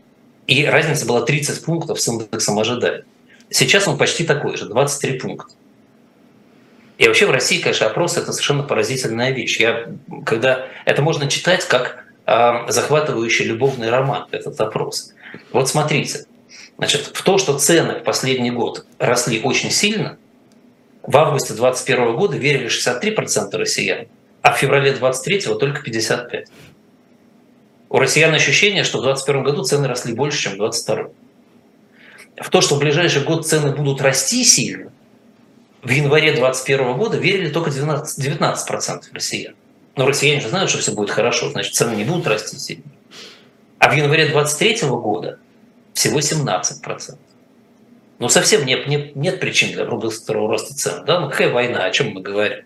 и 0.48 0.64
разница 0.64 1.06
была 1.06 1.20
30 1.20 1.64
пунктов 1.64 2.00
с 2.00 2.08
индексом 2.08 2.58
ожиданий. 2.58 3.04
Сейчас 3.50 3.86
он 3.86 3.96
почти 3.96 4.24
такой 4.24 4.56
же, 4.56 4.66
23 4.66 5.20
пункта. 5.20 5.54
И 6.98 7.06
вообще 7.06 7.26
в 7.26 7.30
России, 7.30 7.60
конечно, 7.60 7.86
опрос– 7.86 8.16
это 8.16 8.32
совершенно 8.32 8.64
поразительная 8.64 9.30
вещь. 9.30 9.60
Я, 9.60 9.86
когда 10.26 10.66
это 10.84 11.00
можно 11.00 11.28
читать 11.28 11.64
как 11.64 12.04
э, 12.26 12.52
захватывающий 12.68 13.44
любовный 13.44 13.88
роман, 13.88 14.26
этот 14.32 14.60
опрос. 14.60 15.14
Вот 15.52 15.68
смотрите, 15.68 16.26
значит, 16.76 17.12
в 17.14 17.22
то, 17.22 17.38
что 17.38 17.56
цены 17.56 18.00
в 18.00 18.02
последний 18.02 18.50
год 18.50 18.84
росли 18.98 19.40
очень 19.40 19.70
сильно– 19.70 20.18
в 21.08 21.16
августе 21.16 21.54
2021 21.54 22.16
года 22.16 22.36
верили 22.36 22.68
63% 22.68 23.56
россиян, 23.56 24.08
а 24.42 24.52
в 24.52 24.58
феврале 24.58 24.92
2023 24.92 25.54
только 25.54 25.80
55%. 25.80 26.44
У 27.90 27.98
россиян 27.98 28.32
ощущение, 28.34 28.84
что 28.84 28.98
в 28.98 29.02
2021 29.02 29.42
году 29.44 29.64
цены 29.64 29.88
росли 29.88 30.14
больше, 30.14 30.42
чем 30.42 30.52
в 30.52 30.56
2022. 30.56 31.10
В 32.42 32.50
то, 32.50 32.60
что 32.60 32.76
в 32.76 32.78
ближайший 32.78 33.24
год 33.24 33.46
цены 33.46 33.74
будут 33.74 34.00
расти 34.00 34.44
сильно, 34.44 34.92
в 35.82 35.90
январе 35.90 36.32
2021 36.32 36.96
года 36.96 37.16
верили 37.16 37.50
только 37.50 37.70
19%, 37.70 38.04
19% 38.18 39.02
россиян. 39.12 39.54
Но 39.96 40.06
россияне 40.06 40.40
же 40.40 40.48
знают, 40.48 40.70
что 40.70 40.80
все 40.80 40.92
будет 40.92 41.10
хорошо, 41.10 41.50
значит, 41.50 41.74
цены 41.74 41.94
не 41.96 42.04
будут 42.04 42.26
расти 42.26 42.58
сильно. 42.58 42.84
А 43.78 43.88
в 43.88 43.96
январе 43.96 44.26
2023 44.26 44.88
года 44.88 45.38
всего 45.94 46.18
17%. 46.18 47.16
Ну, 48.18 48.28
совсем 48.28 48.66
нет, 48.66 48.88
нет, 48.88 49.14
нет 49.16 49.40
причин 49.40 49.72
для 49.72 49.84
быстрого 49.84 50.48
роста 50.48 50.74
цен. 50.74 51.04
Да? 51.04 51.20
Ну, 51.20 51.30
какая 51.30 51.52
война, 51.52 51.84
о 51.84 51.90
чем 51.90 52.10
мы 52.10 52.20
говорим? 52.20 52.64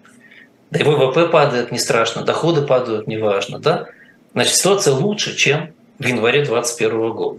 Да 0.70 0.80
и 0.80 0.82
ВВП 0.82 1.28
падает, 1.28 1.70
не 1.70 1.78
страшно, 1.78 2.22
доходы 2.22 2.62
падают, 2.62 3.06
неважно. 3.06 3.58
Да? 3.58 3.88
Значит, 4.34 4.54
ситуация 4.54 4.94
лучше, 4.94 5.36
чем 5.36 5.72
в 5.98 6.06
январе 6.06 6.44
2021 6.44 7.12
года. 7.12 7.38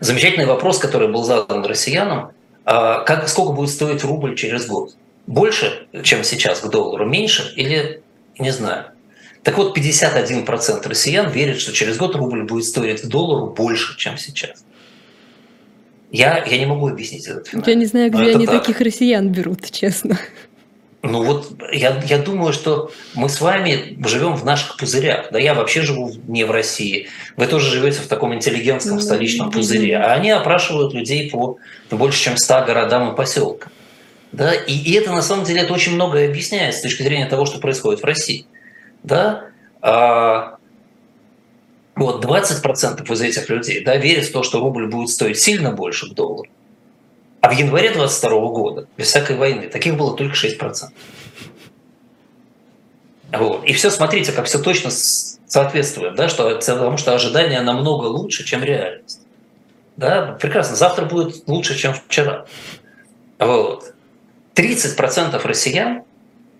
Замечательный 0.00 0.46
вопрос, 0.46 0.78
который 0.78 1.08
был 1.08 1.22
задан 1.22 1.64
россиянам, 1.64 2.32
а 2.64 3.00
как, 3.00 3.28
сколько 3.28 3.52
будет 3.52 3.70
стоить 3.70 4.02
рубль 4.04 4.34
через 4.36 4.66
год? 4.66 4.96
Больше, 5.26 5.86
чем 6.02 6.24
сейчас 6.24 6.60
к 6.60 6.68
доллару, 6.68 7.06
меньше 7.06 7.52
или 7.54 8.02
не 8.38 8.50
знаю. 8.50 8.86
Так 9.42 9.58
вот, 9.58 9.76
51% 9.76 10.88
россиян 10.88 11.30
верят, 11.30 11.60
что 11.60 11.72
через 11.72 11.96
год 11.96 12.14
рубль 12.16 12.42
будет 12.44 12.64
стоить 12.64 13.02
к 13.02 13.06
доллару 13.06 13.48
больше, 13.48 13.96
чем 13.98 14.16
сейчас. 14.16 14.64
Я, 16.10 16.44
я 16.44 16.58
не 16.58 16.66
могу 16.66 16.88
объяснить 16.88 17.26
этот 17.26 17.48
феномен. 17.48 17.68
Я 17.68 17.74
не 17.74 17.86
знаю, 17.86 18.10
где 18.10 18.34
они 18.34 18.46
так. 18.46 18.60
таких 18.60 18.80
россиян 18.80 19.28
берут, 19.28 19.70
честно. 19.70 20.18
Ну 21.02 21.24
вот 21.24 21.52
я, 21.72 22.00
я 22.06 22.18
думаю, 22.18 22.52
что 22.52 22.92
мы 23.14 23.28
с 23.28 23.40
вами 23.40 23.98
живем 24.06 24.34
в 24.34 24.44
наших 24.44 24.76
пузырях. 24.76 25.32
Да, 25.32 25.38
я 25.38 25.54
вообще 25.54 25.82
живу 25.82 26.12
не 26.28 26.44
в 26.44 26.52
России. 26.52 27.08
Вы 27.36 27.48
тоже 27.48 27.70
живете 27.70 27.98
в 27.98 28.06
таком 28.06 28.32
интеллигентском 28.34 28.96
ну, 28.96 29.00
столичном 29.00 29.50
пузыре. 29.50 29.98
А 29.98 30.12
они 30.12 30.30
опрашивают 30.30 30.94
людей 30.94 31.28
по 31.28 31.58
больше, 31.90 32.22
чем 32.22 32.36
100 32.36 32.64
городам 32.66 33.12
и 33.12 33.16
поселкам. 33.16 33.72
Да? 34.30 34.54
И, 34.54 34.74
и 34.74 34.92
это 34.92 35.10
на 35.12 35.22
самом 35.22 35.44
деле 35.44 35.62
это 35.62 35.72
очень 35.72 35.94
многое 35.94 36.28
объясняет 36.28 36.76
с 36.76 36.82
точки 36.82 37.02
зрения 37.02 37.26
того, 37.26 37.46
что 37.46 37.58
происходит 37.58 38.00
в 38.00 38.04
России. 38.04 38.46
Да? 39.02 39.46
А, 39.80 40.58
вот 41.96 42.24
20% 42.24 43.12
из 43.12 43.20
этих 43.20 43.48
людей 43.48 43.84
да, 43.84 43.96
верят 43.96 44.26
в 44.26 44.32
то, 44.32 44.44
что 44.44 44.60
рубль 44.60 44.86
будет 44.86 45.08
стоить 45.08 45.40
сильно 45.40 45.72
больше 45.72 46.10
к 46.10 46.14
доллару. 46.14 46.48
А 47.42 47.48
в 47.48 47.52
январе 47.52 47.90
22 47.90 48.30
года, 48.48 48.86
без 48.96 49.08
всякой 49.08 49.36
войны, 49.36 49.68
таких 49.68 49.96
было 49.96 50.16
только 50.16 50.34
6%. 50.34 50.90
Вот. 53.32 53.64
И 53.64 53.72
все, 53.72 53.90
смотрите, 53.90 54.30
как 54.30 54.46
все 54.46 54.60
точно 54.60 54.90
соответствует, 54.90 56.14
да, 56.14 56.28
что, 56.28 56.54
потому 56.54 56.96
что 56.96 57.14
ожидания 57.14 57.60
намного 57.60 58.06
лучше, 58.06 58.44
чем 58.44 58.62
реальность. 58.62 59.20
Да, 59.96 60.38
прекрасно, 60.40 60.76
завтра 60.76 61.04
будет 61.04 61.48
лучше, 61.48 61.76
чем 61.76 61.94
вчера. 61.94 62.46
Вот. 63.40 63.92
30% 64.54 65.40
россиян, 65.44 66.04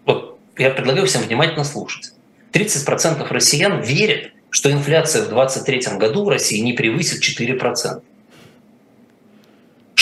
вот 0.04 0.36
я 0.58 0.70
предлагаю 0.70 1.06
всем 1.06 1.22
внимательно 1.22 1.62
слушать, 1.62 2.12
30% 2.52 3.24
россиян 3.28 3.80
верят, 3.80 4.32
что 4.50 4.72
инфляция 4.72 5.22
в 5.22 5.28
2023 5.28 5.96
году 5.98 6.24
в 6.24 6.28
России 6.28 6.58
не 6.58 6.72
превысит 6.72 7.22
4%. 7.22 8.02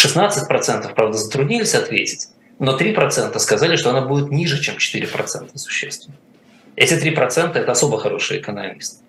16%, 0.05 0.95
правда, 0.95 1.19
затруднились 1.19 1.75
ответить, 1.75 2.29
но 2.59 2.77
3% 2.77 3.39
сказали, 3.39 3.77
что 3.77 3.91
она 3.91 4.03
будет 4.03 4.31
ниже, 4.31 4.61
чем 4.61 4.77
4% 4.77 5.57
существенно. 5.57 6.17
Эти 6.77 6.95
3%– 6.95 7.53
это 7.55 7.73
особо 7.73 7.99
хорошие 7.99 8.41
экономисты. 8.41 9.03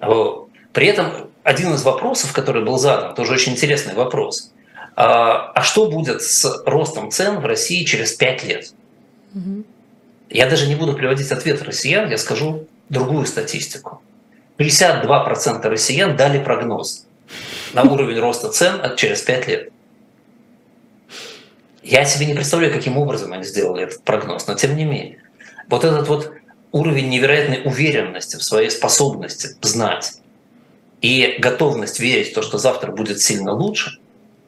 При 0.00 0.86
этом 0.86 1.30
один 1.42 1.74
из 1.74 1.82
вопросов, 1.82 2.32
который 2.32 2.64
был 2.64 2.78
задан, 2.78 3.14
тоже 3.14 3.32
очень 3.32 3.52
интересный 3.52 3.94
вопрос. 3.94 4.52
А, 4.94 5.52
а 5.54 5.62
что 5.62 5.90
будет 5.90 6.22
с 6.22 6.62
ростом 6.66 7.10
цен 7.10 7.40
в 7.40 7.46
России 7.46 7.84
через 7.84 8.12
5 8.12 8.44
лет? 8.44 8.72
Угу. 9.34 9.64
Я 10.30 10.48
даже 10.48 10.66
не 10.66 10.74
буду 10.74 10.92
приводить 10.94 11.32
ответ 11.32 11.62
россиян, 11.62 12.10
я 12.10 12.18
скажу 12.18 12.66
другую 12.88 13.26
статистику. 13.26 14.02
52% 14.58 15.62
россиян 15.68 16.16
дали 16.16 16.42
прогноз 16.42 17.07
на 17.72 17.82
уровень 17.84 18.18
роста 18.18 18.48
цен 18.48 18.80
через 18.96 19.22
5 19.22 19.48
лет. 19.48 19.72
Я 21.82 22.04
себе 22.04 22.26
не 22.26 22.34
представляю, 22.34 22.72
каким 22.72 22.98
образом 22.98 23.32
они 23.32 23.44
сделали 23.44 23.84
этот 23.84 24.02
прогноз, 24.02 24.46
но 24.46 24.54
тем 24.54 24.76
не 24.76 24.84
менее. 24.84 25.22
Вот 25.68 25.84
этот 25.84 26.08
вот 26.08 26.32
уровень 26.72 27.08
невероятной 27.08 27.62
уверенности 27.64 28.36
в 28.36 28.42
своей 28.42 28.70
способности 28.70 29.56
знать 29.62 30.20
и 31.00 31.36
готовность 31.38 32.00
верить 32.00 32.32
в 32.32 32.34
то, 32.34 32.42
что 32.42 32.58
завтра 32.58 32.92
будет 32.92 33.20
сильно 33.20 33.52
лучше, 33.52 33.98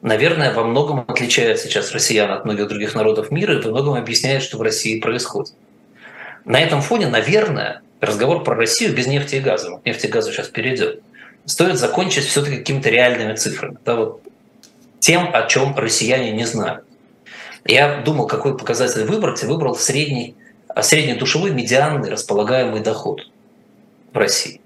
наверное, 0.01 0.53
во 0.53 0.63
многом 0.63 1.05
отличает 1.07 1.59
сейчас 1.59 1.91
россиян 1.91 2.31
от 2.31 2.45
многих 2.45 2.67
других 2.67 2.95
народов 2.95 3.31
мира 3.31 3.57
и 3.57 3.61
во 3.61 3.71
многом 3.71 3.95
объясняет, 3.95 4.43
что 4.43 4.57
в 4.57 4.61
России 4.61 4.99
происходит. 4.99 5.53
На 6.43 6.59
этом 6.59 6.81
фоне, 6.81 7.07
наверное, 7.07 7.81
разговор 7.99 8.43
про 8.43 8.55
Россию 8.55 8.95
без 8.95 9.07
нефти 9.07 9.35
и 9.35 9.39
газа, 9.39 9.71
вот 9.71 9.85
нефть 9.85 10.05
и 10.05 10.07
газу 10.07 10.31
сейчас 10.31 10.47
перейдет, 10.47 11.01
стоит 11.45 11.77
закончить 11.77 12.25
все-таки 12.25 12.57
какими-то 12.57 12.89
реальными 12.89 13.35
цифрами. 13.35 13.77
Да, 13.85 13.95
вот 13.95 14.21
тем, 14.99 15.29
о 15.33 15.47
чем 15.47 15.75
россияне 15.77 16.31
не 16.31 16.45
знают. 16.45 16.85
Я 17.65 18.01
думал, 18.01 18.27
какой 18.27 18.57
показатель 18.57 19.03
выбрать, 19.05 19.43
и 19.43 19.45
выбрал 19.45 19.75
средний, 19.75 20.35
средний 20.81 21.15
душевой 21.15 21.51
медианный 21.51 22.09
располагаемый 22.09 22.81
доход 22.81 23.27
в 24.13 24.17
России. 24.17 24.61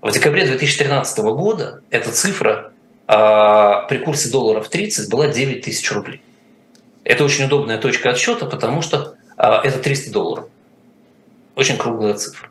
В 0.00 0.10
декабре 0.12 0.46
2013 0.46 1.18
года 1.18 1.82
эта 1.90 2.12
цифра 2.12 2.72
а, 3.06 3.82
при 3.88 3.98
курсе 3.98 4.30
долларов 4.30 4.68
30 4.68 5.10
была 5.10 5.28
9 5.28 5.64
тысяч 5.64 5.90
рублей. 5.90 6.22
Это 7.04 7.24
очень 7.24 7.46
удобная 7.46 7.78
точка 7.78 8.10
отсчета, 8.10 8.46
потому 8.46 8.82
что 8.82 9.14
а, 9.36 9.62
это 9.64 9.78
300 9.78 10.12
долларов. 10.12 10.46
Очень 11.56 11.78
круглая 11.78 12.14
цифра. 12.14 12.47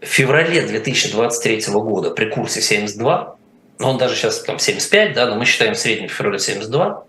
В 0.00 0.06
феврале 0.06 0.62
2023 0.62 1.66
года 1.72 2.10
при 2.10 2.30
курсе 2.30 2.60
72, 2.60 3.36
но 3.80 3.90
он 3.90 3.98
даже 3.98 4.14
сейчас 4.14 4.40
там 4.42 4.58
75, 4.58 5.12
да, 5.14 5.26
но 5.26 5.36
мы 5.36 5.44
считаем 5.44 5.74
средний 5.74 6.06
в 6.06 6.12
феврале 6.12 6.38
72, 6.38 7.04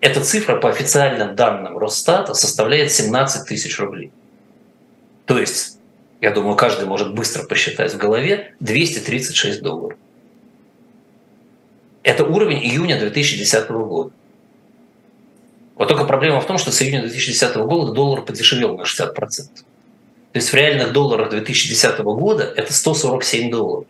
эта 0.00 0.20
цифра 0.20 0.56
по 0.56 0.68
официальным 0.68 1.34
данным 1.34 1.78
Росстата 1.78 2.34
составляет 2.34 2.92
17 2.92 3.48
тысяч 3.48 3.78
рублей. 3.80 4.12
То 5.26 5.38
есть, 5.38 5.78
я 6.20 6.30
думаю, 6.30 6.56
каждый 6.56 6.86
может 6.86 7.12
быстро 7.12 7.42
посчитать 7.44 7.92
в 7.92 7.98
голове 7.98 8.54
236 8.60 9.60
долларов. 9.60 9.98
Это 12.04 12.24
уровень 12.24 12.58
июня 12.58 12.98
2010 12.98 13.68
года. 13.70 14.12
Вот 15.74 15.88
только 15.88 16.04
проблема 16.04 16.40
в 16.40 16.46
том, 16.46 16.58
что 16.58 16.70
с 16.70 16.80
июня 16.80 17.00
2010 17.02 17.56
года 17.56 17.92
доллар 17.92 18.22
подешевел 18.22 18.76
на 18.76 18.82
60%. 18.82 19.14
То 20.32 20.38
есть 20.38 20.50
в 20.50 20.54
реальных 20.54 20.92
долларах 20.92 21.30
2010 21.30 22.00
года 22.00 22.44
это 22.56 22.72
147 22.72 23.50
долларов. 23.50 23.86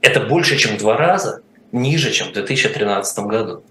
Это 0.00 0.20
больше, 0.20 0.56
чем 0.56 0.76
в 0.76 0.78
два 0.78 0.96
раза 0.96 1.42
ниже, 1.72 2.12
чем 2.12 2.28
в 2.28 2.32
2013 2.32 3.18
году. 3.20 3.62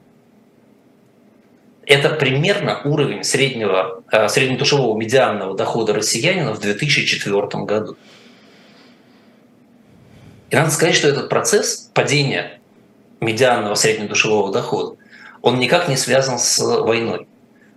Это 1.85 2.09
примерно 2.09 2.81
уровень 2.85 3.23
среднего, 3.23 4.03
э, 4.11 4.27
среднедушевого 4.29 4.97
медианного 4.97 5.55
дохода 5.55 5.93
россиянина 5.93 6.53
в 6.53 6.59
2004 6.59 7.65
году. 7.65 7.97
И 10.49 10.55
надо 10.55 10.71
сказать, 10.71 10.95
что 10.95 11.07
этот 11.07 11.29
процесс 11.29 11.89
падения 11.93 12.59
медианного 13.19 13.75
среднедушевого 13.75 14.51
дохода, 14.51 14.97
он 15.41 15.59
никак 15.59 15.87
не 15.89 15.97
связан 15.97 16.39
с 16.39 16.59
войной. 16.59 17.27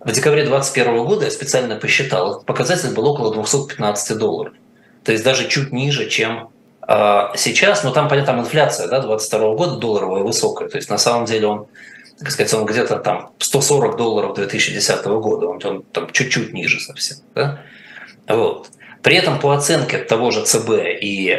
В 0.01 0.13
декабре 0.13 0.45
2021 0.45 1.05
года 1.05 1.25
я 1.25 1.31
специально 1.31 1.77
посчитал, 1.77 2.43
показатель 2.43 2.93
был 2.93 3.07
около 3.07 3.33
215 3.33 4.19
долларов. 4.19 4.53
То 5.05 5.13
есть 5.13 5.25
даже 5.25 5.49
чуть 5.49 5.73
ниже, 5.73 6.09
чем 6.09 6.51
э, 6.87 7.29
сейчас. 7.37 7.83
Но 7.83 7.93
там, 7.93 8.09
понятно, 8.09 8.35
там 8.35 8.41
инфляция 8.43 8.89
да, 8.89 9.01
2022 9.01 9.55
года 9.55 9.77
долларовая 9.77 10.23
высокая. 10.23 10.69
То 10.69 10.77
есть 10.77 10.91
на 10.91 10.99
самом 10.99 11.25
деле 11.25 11.47
он, 11.47 11.67
так 12.19 12.31
сказать, 12.31 12.53
он 12.55 12.67
где-то 12.67 12.99
там 12.99 13.31
140 13.39 13.97
долларов 13.97 14.35
2010 14.35 15.05
года. 15.07 15.47
Он, 15.47 15.61
он 15.65 15.83
там 15.83 16.11
чуть-чуть 16.11 16.53
ниже 16.53 16.81
совсем. 16.81 17.19
Да? 17.35 17.63
Вот. 18.29 18.69
При 19.03 19.17
этом 19.17 19.39
по 19.39 19.53
оценке 19.53 19.99
того 19.99 20.31
же 20.31 20.45
ЦБ 20.45 20.71
и 21.01 21.31
э, 21.31 21.39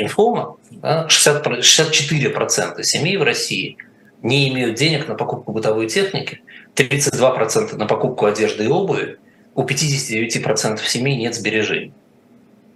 Инфома 0.00 0.56
да, 0.70 1.08
60, 1.08 1.46
64% 1.46 2.82
семей 2.82 3.16
в 3.16 3.22
России 3.22 3.78
не 4.22 4.48
имеют 4.50 4.76
денег 4.76 5.08
на 5.08 5.16
покупку 5.16 5.52
бытовой 5.52 5.88
техники– 5.88 6.40
32% 6.76 7.76
на 7.76 7.86
покупку 7.86 8.26
одежды 8.26 8.64
и 8.64 8.68
обуви, 8.68 9.18
у 9.54 9.62
59% 9.62 10.80
семей 10.84 11.16
нет 11.16 11.34
сбережений. 11.34 11.92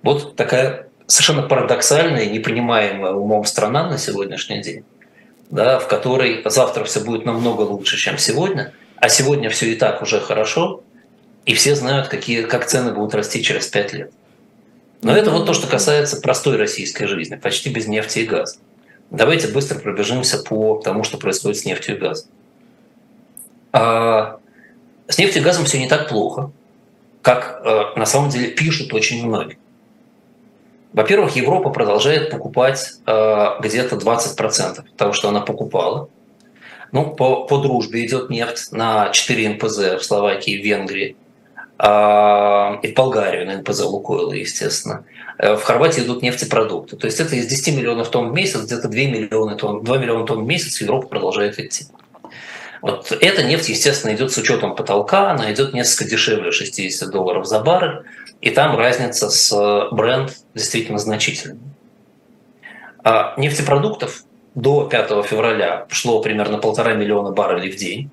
Вот 0.03 0.37
такая 0.37 0.89
совершенно 1.07 1.43
парадоксальная, 1.43 2.27
непринимаемая 2.27 3.13
умом 3.13 3.45
страна 3.45 3.89
на 3.89 3.99
сегодняшний 3.99 4.63
день, 4.63 4.85
да, 5.51 5.79
в 5.79 5.89
которой 5.89 6.43
завтра 6.45 6.85
все 6.85 7.01
будет 7.01 7.25
намного 7.25 7.63
лучше, 7.63 7.97
чем 7.97 8.19
сегодня, 8.19 8.73
а 8.97 9.09
сегодня 9.09 9.51
все 9.51 9.73
и 9.73 9.75
так 9.75 10.03
уже 10.03 10.21
хорошо, 10.21 10.83
и 11.47 11.55
все 11.55 11.75
знают, 11.75 12.09
какие, 12.09 12.43
как 12.43 12.67
цены 12.67 12.93
будут 12.93 13.15
расти 13.15 13.43
через 13.43 13.67
5 13.67 13.93
лет. 13.95 14.13
Но 15.03 15.17
это 15.17 15.31
вот 15.31 15.47
то, 15.47 15.55
что 15.55 15.67
касается 15.67 16.21
простой 16.21 16.57
российской 16.57 17.07
жизни, 17.07 17.37
почти 17.37 17.71
без 17.71 17.87
нефти 17.87 18.21
и 18.21 18.27
газа. 18.27 18.59
Давайте 19.11 19.49
быстро 19.49 19.79
пробежимся 19.79 20.39
по 20.39 20.81
тому, 20.85 21.05
что 21.05 21.17
происходит 21.17 21.59
с 21.59 21.65
нефтью 21.65 21.97
и 21.97 21.99
газом. 21.99 22.29
А, 23.73 24.39
с 25.09 25.19
нефтью 25.19 25.43
и 25.43 25.45
газом 25.45 25.65
все 25.65 25.79
не 25.79 25.89
так 25.89 26.09
плохо, 26.09 26.51
как 27.23 27.63
э, 27.65 27.99
на 27.99 28.07
самом 28.07 28.31
деле 28.31 28.49
пишут 28.49 28.93
очень 28.93 29.27
многие. 29.27 29.59
Во-первых, 30.93 31.37
Европа 31.37 31.71
продолжает 31.71 32.31
покупать 32.31 32.95
э, 33.07 33.47
где-то 33.61 33.97
20% 33.97 34.85
того, 34.97 35.13
что 35.13 35.29
она 35.29 35.41
покупала. 35.41 36.09
Ну, 36.93 37.11
по, 37.11 37.45
по 37.45 37.59
дружбе 37.59 38.07
идет 38.07 38.31
нефть 38.31 38.73
на 38.73 39.11
4 39.11 39.51
НПЗ 39.51 39.79
в 39.99 40.03
Словакии, 40.03 40.61
в 40.61 40.65
Венгрии, 40.65 41.17
э, 41.79 42.81
и 42.83 42.93
в 42.93 42.95
Болгарию 42.95 43.47
на 43.47 43.59
НПЗ 43.59 43.85
Лукойла, 43.85 44.33
естественно. 44.33 45.05
Э, 45.39 45.57
в 45.57 45.63
Хорватии 45.63 46.03
идут 46.03 46.23
нефтепродукты. 46.23 46.97
То 46.97 47.07
есть 47.07 47.21
это 47.21 47.37
из 47.37 47.47
10 47.47 47.77
миллионов 47.77 48.11
тонн 48.11 48.31
в 48.31 48.35
месяц, 48.35 48.63
где-то 48.63 48.89
2 48.89 49.01
миллиона 49.01 49.57
тонн, 49.57 49.85
2 49.85 49.99
миллиона 49.99 50.27
тонн 50.27 50.45
в 50.45 50.47
месяц 50.47 50.81
Европа 50.81 51.09
продолжает 51.09 51.59
идти. 51.59 51.85
Вот 52.81 53.13
эта 53.13 53.43
нефть, 53.43 53.69
естественно, 53.69 54.15
идет 54.15 54.33
с 54.33 54.39
учетом 54.39 54.77
потолка, 54.77 55.31
она 55.31 55.53
идет 55.53 55.75
несколько 55.75 56.11
дешевле 56.11 56.53
60 56.53 57.11
долларов 57.11 57.47
за 57.47 57.61
баррель, 57.61 58.05
и 58.41 58.51
там 58.51 58.77
разница 58.77 59.31
с 59.31 59.53
э, 59.53 59.95
бренд 59.95 60.37
действительно 60.55 60.99
значительная. 60.99 61.59
А 63.03 63.35
нефтепродуктов 63.37 64.23
до 64.55 64.85
5 64.85 65.25
февраля 65.25 65.87
шло 65.89 66.21
примерно 66.21 66.59
полтора 66.59 66.95
миллиона 66.95 67.33
баррелей 67.33 67.71
в 67.71 67.77
день. 67.77 68.11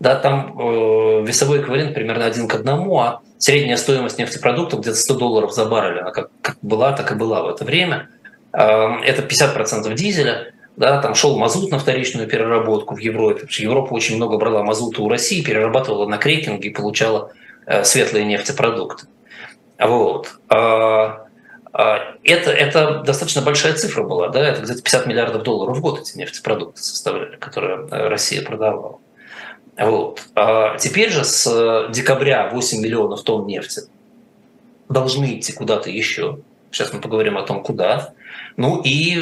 Да, 0.00 0.14
там 0.14 0.56
э, 0.58 1.24
весовой 1.26 1.60
эквивалент 1.60 1.94
примерно 1.94 2.24
один 2.24 2.46
к 2.46 2.54
одному, 2.54 3.00
а 3.00 3.20
средняя 3.38 3.76
стоимость 3.76 4.18
нефтепродуктов 4.18 4.80
где-то 4.80 4.96
100 4.96 5.14
долларов 5.14 5.52
за 5.52 5.64
баррель, 5.64 6.00
она 6.00 6.12
как, 6.12 6.30
как 6.40 6.58
была, 6.62 6.92
так 6.92 7.10
и 7.10 7.14
была 7.16 7.42
в 7.42 7.48
это 7.48 7.64
время. 7.64 8.08
Э, 8.52 9.00
это 9.04 9.22
50% 9.22 9.92
дизеля, 9.94 10.52
да, 10.78 11.02
там 11.02 11.16
шел 11.16 11.36
мазут 11.36 11.72
на 11.72 11.78
вторичную 11.78 12.28
переработку 12.28 12.94
в 12.94 12.98
Европе, 12.98 13.48
Европа 13.58 13.92
очень 13.92 14.14
много 14.14 14.38
брала 14.38 14.62
мазута 14.62 15.02
у 15.02 15.08
России, 15.08 15.42
перерабатывала 15.42 16.06
на 16.06 16.18
крекинге 16.18 16.68
и 16.68 16.72
получала 16.72 17.32
э, 17.66 17.82
светлые 17.82 18.24
нефтепродукты. 18.24 19.08
Вот. 19.76 20.38
А, 20.48 21.26
а, 21.72 22.14
это, 22.22 22.52
это 22.52 23.02
достаточно 23.04 23.42
большая 23.42 23.74
цифра 23.74 24.04
была, 24.04 24.28
да, 24.28 24.40
это 24.40 24.62
где-то 24.62 24.82
50 24.82 25.06
миллиардов 25.06 25.42
долларов 25.42 25.76
в 25.76 25.80
год 25.80 26.00
эти 26.00 26.16
нефтепродукты 26.16 26.80
составляли, 26.80 27.36
которые 27.36 27.88
э, 27.90 28.08
Россия 28.08 28.42
продавала. 28.42 29.00
Вот. 29.76 30.22
А 30.36 30.76
теперь 30.78 31.10
же 31.10 31.24
с 31.24 31.88
декабря 31.90 32.50
8 32.52 32.80
миллионов 32.80 33.24
тонн 33.24 33.46
нефти 33.46 33.82
должны 34.88 35.38
идти 35.38 35.52
куда-то 35.52 35.90
еще. 35.90 36.38
Сейчас 36.70 36.92
мы 36.92 37.00
поговорим 37.00 37.36
о 37.36 37.42
том, 37.42 37.64
куда. 37.64 38.12
Ну 38.58 38.82
и 38.82 39.16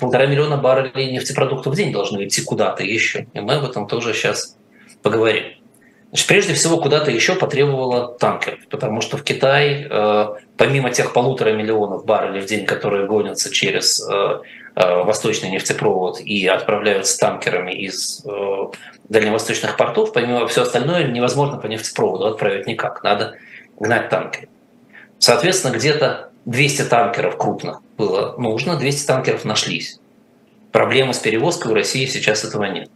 полтора 0.00 0.26
миллиона 0.26 0.56
баррелей 0.56 1.12
нефтепродуктов 1.12 1.72
в 1.72 1.76
день 1.76 1.92
должны 1.92 2.26
идти 2.26 2.42
куда-то 2.42 2.82
еще. 2.82 3.28
И 3.34 3.40
мы 3.40 3.54
об 3.54 3.64
этом 3.64 3.86
тоже 3.86 4.12
сейчас 4.14 4.56
поговорим. 5.00 5.44
Значит, 6.08 6.26
прежде 6.26 6.54
всего, 6.54 6.78
куда-то 6.78 7.12
еще 7.12 7.36
потребовало 7.36 8.18
танкеров, 8.18 8.58
потому 8.68 9.00
что 9.00 9.16
в 9.16 9.22
Китай, 9.22 9.86
э, 9.88 10.26
помимо 10.56 10.90
тех 10.90 11.12
полутора 11.12 11.52
миллионов 11.52 12.04
баррелей 12.04 12.40
в 12.40 12.46
день, 12.46 12.66
которые 12.66 13.06
гонятся 13.06 13.48
через 13.48 14.04
э, 14.04 14.40
э, 14.74 15.02
восточный 15.04 15.50
нефтепровод 15.50 16.20
и 16.20 16.44
отправляются 16.48 17.18
танкерами 17.20 17.70
из 17.70 18.26
дальневосточных 19.08 19.76
портов, 19.76 20.12
помимо 20.12 20.48
всего 20.48 20.64
остальное 20.64 21.04
невозможно 21.04 21.58
по 21.58 21.68
нефтепроводу 21.68 22.26
отправить 22.26 22.66
никак, 22.66 23.04
надо 23.04 23.36
гнать 23.78 24.08
танкеры. 24.08 24.48
Соответственно, 25.20 25.76
где-то 25.76 26.32
200 26.44 26.82
танкеров 26.86 27.36
крупных 27.36 27.80
было 28.02 28.34
нужно, 28.38 28.76
200 28.76 29.06
танкеров 29.06 29.44
нашлись. 29.44 30.00
Проблемы 30.72 31.14
с 31.14 31.18
перевозкой 31.18 31.72
у 31.72 31.74
России 31.74 32.06
сейчас 32.06 32.44
этого 32.44 32.64
нет. 32.64 32.90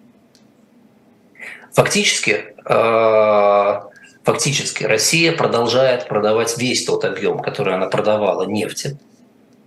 Фактически, 1.72 2.54
э, 2.64 3.80
фактически 4.24 4.84
Россия 4.84 5.32
продолжает 5.32 6.08
продавать 6.08 6.56
весь 6.58 6.84
тот 6.84 7.04
объем, 7.04 7.38
который 7.38 7.74
она 7.74 7.86
продавала 7.86 8.44
нефти, 8.46 8.98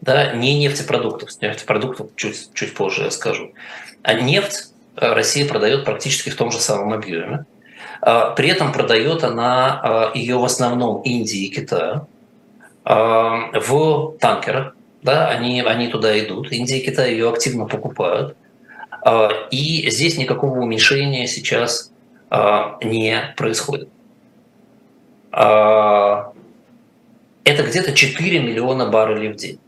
да, 0.02 0.34
не 0.34 0.58
нефтепродуктов, 0.60 1.30
нефтепродуктов 1.42 2.08
чуть, 2.16 2.50
чуть 2.54 2.74
позже 2.74 3.04
я 3.04 3.12
скажу, 3.12 3.54
а 4.02 4.14
нефть 4.14 4.74
Россия 4.96 5.48
продает 5.48 5.86
практически 5.86 6.30
в 6.30 6.36
том 6.36 6.52
же 6.52 6.58
самом 6.58 6.94
объеме. 6.94 7.46
А 8.02 8.32
при 8.32 8.50
этом 8.50 8.72
продает 8.72 9.24
она 9.24 10.12
ее 10.16 10.38
в 10.38 10.46
основном 10.46 11.02
Индии 11.04 11.46
и 11.46 11.50
Китаю 11.50 12.08
в 12.84 14.18
танкерах. 14.20 14.74
Да, 15.02 15.30
они, 15.30 15.62
они 15.62 15.88
туда 15.88 16.18
идут. 16.20 16.52
Индия 16.52 16.80
и 16.80 16.86
Китай 16.86 17.12
ее 17.12 17.30
активно 17.30 17.66
покупают. 17.66 18.36
И 19.52 19.90
здесь 19.90 20.18
никакого 20.18 20.60
уменьшения 20.60 21.26
сейчас 21.28 21.92
а, 22.30 22.78
не 22.84 23.34
происходит. 23.38 23.90
А, 25.32 26.34
это 27.44 27.64
где-то 27.64 27.94
4 27.94 28.40
миллиона 28.40 28.90
баррелей 28.90 29.32
в 29.32 29.36
день. 29.36 29.60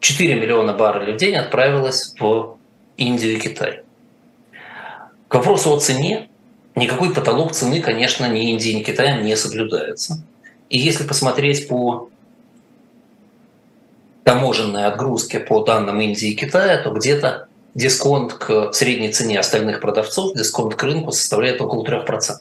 4 0.00 0.34
миллиона 0.34 0.72
баррелей 0.72 1.12
в 1.12 1.16
день 1.16 1.36
отправилось 1.36 2.14
в 2.18 2.56
Индию 2.96 3.36
и 3.36 3.40
Китай. 3.40 3.82
К 5.28 5.36
вопросу 5.36 5.72
о 5.72 5.78
цене, 5.78 6.28
никакой 6.74 7.12
потолок 7.12 7.52
цены, 7.52 7.80
конечно, 7.80 8.26
ни 8.26 8.50
Индии, 8.50 8.70
ни 8.70 8.82
Китаем 8.82 9.24
не 9.24 9.36
соблюдается. 9.36 10.24
И 10.70 10.78
если 10.78 11.06
посмотреть 11.06 11.68
по 11.68 12.08
таможенной 14.24 14.86
отгрузке 14.86 15.38
по 15.38 15.60
данным 15.60 16.00
Индии 16.00 16.30
и 16.30 16.34
Китая, 16.34 16.78
то 16.78 16.90
где-то 16.90 17.48
дисконт 17.74 18.34
к 18.34 18.72
средней 18.72 19.12
цене 19.12 19.38
остальных 19.38 19.80
продавцов, 19.80 20.34
дисконт 20.34 20.74
к 20.74 20.82
рынку 20.82 21.12
составляет 21.12 21.60
около 21.60 21.84
3%. 21.84 22.40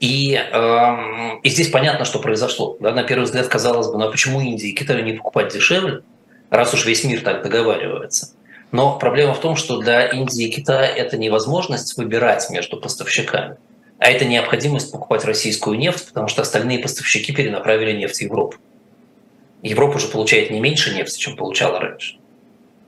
И, 0.00 0.34
э, 0.34 0.96
и 1.42 1.48
здесь 1.48 1.70
понятно, 1.70 2.04
что 2.04 2.18
произошло. 2.18 2.76
Да? 2.80 2.92
На 2.92 3.04
первый 3.04 3.24
взгляд 3.24 3.46
казалось 3.48 3.88
бы, 3.88 3.98
ну 3.98 4.06
а 4.06 4.10
почему 4.10 4.40
Индии 4.40 4.70
и 4.70 4.74
Китаю 4.74 5.04
не 5.04 5.12
покупать 5.12 5.52
дешевле, 5.52 6.02
раз 6.50 6.74
уж 6.74 6.84
весь 6.84 7.04
мир 7.04 7.20
так 7.22 7.42
договаривается. 7.42 8.30
Но 8.72 8.98
проблема 8.98 9.34
в 9.34 9.40
том, 9.40 9.56
что 9.56 9.78
для 9.78 10.06
Индии 10.06 10.46
и 10.46 10.50
Китая 10.50 10.86
это 10.86 11.16
невозможность 11.16 11.96
выбирать 11.96 12.50
между 12.50 12.76
поставщиками, 12.76 13.56
а 13.98 14.10
это 14.10 14.24
необходимость 14.24 14.90
покупать 14.90 15.24
российскую 15.24 15.78
нефть, 15.78 16.08
потому 16.08 16.28
что 16.28 16.42
остальные 16.42 16.80
поставщики 16.80 17.32
перенаправили 17.32 17.96
нефть 17.96 18.18
в 18.18 18.22
Европу. 18.22 18.56
Европа 19.64 19.96
уже 19.96 20.08
получает 20.08 20.50
не 20.50 20.60
меньше 20.60 20.94
нефти, 20.94 21.18
чем 21.18 21.36
получала 21.36 21.80
раньше. 21.80 22.18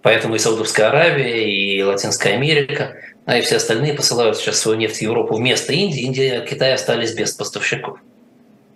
Поэтому 0.03 0.37
и 0.37 0.39
Саудовская 0.39 0.89
Аравия, 0.89 1.45
и 1.51 1.83
Латинская 1.83 2.35
Америка, 2.35 2.97
а 3.25 3.39
и 3.39 3.41
все 3.41 3.57
остальные 3.57 3.95
посылают 3.95 4.37
сейчас 4.37 4.61
свою 4.61 4.79
нефть 4.79 4.99
в 4.99 5.03
Европу 5.03 5.35
вместо 5.35 5.73
Индии. 5.73 6.03
Индия 6.03 6.43
и 6.43 6.47
Китай 6.47 6.75
остались 6.75 7.13
без 7.13 7.33
поставщиков. 7.33 7.99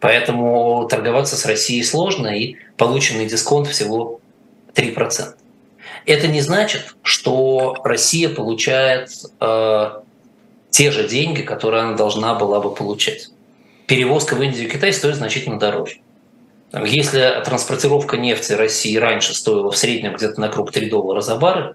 Поэтому 0.01 0.89
торговаться 0.89 1.37
с 1.37 1.45
Россией 1.45 1.83
сложно, 1.85 2.29
и 2.29 2.57
полученный 2.77 3.27
дисконт 3.27 3.69
всего 3.69 4.21
3%. 4.75 5.35
Это 6.07 6.27
не 6.27 6.41
значит, 6.41 6.97
что 7.03 7.77
Россия 7.85 8.31
получает 8.31 9.11
э, 9.41 9.91
те 10.71 10.91
же 10.91 11.07
деньги, 11.07 11.43
которые 11.43 11.83
она 11.83 11.97
должна 11.97 12.35
была 12.35 12.61
бы 12.61 12.75
получать. 12.75 13.29
Перевозка 13.87 14.35
в 14.35 14.43
Индию 14.43 14.67
и 14.67 14.71
Китай 14.71 14.93
стоит 14.93 15.17
значительно 15.17 15.59
дороже. 15.59 15.97
Если 16.73 17.43
транспортировка 17.45 18.17
нефти 18.17 18.53
России 18.53 18.97
раньше 18.97 19.35
стоила 19.35 19.71
в 19.71 19.77
среднем 19.77 20.15
где-то 20.15 20.41
на 20.41 20.49
круг 20.49 20.71
3 20.71 20.89
доллара 20.89 21.21
за 21.21 21.37
баррель, 21.37 21.75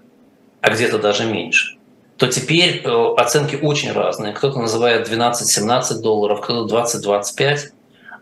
а 0.62 0.70
где-то 0.70 0.98
даже 0.98 1.24
меньше, 1.24 1.76
то 2.16 2.26
теперь 2.28 2.80
э, 2.82 3.14
оценки 3.18 3.56
очень 3.56 3.92
разные. 3.92 4.32
Кто-то 4.32 4.58
называет 4.58 5.06
12-17 5.08 6.00
долларов, 6.00 6.40
кто-то 6.40 6.74
20-25. 6.74 7.58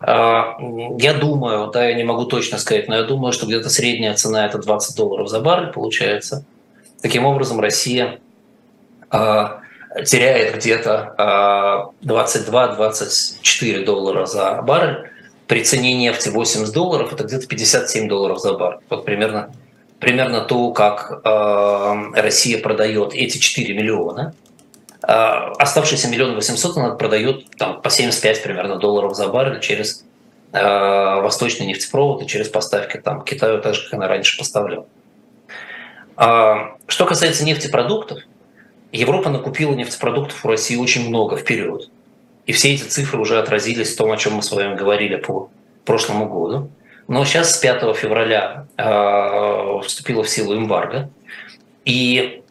А, 0.01 0.57
я 0.99 1.15
думаю, 1.15 1.71
да, 1.71 1.89
я 1.89 1.95
не 1.95 2.03
могу 2.03 2.25
точно 2.25 2.59
сказать, 2.59 2.89
но 2.89 2.97
я 2.97 3.05
думаю, 3.05 3.33
что 3.33 3.47
где-то 3.47 3.71
средняя 3.71 4.15
цена 4.15 4.45
это 4.45 4.59
20 4.59 4.97
долларов 4.97 5.29
за 5.29 5.41
баррель 5.41 5.73
получается. 5.73 6.45
Таким 7.01 7.25
образом, 7.25 7.61
Россия 7.61 8.19
а, 9.11 9.61
теряет 10.05 10.57
где-то 10.57 11.95
22-24 12.03 13.83
а, 13.83 13.85
доллара 13.85 14.27
за 14.27 14.61
баррель 14.63 15.14
при 15.47 15.63
цене 15.63 15.95
нефти 15.95 16.29
80 16.29 16.73
долларов, 16.73 17.13
это 17.13 17.25
где-то 17.25 17.47
57 17.47 18.09
долларов 18.09 18.41
за 18.41 18.55
бар. 18.55 18.81
Вот 18.89 19.05
примерно, 19.05 19.51
примерно 20.01 20.41
то, 20.41 20.71
как 20.73 21.21
э, 21.25 22.21
Россия 22.21 22.59
продает 22.59 23.15
эти 23.15 23.39
4 23.39 23.75
миллиона. 23.75 24.35
Э, 25.07 25.53
оставшиеся 25.59 26.09
миллион 26.09 26.35
восемьсот 26.35 26.77
она 26.77 26.95
продает 26.95 27.51
там, 27.59 27.83
по 27.83 27.91
75 27.91 28.43
примерно 28.43 28.77
долларов 28.77 29.15
за 29.15 29.29
баррель 29.29 29.61
через 29.61 30.05
э, 30.53 31.21
восточный 31.21 31.67
нефтепровод 31.67 32.23
и 32.23 32.27
через 32.27 32.49
поставки 32.49 32.97
там, 32.97 33.23
Китаю, 33.23 33.61
так 33.61 33.75
же, 33.75 33.85
как 33.85 33.95
она 33.95 34.09
раньше 34.09 34.39
поставляла. 34.39 34.87
Э, 36.17 36.55
что 36.87 37.05
касается 37.05 37.45
нефтепродуктов, 37.45 38.21
Европа 38.93 39.29
накупила 39.29 39.75
нефтепродуктов 39.75 40.45
у 40.45 40.49
России 40.49 40.77
очень 40.77 41.09
много 41.09 41.37
вперед. 41.37 41.91
И 42.47 42.53
все 42.53 42.75
эти 42.75 42.83
цифры 42.83 43.21
уже 43.21 43.39
отразились 43.39 43.95
в 43.95 43.97
том, 43.97 44.13
о 44.13 44.17
чем 44.17 44.35
мы 44.35 44.43
с 44.43 44.53
вами 44.53 44.77
говорили 44.77 45.17
по 45.17 45.51
прошлому 45.85 46.29
году. 46.29 46.71
Но 47.09 47.25
сейчас 47.25 47.55
с 47.55 47.59
5 47.59 47.97
февраля 47.97 48.67
э, 48.77 49.81
вступила 49.85 50.23
в 50.23 50.29
силу 50.29 50.57
эмбарго. 50.57 51.11
И 51.85 52.43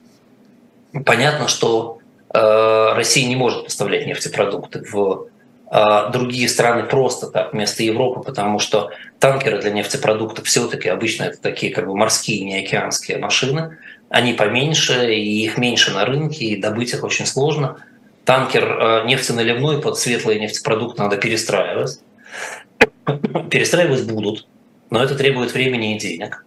понятно, 1.06 1.48
что 1.48 2.00
э, 2.34 2.94
Россия 2.96 3.28
не 3.28 3.36
может 3.36 3.66
поставлять 3.66 4.06
нефтепродукты 4.06 4.84
в 4.92 5.28
э, 5.72 6.12
другие 6.12 6.48
страны 6.50 6.84
просто 6.84 7.28
так, 7.28 7.54
вместо 7.54 7.84
Европы, 7.84 8.22
потому 8.22 8.60
что 8.60 8.92
танкеры 9.20 9.60
для 9.60 9.72
нефтепродуктов 9.72 10.46
все-таки 10.46 10.90
обычно 10.90 11.24
это 11.24 11.42
такие 11.42 11.72
как 11.72 11.88
бы 11.88 11.96
морские, 11.96 12.44
не 12.44 12.60
океанские 12.64 13.18
машины. 13.18 13.78
Они 14.10 14.34
поменьше, 14.34 15.14
и 15.16 15.44
их 15.44 15.58
меньше 15.58 15.92
на 15.92 16.06
рынке, 16.06 16.46
и 16.46 16.62
добыть 16.62 16.94
их 16.94 17.04
очень 17.04 17.28
сложно– 17.28 17.78
танкер 18.26 18.64
э, 18.64 19.06
нефтеналивной 19.06 19.82
под 19.82 19.98
светлые 19.98 20.40
нефтепродукты 20.40 21.02
надо 21.02 21.18
перестраивать. 21.18 22.00
Перестраивать 23.50 24.06
будут, 24.06 24.48
но 24.90 25.04
это 25.04 25.16
требует 25.16 25.54
времени 25.54 25.96
и 25.96 26.00
денег. 26.00 26.46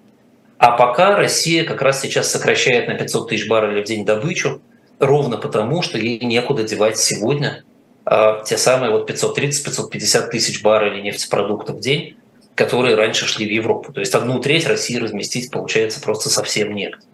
А 0.58 0.72
пока 0.72 1.16
Россия 1.16 1.64
как 1.64 1.82
раз 1.82 2.00
сейчас 2.00 2.30
сокращает 2.30 2.88
на 2.88 2.94
500 2.94 3.28
тысяч 3.28 3.48
баррелей 3.48 3.82
в 3.82 3.86
день 3.86 4.06
добычу, 4.06 4.62
ровно 4.98 5.36
потому, 5.36 5.82
что 5.82 5.98
ей 5.98 6.18
некуда 6.24 6.62
девать 6.62 6.98
сегодня 6.98 7.62
э, 8.06 8.42
те 8.46 8.56
самые 8.56 8.90
вот 8.90 9.10
530-550 9.10 10.30
тысяч 10.30 10.62
баррелей 10.62 11.02
нефтепродуктов 11.02 11.76
в 11.76 11.80
день, 11.80 12.16
которые 12.54 12.96
раньше 12.96 13.26
шли 13.26 13.46
в 13.46 13.50
Европу. 13.50 13.92
То 13.92 14.00
есть 14.00 14.14
одну 14.14 14.40
треть 14.40 14.66
России 14.66 14.96
разместить 14.96 15.50
получается 15.50 16.00
просто 16.00 16.30
совсем 16.30 16.74
негде. 16.74 17.04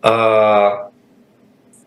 А, 0.00 0.90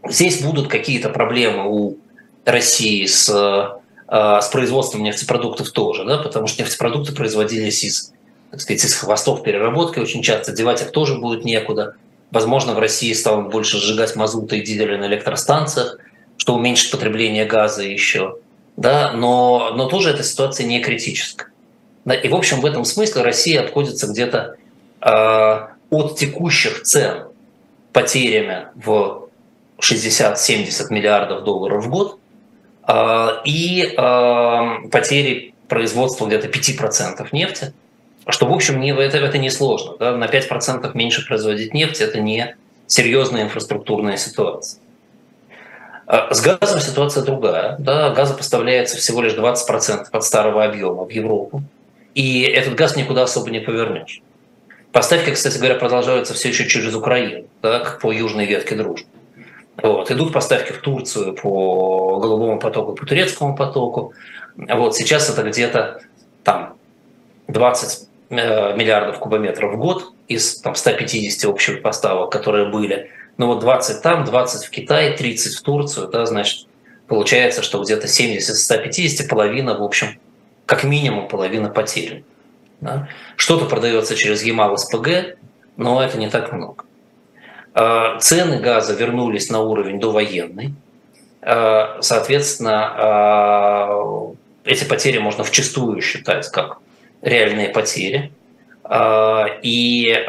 Здесь 0.09 0.41
будут 0.41 0.67
какие-то 0.67 1.09
проблемы 1.09 1.65
у 1.67 1.97
России 2.45 3.05
с, 3.05 3.29
э, 3.29 4.41
с 4.41 4.47
производством 4.47 5.03
нефтепродуктов 5.03 5.71
тоже, 5.71 6.05
да, 6.05 6.17
потому 6.17 6.47
что 6.47 6.63
нефтепродукты 6.63 7.13
производились 7.13 7.83
из, 7.83 8.13
так 8.51 8.61
сказать, 8.61 8.83
из 8.83 8.93
хвостов 8.95 9.43
переработки 9.43 9.99
очень 9.99 10.21
часто, 10.21 10.51
девать 10.51 10.81
их 10.81 10.91
тоже 10.91 11.15
будет 11.15 11.43
некуда. 11.43 11.95
Возможно, 12.31 12.73
в 12.73 12.79
России 12.79 13.13
станут 13.13 13.51
больше 13.51 13.77
сжигать 13.77 14.15
мазута 14.15 14.55
и 14.55 14.61
дизеля 14.61 14.97
на 14.97 15.07
электростанциях, 15.07 15.97
что 16.37 16.55
уменьшит 16.55 16.91
потребление 16.91 17.45
газа 17.45 17.83
еще. 17.83 18.37
Да, 18.75 19.11
но, 19.13 19.73
но 19.75 19.87
тоже 19.87 20.11
эта 20.11 20.23
ситуация 20.23 20.65
не 20.65 20.81
критическая. 20.81 21.47
И, 22.05 22.27
в 22.29 22.35
общем, 22.35 22.61
в 22.61 22.65
этом 22.65 22.85
смысле 22.85 23.23
Россия 23.23 23.61
отходится 23.61 24.07
где-то 24.07 24.55
э, 25.01 25.67
от 25.89 26.17
текущих 26.17 26.83
цен 26.83 27.27
потерями 27.91 28.67
в 28.75 29.26
60-70 29.79 30.87
миллиардов 30.89 31.43
долларов 31.43 31.85
в 31.85 31.89
год, 31.89 32.19
а, 32.83 33.41
и 33.45 33.93
а, 33.97 34.79
потери 34.91 35.53
производства 35.67 36.25
где-то 36.25 36.47
5% 36.47 37.27
нефти, 37.31 37.73
что, 38.27 38.45
в 38.45 38.53
общем, 38.53 38.79
не, 38.79 38.91
это, 38.91 39.17
это 39.17 39.37
не 39.37 39.49
сложно. 39.49 39.95
Да? 39.97 40.15
На 40.15 40.25
5% 40.25 40.89
меньше 40.93 41.25
производить 41.25 41.73
нефть– 41.73 41.99
это 42.01 42.19
не 42.19 42.55
серьезная 42.87 43.43
инфраструктурная 43.43 44.17
ситуация. 44.17 44.81
А 46.07 46.33
с 46.33 46.41
газом 46.41 46.79
ситуация 46.79 47.23
другая. 47.23 47.75
Да, 47.79 48.11
газа 48.11 48.33
поставляется 48.33 48.97
всего 48.97 49.21
лишь 49.21 49.33
20% 49.33 50.07
от 50.09 50.23
старого 50.23 50.63
объема 50.63 51.03
в 51.03 51.09
Европу. 51.09 51.63
И 52.15 52.43
этот 52.43 52.75
газ 52.75 52.95
никуда 52.95 53.23
особо 53.23 53.49
не 53.51 53.59
повернешь. 53.59 54.21
Поставки, 54.93 55.31
кстати 55.31 55.57
говоря, 55.57 55.75
продолжаются 55.75 56.33
все 56.33 56.49
еще 56.49 56.65
через 56.65 56.95
Украину, 56.95 57.45
да, 57.61 57.97
по 58.01 58.11
южной 58.11 58.45
ветке 58.45 58.75
дружбы. 58.75 59.07
Вот. 59.81 60.09
Идут 60.11 60.33
поставки 60.33 60.71
в 60.71 60.79
Турцию 60.79 61.33
по 61.33 62.19
голубому 62.19 62.59
потоку, 62.59 62.93
по 62.93 63.05
турецкому 63.05 63.55
потоку. 63.55 64.13
Вот. 64.55 64.95
Сейчас 64.95 65.29
это 65.29 65.43
где-то 65.43 66.01
там 66.43 66.75
20 67.47 68.07
э, 68.29 68.75
миллиардов 68.75 69.19
кубометров 69.19 69.73
в 69.73 69.77
год 69.77 70.11
из 70.27 70.59
там, 70.61 70.75
150 70.75 71.49
общих 71.49 71.81
поставок, 71.81 72.31
которые 72.31 72.69
были. 72.69 73.11
Ну 73.37 73.47
вот 73.47 73.59
20 73.59 74.01
там, 74.01 74.25
20 74.25 74.65
в 74.65 74.69
Китай, 74.71 75.15
30 75.15 75.55
в 75.55 75.61
Турцию, 75.61 76.07
да, 76.07 76.25
значит, 76.25 76.67
получается, 77.07 77.61
что 77.61 77.81
где-то 77.83 78.07
70-150, 78.07 79.27
половина, 79.27 79.77
в 79.77 79.83
общем, 79.83 80.19
как 80.65 80.83
минимум 80.83 81.27
половина 81.27 81.69
потерян. 81.69 82.23
Да? 82.81 83.09
Что-то 83.35 83.65
продается 83.65 84.15
через 84.15 84.43
Ямал 84.43 84.77
СПГ, 84.77 85.37
но 85.77 86.03
это 86.03 86.17
не 86.17 86.29
так 86.29 86.51
много. 86.51 86.83
А, 87.79 88.17
цены 88.17 88.57
газа 88.57 88.95
вернулись 88.95 89.51
на 89.51 89.59
уровень 89.61 89.99
довоенный. 89.99 90.73
А, 91.43 91.99
соответственно, 92.01 92.91
а, 92.97 94.33
эти 94.65 94.83
потери 94.83 95.19
можно 95.19 95.43
вчастую 95.43 96.01
считать 96.01 96.49
как 96.49 96.79
реальные 97.21 97.69
потери. 97.69 98.31
И, 99.61 100.25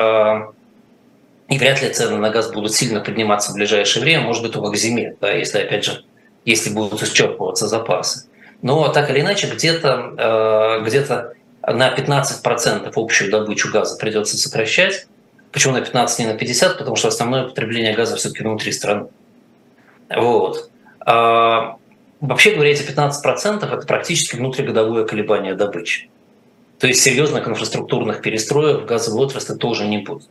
и 1.49 1.59
вряд 1.59 1.81
ли 1.81 1.91
цены 1.91 2.17
на 2.17 2.31
газ 2.31 2.51
будут 2.51 2.75
сильно 2.75 2.99
подниматься 3.01 3.53
в 3.53 3.55
ближайшее 3.55 4.03
время, 4.03 4.25
может 4.25 4.43
быть, 4.43 4.53
только 4.53 4.73
к 4.73 4.77
зиме, 4.77 5.15
да, 5.21 5.31
если, 5.31 5.61
опять 5.61 5.85
же, 5.85 6.05
если 6.45 6.71
будут 6.71 7.01
исчерпываться 7.01 7.69
запасы. 7.69 8.27
Но 8.61 8.89
так 8.89 9.11
или 9.11 9.21
иначе, 9.21 9.47
где-то 9.47 10.81
где 10.85 11.07
на 11.63 11.95
15% 11.95 12.93
общую 12.97 13.31
добычу 13.31 13.71
газа 13.71 13.97
придется 13.97 14.37
сокращать. 14.37 15.07
Почему 15.53 15.75
на 15.75 15.81
15, 15.81 16.19
не 16.21 16.27
на 16.27 16.35
50? 16.35 16.79
Потому 16.79 16.97
что 16.97 17.09
основное 17.09 17.45
потребление 17.45 17.95
газа 17.95 18.17
все-таки 18.17 18.43
внутри 18.43 18.73
страны. 18.73 19.09
Вот. 20.09 20.71
А, 21.01 21.77
вообще 22.21 22.53
говоря, 22.53 22.71
эти 22.71 22.83
15% 22.83 23.65
это 23.65 23.87
практически 23.87 24.37
внутригодовое 24.37 25.05
колебание 25.05 25.55
добычи. 25.55 26.09
То 26.79 26.87
есть 26.87 27.03
серьезных 27.03 27.49
инфраструктурных 27.49 28.23
перестроек 28.23 28.83
в 28.83 28.87
газовой 28.87 29.25
отрасли 29.25 29.55
тоже 29.55 29.87
не 29.87 29.99
будет. 29.99 30.29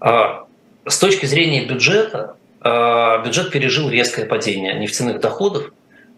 А, 0.00 0.46
с 0.86 0.98
точки 0.98 1.26
зрения 1.26 1.66
бюджета, 1.66 2.36
а, 2.60 3.18
бюджет 3.24 3.50
пережил 3.50 3.88
резкое 3.90 4.24
падение 4.24 4.74
нефтяных 4.74 5.20
доходов, 5.20 5.72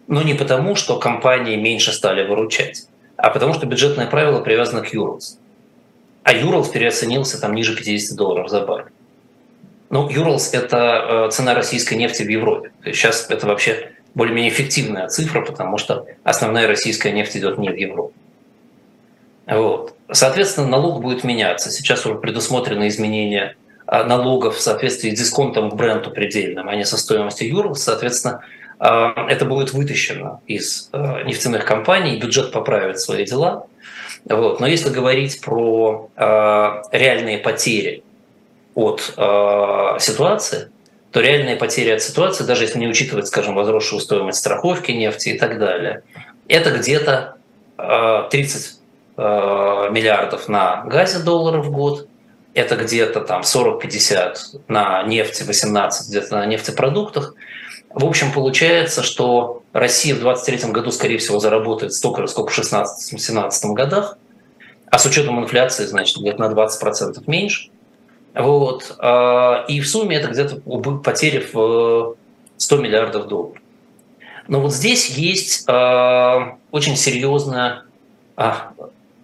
но 0.07 0.21
не 0.21 0.33
потому, 0.33 0.75
что 0.75 0.99
компании 0.99 1.55
меньше 1.55 1.91
стали 1.91 2.25
выручать 2.25 2.87
а 3.21 3.29
потому 3.31 3.53
что 3.53 3.65
бюджетное 3.65 4.07
правило 4.07 4.39
привязано 4.39 4.81
к 4.81 4.93
Юрлс. 4.93 5.37
А 6.29 6.31
Юрлс 6.31 6.69
переоценился 6.69 7.41
там 7.41 7.55
ниже 7.55 7.75
50 7.75 8.15
долларов 8.15 8.51
за 8.51 8.61
баррель. 8.61 8.91
Ну, 9.89 10.07
Юрлс– 10.07 10.51
это 10.53 11.25
э, 11.27 11.31
цена 11.31 11.55
российской 11.55 11.95
нефти 11.95 12.21
в 12.21 12.29
Европе. 12.29 12.71
Сейчас 12.85 13.31
это 13.31 13.47
вообще 13.47 13.93
более-менее 14.13 14.51
эффективная 14.51 15.07
цифра, 15.07 15.41
потому 15.41 15.79
что 15.79 16.05
основная 16.23 16.67
российская 16.67 17.13
нефть 17.13 17.35
идет 17.37 17.57
не 17.57 17.69
в 17.69 17.75
Европу. 17.75 18.13
Вот. 19.47 19.95
Соответственно, 20.11 20.67
налог 20.67 21.01
будет 21.01 21.23
меняться. 21.23 21.71
Сейчас 21.71 22.05
уже 22.05 22.19
предусмотрены 22.19 22.89
изменения 22.89 23.55
а, 23.87 24.03
налогов 24.03 24.57
в 24.57 24.61
соответствии 24.61 25.09
с 25.09 25.17
дисконтом 25.17 25.71
к 25.71 25.75
бренду 25.75 26.11
предельным, 26.11 26.69
а 26.69 26.75
не 26.75 26.85
со 26.85 26.97
стоимостью 26.97 27.49
Юрлс. 27.49 27.81
Соответственно, 27.81 28.41
а, 28.77 29.25
это 29.27 29.45
будет 29.45 29.73
вытащено 29.73 30.41
из 30.45 30.89
э, 30.93 31.23
нефтяных 31.25 31.65
компаний, 31.65 32.19
бюджет 32.19 32.51
поправит 32.51 32.99
свои 32.99 33.25
дела. 33.25 33.65
Вот. 34.25 34.59
Но 34.59 34.67
если 34.67 34.89
говорить 34.89 35.41
про 35.41 36.09
э, 36.15 36.81
реальные 36.91 37.39
потери 37.39 38.03
от 38.75 39.13
э, 39.17 39.97
ситуации, 39.99 40.69
то 41.11 41.21
реальные 41.21 41.55
потери 41.55 41.89
от 41.89 42.01
ситуации, 42.01 42.43
даже 42.43 42.65
если 42.65 42.79
не 42.79 42.87
учитывать, 42.87 43.27
скажем, 43.27 43.55
возросшую 43.55 43.99
стоимость 43.99 44.39
страховки 44.39 44.91
нефти 44.91 45.29
и 45.29 45.39
так 45.39 45.57
далее, 45.57 46.03
это 46.47 46.71
где-то 46.71 47.35
30 47.77 48.79
миллиардов 49.17 50.47
на 50.47 50.83
газе 50.83 51.19
долларов 51.19 51.65
в 51.65 51.71
год, 51.71 52.07
это 52.53 52.75
где-то 52.75 53.21
там 53.21 53.41
40-50 53.41 54.61
на 54.67 55.03
нефти, 55.03 55.43
18 55.43 56.09
где-то 56.09 56.35
на 56.35 56.45
нефтепродуктах, 56.45 57.33
в 57.93 58.05
общем, 58.05 58.31
получается, 58.31 59.03
что 59.03 59.63
Россия 59.73 60.13
в 60.15 60.19
2023 60.19 60.71
году, 60.71 60.91
скорее 60.91 61.17
всего, 61.17 61.39
заработает 61.39 61.93
столько 61.93 62.21
же, 62.21 62.27
сколько 62.27 62.51
в 62.51 62.59
2016-2017 62.59 63.73
годах, 63.73 64.17
а 64.91 64.99
с 64.99 65.05
учетом 65.05 65.39
инфляции, 65.39 65.85
значит, 65.85 66.17
где-то 66.17 66.39
на 66.39 66.51
20% 66.53 67.23
меньше. 67.27 67.69
Вот. 68.33 68.95
А, 68.99 69.65
и 69.67 69.79
в 69.81 69.87
сумме 69.87 70.17
это 70.17 70.29
где-то 70.29 70.61
потери 71.03 71.45
в 71.51 72.15
100 72.57 72.77
миллиардов 72.77 73.27
долларов. 73.27 73.57
Но 74.47 74.61
вот 74.61 74.73
здесь 74.73 75.09
есть 75.09 75.65
а, 75.67 76.57
очень 76.71 76.95
серьезное 76.95 77.83
а, 78.35 78.71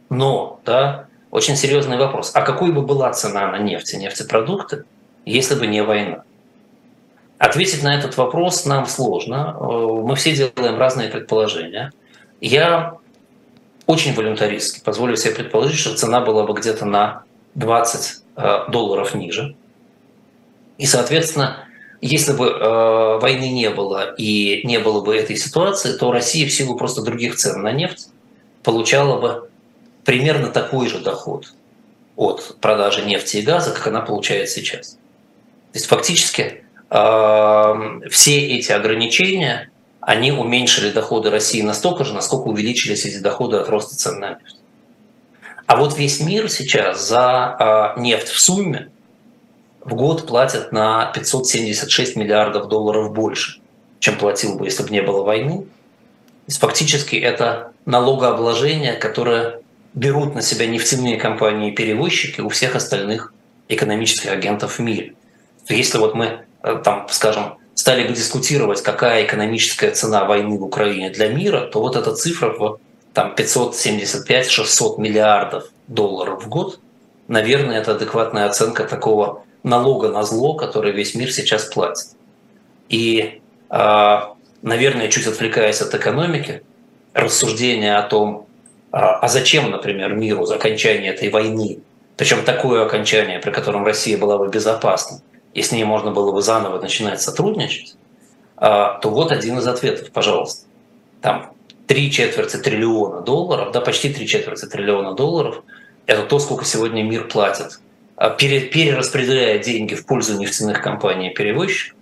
но, 0.09 0.59
да, 0.65 1.07
очень 1.31 1.55
серьезный 1.55 1.97
вопрос. 1.97 2.31
А 2.33 2.41
какой 2.41 2.73
бы 2.73 2.81
была 2.81 3.11
цена 3.13 3.49
на 3.49 3.59
нефть 3.59 3.93
и 3.93 3.97
нефтепродукты, 3.97 4.83
если 5.25 5.55
бы 5.55 5.67
не 5.67 5.81
война? 5.81 6.23
Ответить 7.37 7.83
на 7.83 7.97
этот 7.97 8.15
вопрос 8.17 8.65
нам 8.65 8.85
сложно. 8.87 9.55
Э, 9.59 9.63
мы 10.03 10.15
все 10.15 10.33
делаем 10.33 10.77
разные 10.77 11.09
предположения. 11.09 11.91
Я 12.39 12.97
очень 13.87 14.13
волюнтаристски 14.13 14.81
позволю 14.83 15.15
себе 15.15 15.35
предположить, 15.35 15.77
что 15.77 15.95
цена 15.95 16.21
была 16.21 16.43
бы 16.43 16.53
где-то 16.53 16.85
на 16.85 17.23
20 17.55 18.23
э, 18.37 18.59
долларов 18.69 19.15
ниже. 19.15 19.55
И, 20.77 20.85
соответственно, 20.85 21.65
если 22.01 22.33
бы 22.33 22.47
э, 22.47 23.19
войны 23.19 23.51
не 23.51 23.69
было 23.69 24.13
и 24.15 24.65
не 24.65 24.79
было 24.79 25.01
бы 25.01 25.15
этой 25.15 25.35
ситуации, 25.35 25.97
то 25.97 26.11
Россия 26.11 26.47
в 26.47 26.51
силу 26.51 26.77
просто 26.77 27.01
других 27.01 27.35
цен 27.35 27.61
на 27.61 27.71
нефть 27.71 28.09
получала 28.63 29.19
бы 29.19 29.49
примерно 30.03 30.49
такой 30.49 30.87
же 30.87 30.99
доход 30.99 31.53
от 32.15 32.57
продажи 32.61 33.03
нефти 33.03 33.37
и 33.37 33.41
газа, 33.41 33.71
как 33.71 33.87
она 33.87 34.01
получает 34.01 34.49
сейчас. 34.49 34.91
То 35.71 35.79
есть 35.79 35.87
фактически 35.87 36.64
все 36.89 38.47
эти 38.47 38.71
ограничения, 38.71 39.69
они 40.05 40.31
уменьшили 40.31 40.91
доходы 40.91 41.31
России 41.31 41.63
настолько 41.63 42.03
же, 42.03 42.13
насколько 42.13 42.47
увеличились 42.47 43.05
эти 43.05 43.17
доходы 43.17 43.57
от 43.57 43.69
роста 43.69 43.95
цен 43.97 44.19
на 44.19 44.29
нефть. 44.31 44.59
А 45.65 45.77
вот 45.77 45.97
весь 45.97 46.19
мир 46.19 46.47
сейчас 46.49 47.07
за 47.07 47.19
а, 47.19 47.95
нефть 47.97 48.27
в 48.27 48.39
сумме 48.39 48.89
в 49.83 49.95
год 49.95 50.27
платит 50.27 50.71
на 50.71 51.07
576 51.07 52.15
миллиардов 52.15 52.67
долларов 52.67 53.13
больше, 53.13 53.61
чем 53.99 54.15
платил 54.17 54.57
бы, 54.57 54.65
если 54.65 54.83
бы 54.83 54.89
не 54.91 55.01
было 55.01 55.23
войны. 55.23 55.65
Есть 56.45 56.59
фактически 56.59 57.15
это 57.15 57.71
налогообложение, 57.85 58.93
которое 58.93 59.59
берут 59.95 60.35
на 60.35 60.43
себя 60.43 60.67
нефтяные 60.67 61.17
компании-перевозчики 61.17 62.41
у 62.41 62.49
всех 62.49 62.75
остальных 62.75 63.33
экономических 63.69 64.31
агентов 64.31 64.77
в 64.77 64.79
мире. 64.83 65.15
Если 65.67 65.97
вот 65.97 66.13
мы 66.13 66.44
Э, 66.44 66.44
там, 66.83 67.07
скажем, 67.09 67.57
стали 67.75 68.07
бы 68.07 68.13
дискутировать, 68.13 68.81
какая 68.81 69.25
экономическая 69.25 69.91
цена 69.91 70.25
войны 70.25 70.57
в 70.57 70.63
Украине 70.63 71.09
для 71.09 71.27
мира, 71.27 71.61
то 71.61 71.79
вот 71.81 71.95
эта 71.95 72.15
цифра 72.15 72.49
в 72.49 72.79
там, 73.13 73.33
575-600 73.37 74.99
миллиардов 74.99 75.69
долларов 75.87 76.43
в 76.43 76.49
год, 76.49 76.79
наверное, 77.27 77.79
это 77.79 77.91
адекватная 77.91 78.45
оценка 78.45 78.85
такого 78.85 79.43
налога 79.63 80.09
на 80.09 80.23
зло, 80.23 80.55
который 80.55 80.91
весь 80.91 81.15
мир 81.15 81.31
сейчас 81.31 81.65
платит. 81.65 82.07
И, 82.89 83.41
а, 83.69 84.35
наверное, 84.61 85.07
чуть 85.07 85.27
отвлекаясь 85.27 85.81
от 85.81 85.93
экономики, 85.95 86.63
рассуждение 87.13 87.97
о 87.97 88.03
том, 88.03 88.47
а, 88.91 89.19
а 89.19 89.27
зачем, 89.27 89.71
например, 89.71 90.13
миру 90.13 90.43
окончание 90.45 91.13
этой 91.13 91.29
войны, 91.29 91.79
причем 92.17 92.43
такое 92.43 92.85
окончание, 92.85 93.39
при 93.39 93.51
котором 93.51 93.85
Россия 93.85 94.17
была 94.17 94.37
бы 94.37 94.47
безопасна, 94.47 95.19
и 95.55 95.61
с 95.61 95.71
ней 95.71 95.85
можно 95.85 96.11
было 96.11 96.31
бы 96.31 96.41
заново 96.41 96.79
начинать 96.79 97.21
сотрудничать, 97.21 97.95
а, 98.57 98.99
то 98.99 99.09
вот 99.09 99.31
один 99.31 99.57
из 99.57 99.67
ответов, 99.67 100.11
пожалуйста. 100.11 100.67
Там 101.21 101.53
три 101.87 102.11
четверти 102.11 102.57
триллиона 102.57 103.21
долларов, 103.21 103.71
да, 103.71 103.81
почти 103.81 104.13
три 104.13 104.27
четверти 104.27 104.65
триллиона 104.65 105.13
долларов– 105.13 105.63
это 106.05 106.23
то, 106.23 106.39
сколько 106.39 106.65
сегодня 106.65 107.03
мир 107.03 107.27
платит, 107.27 107.79
а, 108.17 108.29
перераспределяя 108.29 109.57
деньги 109.57 109.95
в 109.95 110.05
пользу 110.05 110.37
нефтяных 110.37 110.81
компаний 110.81 111.31
и 111.31 111.33
перевозчиков, 111.33 111.97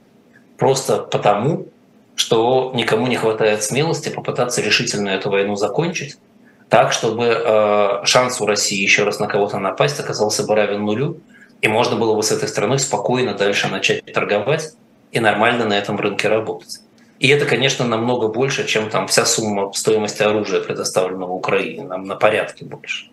просто 0.57 0.97
потому, 0.97 1.67
что 2.15 2.71
никому 2.73 3.05
не 3.05 3.17
хватает 3.17 3.63
смелости 3.63 4.09
попытаться 4.09 4.61
решительно 4.61 5.09
эту 5.09 5.29
войну 5.29 5.55
закончить, 5.55 6.17
так, 6.69 6.91
чтобы 6.91 7.25
э, 7.25 8.05
шанс 8.05 8.41
у 8.41 8.47
России 8.47 8.81
еще 8.81 9.03
раз 9.03 9.19
на 9.19 9.27
кого-то 9.27 9.59
напасть 9.59 9.99
оказался 9.99 10.43
бы 10.43 10.55
равен 10.55 10.83
нулю, 10.83 11.19
и 11.63 11.67
можно 11.69 11.95
было 11.95 12.13
бы 12.13 12.21
с 12.21 12.31
этой 12.31 12.49
страной 12.49 12.77
спокойно 12.77 13.33
дальше 13.33 13.69
начать 13.69 14.05
торговать, 14.13 14.73
и 15.13 15.19
нормально 15.21 15.65
на 15.65 15.77
этом 15.77 15.97
рынке 15.97 16.27
работать. 16.27 16.81
И 17.19 17.29
это, 17.29 17.45
конечно, 17.45 17.85
намного 17.85 18.27
больше, 18.27 18.67
чем 18.67 18.89
там 18.89 19.07
вся 19.07 19.25
сумма 19.25 19.71
стоимости 19.71 20.21
оружия, 20.21 20.59
предоставленного 20.59 21.31
Украине, 21.31 21.83
нам 21.83 22.03
на 22.03 22.15
порядке 22.15 22.65
больше. 22.65 23.07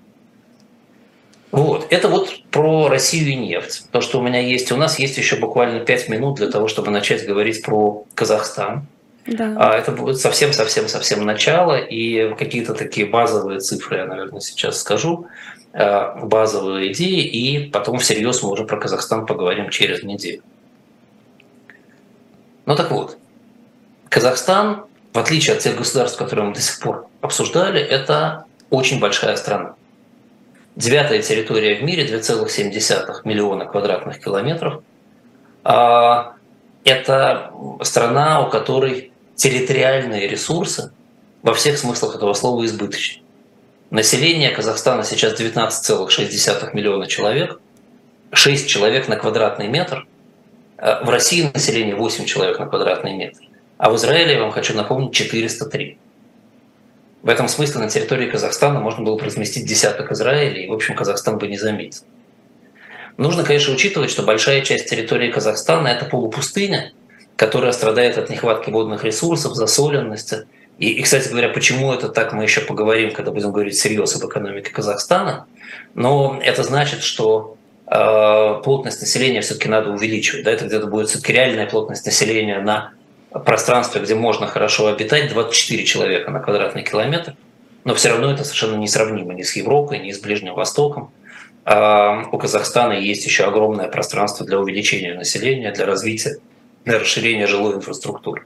Вот. 1.53 1.87
Это 1.91 2.09
вот 2.09 2.43
про 2.51 2.89
Россию 2.89 3.29
и 3.29 3.35
нефть. 3.37 3.85
То, 3.93 4.01
что 4.01 4.19
у 4.19 4.23
меня 4.23 4.41
есть. 4.41 4.73
У 4.73 4.77
нас 4.77 4.99
есть 4.99 5.17
еще 5.17 5.37
буквально 5.37 5.81
5 5.81 6.09
минут 6.09 6.39
для 6.39 6.51
того, 6.51 6.67
чтобы 6.67 6.91
начать 6.91 7.25
говорить 7.25 7.63
про 7.63 8.05
Казахстан. 8.15 8.87
Да. 9.27 9.55
А 9.59 9.79
это 9.79 9.93
будет 9.93 10.19
совсем-совсем-совсем 10.19 11.25
начало, 11.25 11.79
и 11.79 12.35
какие-то 12.35 12.75
такие 12.75 13.07
базовые 13.07 13.61
цифры 13.61 13.99
я, 13.99 14.07
наверное, 14.07 14.41
сейчас 14.41 14.81
скажу, 14.81 15.27
базовые 15.73 16.93
идеи, 16.93 17.23
и 17.23 17.71
потом 17.71 17.99
всерьез 17.99 18.43
мы 18.43 18.51
уже 18.51 18.65
про 18.65 18.79
Казахстан 18.79 19.27
поговорим 19.27 19.71
через 19.71 20.03
неделю. 20.03 20.43
Ну 22.67 22.75
так 22.77 22.91
вот, 22.91 23.17
Казахстан, 24.09 24.85
в 25.13 25.19
отличие 25.19 25.57
от 25.57 25.63
тех 25.63 25.77
государств, 25.77 26.19
которые 26.19 26.49
мы 26.49 26.55
до 26.55 26.61
сих 26.61 26.81
пор 26.81 27.07
обсуждали, 27.21 27.81
это 27.81 28.45
очень 28.71 29.01
большая 29.01 29.37
страна. 29.37 29.75
Девятая 30.77 31.23
территория 31.23 31.77
в 31.77 31.83
мире, 31.83 32.07
2,7 32.07 33.21
миллиона 33.25 33.67
квадратных 33.67 34.23
километров. 34.23 34.83
А, 35.63 36.35
это 36.85 37.53
страна, 37.83 38.47
у 38.47 38.51
которой 38.51 39.13
территориальные 39.35 40.29
ресурсы 40.29 40.93
во 41.43 41.55
всех 41.55 41.79
смыслах 41.79 42.17
этого 42.17 42.35
слова 42.35 42.65
избыточны. 42.65 43.23
Население 43.91 44.51
Казахстана 44.51 45.03
сейчас 45.03 45.39
19,6 45.39 46.71
миллиона 46.75 47.09
человек, 47.09 47.61
6 48.33 48.69
человек 48.69 49.09
на 49.09 49.17
квадратный 49.17 49.67
метр. 49.67 50.07
А, 50.79 51.05
в 51.05 51.11
России 51.11 51.51
население 51.53 51.97
8 51.97 52.25
человек 52.25 52.61
на 52.61 52.67
квадратный 52.67 53.17
метр. 53.17 53.41
А 53.79 53.91
в 53.91 53.97
Израиле, 53.97 54.35
я 54.35 54.41
вам 54.41 54.53
хочу 54.53 54.75
напомнить, 54.75 55.13
403. 55.13 55.99
В 57.23 57.29
этом 57.29 57.49
смысле 57.49 57.81
на 57.81 57.91
территории 57.91 58.31
Казахстана 58.31 58.79
можно 58.79 59.05
было 59.05 59.19
бы 59.19 59.25
разместить 59.25 59.67
десяток 59.67 60.13
Израиля, 60.13 60.63
и, 60.63 60.69
в 60.69 60.73
общем, 60.73 60.95
Казахстан 60.95 61.39
бы 61.39 61.49
не 61.49 61.59
заметил. 61.59 62.03
Нужно, 63.17 63.43
конечно, 63.43 63.75
учитывать, 63.75 64.11
что 64.11 64.23
большая 64.23 64.63
часть 64.63 64.89
территории 64.89 65.33
Казахстана– 65.33 65.89
это 65.89 66.05
полупустыня, 66.05 66.93
которая 67.35 67.73
страдает 67.73 68.19
от 68.19 68.31
нехватки 68.31 68.71
водных 68.71 69.03
ресурсов, 69.03 69.55
засоленности. 69.55 70.47
И, 70.81 70.95
и, 70.95 71.03
кстати 71.03 71.29
говоря, 71.29 71.51
почему 71.51 71.93
это 71.93 72.09
так, 72.09 72.33
мы 72.33 72.43
еще 72.43 72.63
поговорим, 72.63 73.13
когда 73.13 73.31
будем 73.31 73.53
говорить 73.53 73.75
всерьез 73.75 74.17
об 74.17 74.29
экономике 74.29 74.73
Казахстана. 74.73 75.47
Но 75.95 76.41
это 76.43 76.63
значит, 76.63 77.03
что 77.03 77.59
э, 77.87 78.61
плотность 78.65 79.03
населения 79.03 79.43
все-таки 79.43 79.69
надо 79.69 79.91
увеличивать. 79.91 80.45
Да? 80.45 80.51
Это 80.51 80.65
где-то 80.65 80.87
будет 80.87 81.11
все-таки 81.11 81.35
реальная 81.35 81.67
плотность 81.67 82.07
населения 82.07 82.61
на 82.61 82.93
пространстве, 83.31 84.01
где 84.01 84.15
можно 84.15 84.47
хорошо 84.47 84.89
обитать, 84.89 85.29
24 85.29 85.85
человека 85.85 86.31
на 86.31 86.41
квадратный 86.41 86.83
километр, 86.83 87.35
но 87.85 87.95
все 87.95 88.09
равно 88.09 88.33
это 88.33 88.45
совершенно 88.45 88.77
несравнимо 88.77 89.35
ни 89.35 89.43
с 89.43 89.55
Европой, 89.57 89.99
ни 89.99 90.13
с 90.13 90.19
Ближним 90.19 90.55
Востоком. 90.55 91.13
А 91.67 92.25
у 92.33 92.39
Казахстана 92.39 92.95
есть 92.95 93.27
еще 93.27 93.45
огромное 93.45 93.89
пространство 93.89 94.47
для 94.47 94.59
увеличения 94.59 95.13
населения, 95.13 95.73
для 95.73 95.85
развития, 95.85 96.39
для 96.87 96.99
расширения 96.99 97.47
жилой 97.47 97.75
инфраструктуры. 97.75 98.45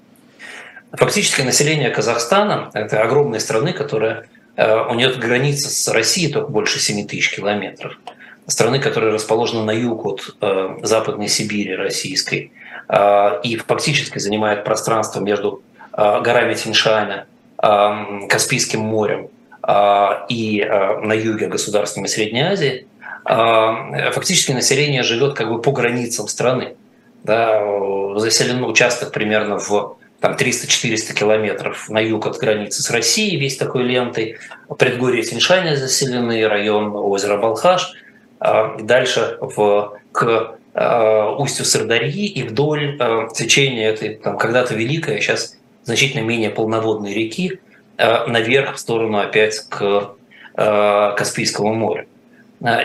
Фактически 0.97 1.43
население 1.43 1.91
Казахстана– 1.91 2.71
это 2.75 3.03
огромная 3.03 3.41
страны, 3.41 3.73
которая 3.73 4.27
э, 4.57 4.81
у 4.91 4.95
нее 4.95 5.11
граница 5.11 5.69
с 5.69 5.89
Россией 5.89 6.33
только 6.33 6.51
больше 6.51 6.79
7 6.79 7.07
тысяч 7.07 7.35
километров. 7.35 7.99
Страны, 8.47 8.79
которая 8.79 9.13
расположена 9.13 9.65
на 9.65 9.73
юг 9.73 10.05
от 10.05 10.37
э, 10.41 10.79
Западной 10.83 11.29
Сибири 11.29 11.75
российской– 11.75 12.53
Э, 12.89 13.41
и 13.43 13.57
фактически 13.57 14.19
занимает 14.19 14.65
пространство 14.65 15.21
между 15.21 15.63
э, 15.93 16.21
горами 16.21 16.55
Тиньшаня, 16.55 17.27
э, 17.63 18.27
Каспийским 18.29 18.81
морем 18.81 19.29
и 20.29 20.63
на 20.69 21.15
юге 21.15 21.47
государствами 21.47 22.07
Средней 22.07 22.43
Азии, 22.43 22.87
фактически 23.25 24.53
население 24.53 25.03
живет 25.03 25.33
как 25.33 25.49
бы 25.49 25.59
по 25.59 25.73
границам 25.73 26.29
страны. 26.29 26.75
Да, 27.23 27.63
заселен 28.17 28.63
участок 28.63 29.11
примерно 29.11 29.59
в 29.59 29.97
там 30.25 30.37
300-400 30.37 31.15
километров 31.15 31.89
на 31.89 32.01
юг 32.01 32.27
от 32.27 32.39
границы 32.39 32.83
с 32.83 32.91
Россией, 32.91 33.37
весь 33.37 33.57
такой 33.57 33.83
лентой. 33.83 34.39
Предгорье 34.79 35.23
Тиньшаня 35.23 35.77
заселены, 35.77 36.49
район 36.49 36.93
озера 36.95 37.37
Балхаш. 37.37 37.93
Дальше 38.81 39.39
в, 39.41 39.99
к 40.13 40.57
Э, 40.75 41.33
устью 41.39 41.65
Сырдарьи 41.65 42.27
и 42.27 42.43
вдоль 42.43 42.97
э, 42.99 43.29
течения 43.33 43.91
этой 43.91 44.17
там, 44.17 44.37
когда-то 44.37 44.75
великой, 44.75 45.19
а 45.19 45.21
сейчас 45.21 45.57
значительно 45.85 46.23
менее 46.23 46.51
полноводной 46.51 47.15
реки 47.15 47.61
наверх 47.97 48.75
в 48.75 48.79
сторону 48.81 49.19
опять 49.19 49.61
к 49.69 50.17
Каспийскому 50.57 51.75
морю. 51.75 52.07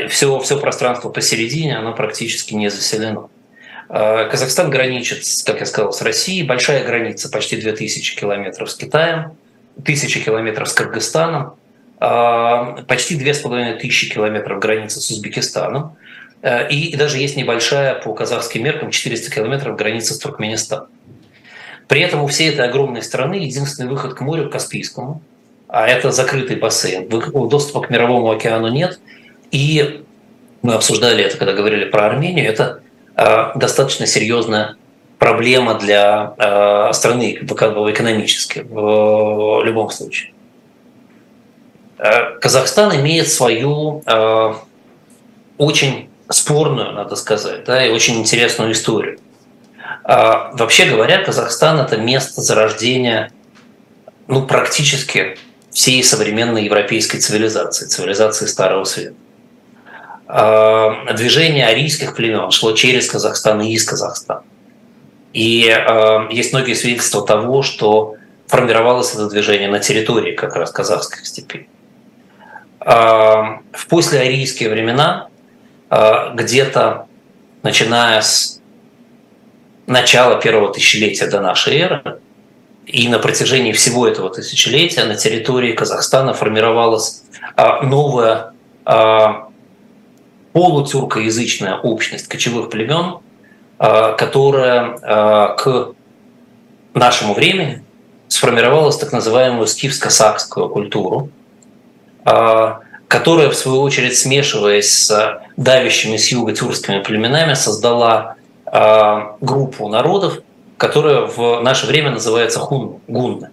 Все, 0.09 0.39
все 0.39 0.59
пространство 0.59 1.09
посередине, 1.09 1.77
оно 1.77 1.93
практически 1.95 2.53
не 2.53 2.69
заселено. 2.69 3.29
Казахстан 3.89 4.69
граничит, 4.69 5.23
как 5.45 5.59
я 5.59 5.65
сказал, 5.65 5.91
с 5.91 6.01
Россией. 6.03 6.43
Большая 6.43 6.85
граница, 6.85 7.29
почти 7.29 7.57
2000 7.57 8.15
километров 8.15 8.69
с 8.69 8.75
Китаем, 8.75 9.31
1000 9.77 10.19
километров 10.19 10.69
с 10.69 10.73
Кыргызстаном, 10.73 11.55
почти 11.99 13.15
2500 13.15 14.13
километров 14.13 14.59
границы 14.59 15.01
с 15.01 15.09
Узбекистаном. 15.09 15.97
Э, 16.41 16.69
и 16.69 16.95
даже 16.95 17.17
есть 17.17 17.35
небольшая 17.35 17.95
по 17.95 18.13
казахским 18.13 18.63
меркам 18.63 18.91
400 18.91 19.31
километров 19.31 19.75
граница 19.75 20.13
с 20.13 20.19
Туркменистаном. 20.19 20.87
При 21.87 22.01
этом 22.01 22.23
у 22.23 22.27
всей 22.27 22.49
этой 22.49 22.67
огромной 22.67 23.01
страны 23.01 23.35
единственный 23.35 23.89
выход 23.89 24.13
к 24.13 24.21
морю 24.21 24.49
Каспийскому, 24.49 25.21
а 25.67 25.87
это 25.87 26.11
закрытый 26.11 26.55
бассейн, 26.55 27.09
доступа 27.09 27.81
к 27.81 27.89
мировому 27.89 28.31
океану 28.31 28.67
нет. 28.67 28.99
И 29.51 30.03
мы 30.61 30.73
обсуждали 30.75 31.23
это, 31.23 31.37
когда 31.37 31.53
говорили 31.53 31.85
про 31.85 32.05
Армению, 32.05 32.47
это 32.47 32.81
достаточно 33.55 34.05
серьезная 34.05 34.75
проблема 35.17 35.73
для 35.75 36.33
э, 36.37 36.93
страны 36.93 37.33
экономически 37.33 38.59
в 38.59 39.63
любом 39.63 39.89
случае. 39.89 40.33
Казахстан 42.39 42.95
имеет 42.95 43.27
свою 43.27 44.01
очень 45.57 46.09
спорную, 46.29 46.93
надо 46.93 47.17
сказать, 47.17 47.65
да, 47.65 47.85
и 47.85 47.89
очень 47.89 48.19
интересную 48.19 48.71
историю. 48.71 49.19
Вообще 50.05 50.85
говоря, 50.85 51.21
Казахстан– 51.21 51.77
это 51.81 51.97
место 51.97 52.41
зарождения 52.41 53.33
ну, 54.29 54.45
практически 54.45 55.37
всей 55.71 56.03
современной 56.03 56.65
европейской 56.65 57.17
цивилизации, 57.17 57.87
цивилизации 57.87 58.45
Старого 58.45 58.83
Света. 58.83 59.15
А, 60.31 61.13
движение 61.13 61.67
арийских 61.67 62.15
племен 62.15 62.51
шло 62.51 62.71
через 62.73 63.09
Казахстан 63.09 63.61
и 63.61 63.73
из 63.73 63.83
Казахстана. 63.83 64.43
И 65.33 65.69
а, 65.69 66.27
есть 66.29 66.53
многие 66.53 66.75
свидетельства 66.75 67.25
того, 67.25 67.63
что 67.63 68.15
формировалось 68.47 69.13
это 69.13 69.27
движение 69.27 69.67
на 69.67 69.79
территории 69.79 70.33
как 70.35 70.55
раз 70.55 70.71
казахских 70.71 71.25
степей. 71.25 71.67
А, 72.79 73.59
в 73.73 73.87
послеарийские 73.87 74.69
времена 74.69 75.29
Э, 75.89 76.33
где-то 76.35 77.07
начиная 77.63 78.21
с 78.21 78.61
начала 79.87 80.39
первого 80.39 80.71
тысячелетия 80.71 81.27
до 81.27 81.41
нашей 81.41 81.77
эры, 81.79 82.19
и 82.85 83.07
на 83.07 83.19
протяжении 83.19 83.71
всего 83.71 84.07
этого 84.07 84.29
тысячелетия 84.29 85.03
на 85.05 85.15
территории 85.15 85.73
Казахстана 85.73 86.33
формировалась 86.33 87.23
э, 87.57 87.81
новая 87.81 88.53
э, 88.85 89.25
полутюркоязычная 90.53 91.75
общность 91.75 92.27
кочевых 92.27 92.69
племен, 92.69 93.17
которая 93.77 94.97
к 95.55 95.93
нашему 96.93 97.33
времени 97.33 97.83
сформировалась 98.27 98.97
так 98.97 99.13
называемую 99.13 99.67
скифско-сакскую 99.67 100.69
культуру, 100.69 101.29
которая, 103.09 103.49
в 103.49 103.55
свою 103.55 103.81
очередь, 103.81 104.17
смешиваясь 104.17 104.91
с 104.91 105.41
давящими 105.57 106.17
с 106.17 106.31
юга 106.31 106.53
тюркскими 106.53 106.99
племенами, 107.01 107.55
создала 107.55 108.35
э, 108.65 109.19
группу 109.41 109.89
народов, 109.89 110.41
которая 110.77 111.21
в 111.21 111.61
наше 111.61 111.87
время 111.87 112.11
называется 112.11 112.59
хун, 112.59 112.99
гунны. 113.07 113.49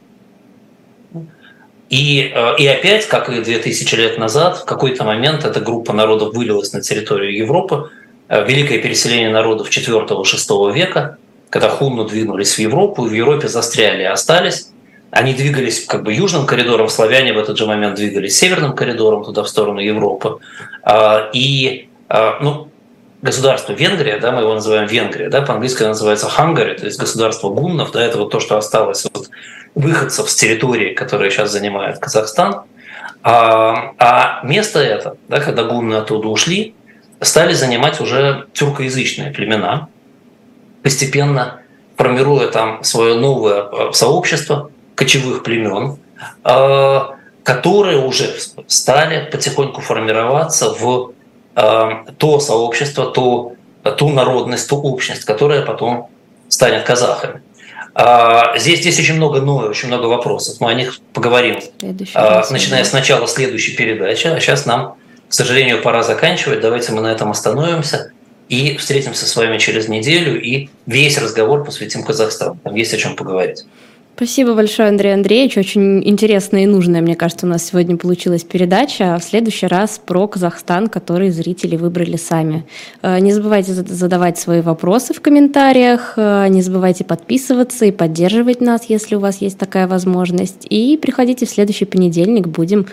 И, 1.88 2.32
э, 2.34 2.56
и 2.58 2.66
опять, 2.66 3.06
как 3.06 3.28
и 3.28 3.40
2000 3.40 3.94
лет 3.94 4.18
назад, 4.18 4.58
в 4.58 4.64
какой-то 4.64 5.04
момент 5.04 5.44
эта 5.44 5.60
группа 5.60 5.92
народов 5.92 6.34
вылилась 6.34 6.72
на 6.72 6.80
территорию 6.80 7.36
Европы. 7.36 7.90
Э, 8.28 8.44
великое 8.44 8.78
переселение 8.78 9.30
народов 9.30 9.70
4-6 9.70 10.72
века, 10.72 11.18
когда 11.48 11.68
хунну 11.68 12.04
двинулись 12.04 12.54
в 12.54 12.58
Европу, 12.58 13.02
в 13.02 13.12
Европе 13.12 13.48
застряли 13.48 14.02
и 14.02 14.06
остались. 14.06 14.70
Они 15.12 15.32
двигались 15.32 15.84
как 15.84 16.02
бы 16.02 16.12
южным 16.12 16.46
коридором, 16.46 16.88
славяне 16.88 17.32
в 17.32 17.38
этот 17.38 17.56
же 17.56 17.66
момент 17.66 17.94
двигались 17.94 18.36
северным 18.36 18.74
коридором 18.74 19.24
туда 19.24 19.44
в 19.44 19.48
сторону 19.48 19.78
Европы. 19.78 20.38
А, 20.82 21.30
и 21.32 21.88
а, 22.08 22.38
ну, 22.40 22.68
государство 23.26 23.72
Венгрия, 23.72 24.18
да, 24.18 24.32
мы 24.32 24.40
его 24.40 24.54
называем 24.54 24.86
Венгрия, 24.86 25.28
да, 25.28 25.42
по-английски 25.42 25.82
называется 25.82 26.28
Хангари, 26.28 26.74
то 26.74 26.86
есть 26.86 26.98
государство 26.98 27.50
гуннов, 27.50 27.92
да, 27.92 28.02
это 28.02 28.18
вот 28.18 28.30
то, 28.30 28.40
что 28.40 28.56
осталось 28.56 29.04
от 29.04 29.28
выходцев 29.74 30.30
с 30.30 30.34
территории, 30.36 30.94
которые 30.94 31.30
сейчас 31.30 31.50
занимает 31.50 31.98
Казахстан. 31.98 32.62
А, 33.22 33.92
а 33.98 34.40
место 34.44 34.78
это, 34.80 35.16
да, 35.28 35.40
когда 35.40 35.64
гунны 35.64 35.94
оттуда 35.94 36.28
ушли, 36.28 36.74
стали 37.20 37.52
занимать 37.52 38.00
уже 38.00 38.46
тюркоязычные 38.52 39.32
племена, 39.32 39.88
постепенно 40.82 41.60
формируя 41.96 42.48
там 42.48 42.84
свое 42.84 43.14
новое 43.14 43.62
э, 43.62 43.92
сообщество 43.92 44.70
кочевых 44.94 45.42
племен, 45.42 45.98
э, 46.44 47.00
которые 47.42 47.98
уже 47.98 48.36
стали 48.66 49.28
потихоньку 49.30 49.80
формироваться 49.80 50.72
в 50.72 51.12
то 51.56 52.40
сообщество, 52.40 53.06
то, 53.06 53.52
ту 53.96 54.10
народность, 54.10 54.68
ту 54.68 54.76
общность, 54.76 55.24
которая 55.24 55.62
потом 55.62 56.10
станет 56.48 56.84
казахами. 56.84 57.42
А, 57.94 58.58
здесь, 58.58 58.80
здесь 58.80 58.98
очень 59.00 59.14
много 59.14 59.40
новых, 59.40 59.70
очень 59.70 59.88
много 59.88 60.04
вопросов. 60.04 60.60
Мы 60.60 60.70
о 60.70 60.74
них 60.74 61.00
поговорим, 61.14 61.60
начиная 62.50 62.84
с 62.84 62.92
начала 62.92 63.26
следующей 63.26 63.74
передачи. 63.74 64.26
А 64.26 64.38
сейчас 64.38 64.66
нам, 64.66 64.96
к 65.28 65.32
сожалению, 65.32 65.80
пора 65.80 66.02
заканчивать. 66.02 66.60
Давайте 66.60 66.92
мы 66.92 67.00
на 67.00 67.10
этом 67.10 67.30
остановимся 67.30 68.12
и 68.50 68.76
встретимся 68.76 69.26
с 69.26 69.34
вами 69.34 69.56
через 69.56 69.88
неделю 69.88 70.38
и 70.40 70.68
весь 70.84 71.16
разговор 71.16 71.64
посвятим 71.64 72.04
Казахстану. 72.04 72.58
Там 72.62 72.74
есть 72.74 72.92
о 72.92 72.98
чем 72.98 73.16
поговорить. 73.16 73.64
Спасибо 74.16 74.54
большое, 74.54 74.88
Андрей 74.88 75.12
Андреевич. 75.12 75.58
Очень 75.58 76.02
интересная 76.08 76.62
и 76.62 76.66
нужная, 76.66 77.02
мне 77.02 77.14
кажется, 77.16 77.44
у 77.44 77.50
нас 77.50 77.66
сегодня 77.66 77.98
получилась 77.98 78.44
передача. 78.44 79.14
А 79.14 79.18
в 79.18 79.22
следующий 79.22 79.66
раз 79.66 80.00
про 80.02 80.26
Казахстан, 80.26 80.86
который 80.86 81.28
зрители 81.28 81.76
выбрали 81.76 82.16
сами. 82.16 82.64
Э, 83.02 83.18
не 83.18 83.34
забывайте 83.34 83.74
задавать 83.74 84.38
свои 84.38 84.62
вопросы 84.62 85.12
в 85.12 85.20
комментариях, 85.20 86.14
э, 86.16 86.48
не 86.48 86.62
забывайте 86.62 87.04
подписываться 87.04 87.84
и 87.84 87.90
поддерживать 87.90 88.62
нас, 88.62 88.86
если 88.88 89.16
у 89.16 89.20
вас 89.20 89.42
есть 89.42 89.58
такая 89.58 89.86
возможность. 89.86 90.66
И 90.70 90.96
приходите 90.96 91.44
в 91.44 91.50
следующий 91.50 91.84
понедельник, 91.84 92.46
будем 92.46 92.86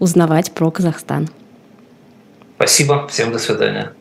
узнавать 0.00 0.50
про 0.50 0.72
Казахстан. 0.72 1.28
Спасибо, 2.56 3.06
всем 3.06 3.30
до 3.30 3.38
свидания. 3.38 3.92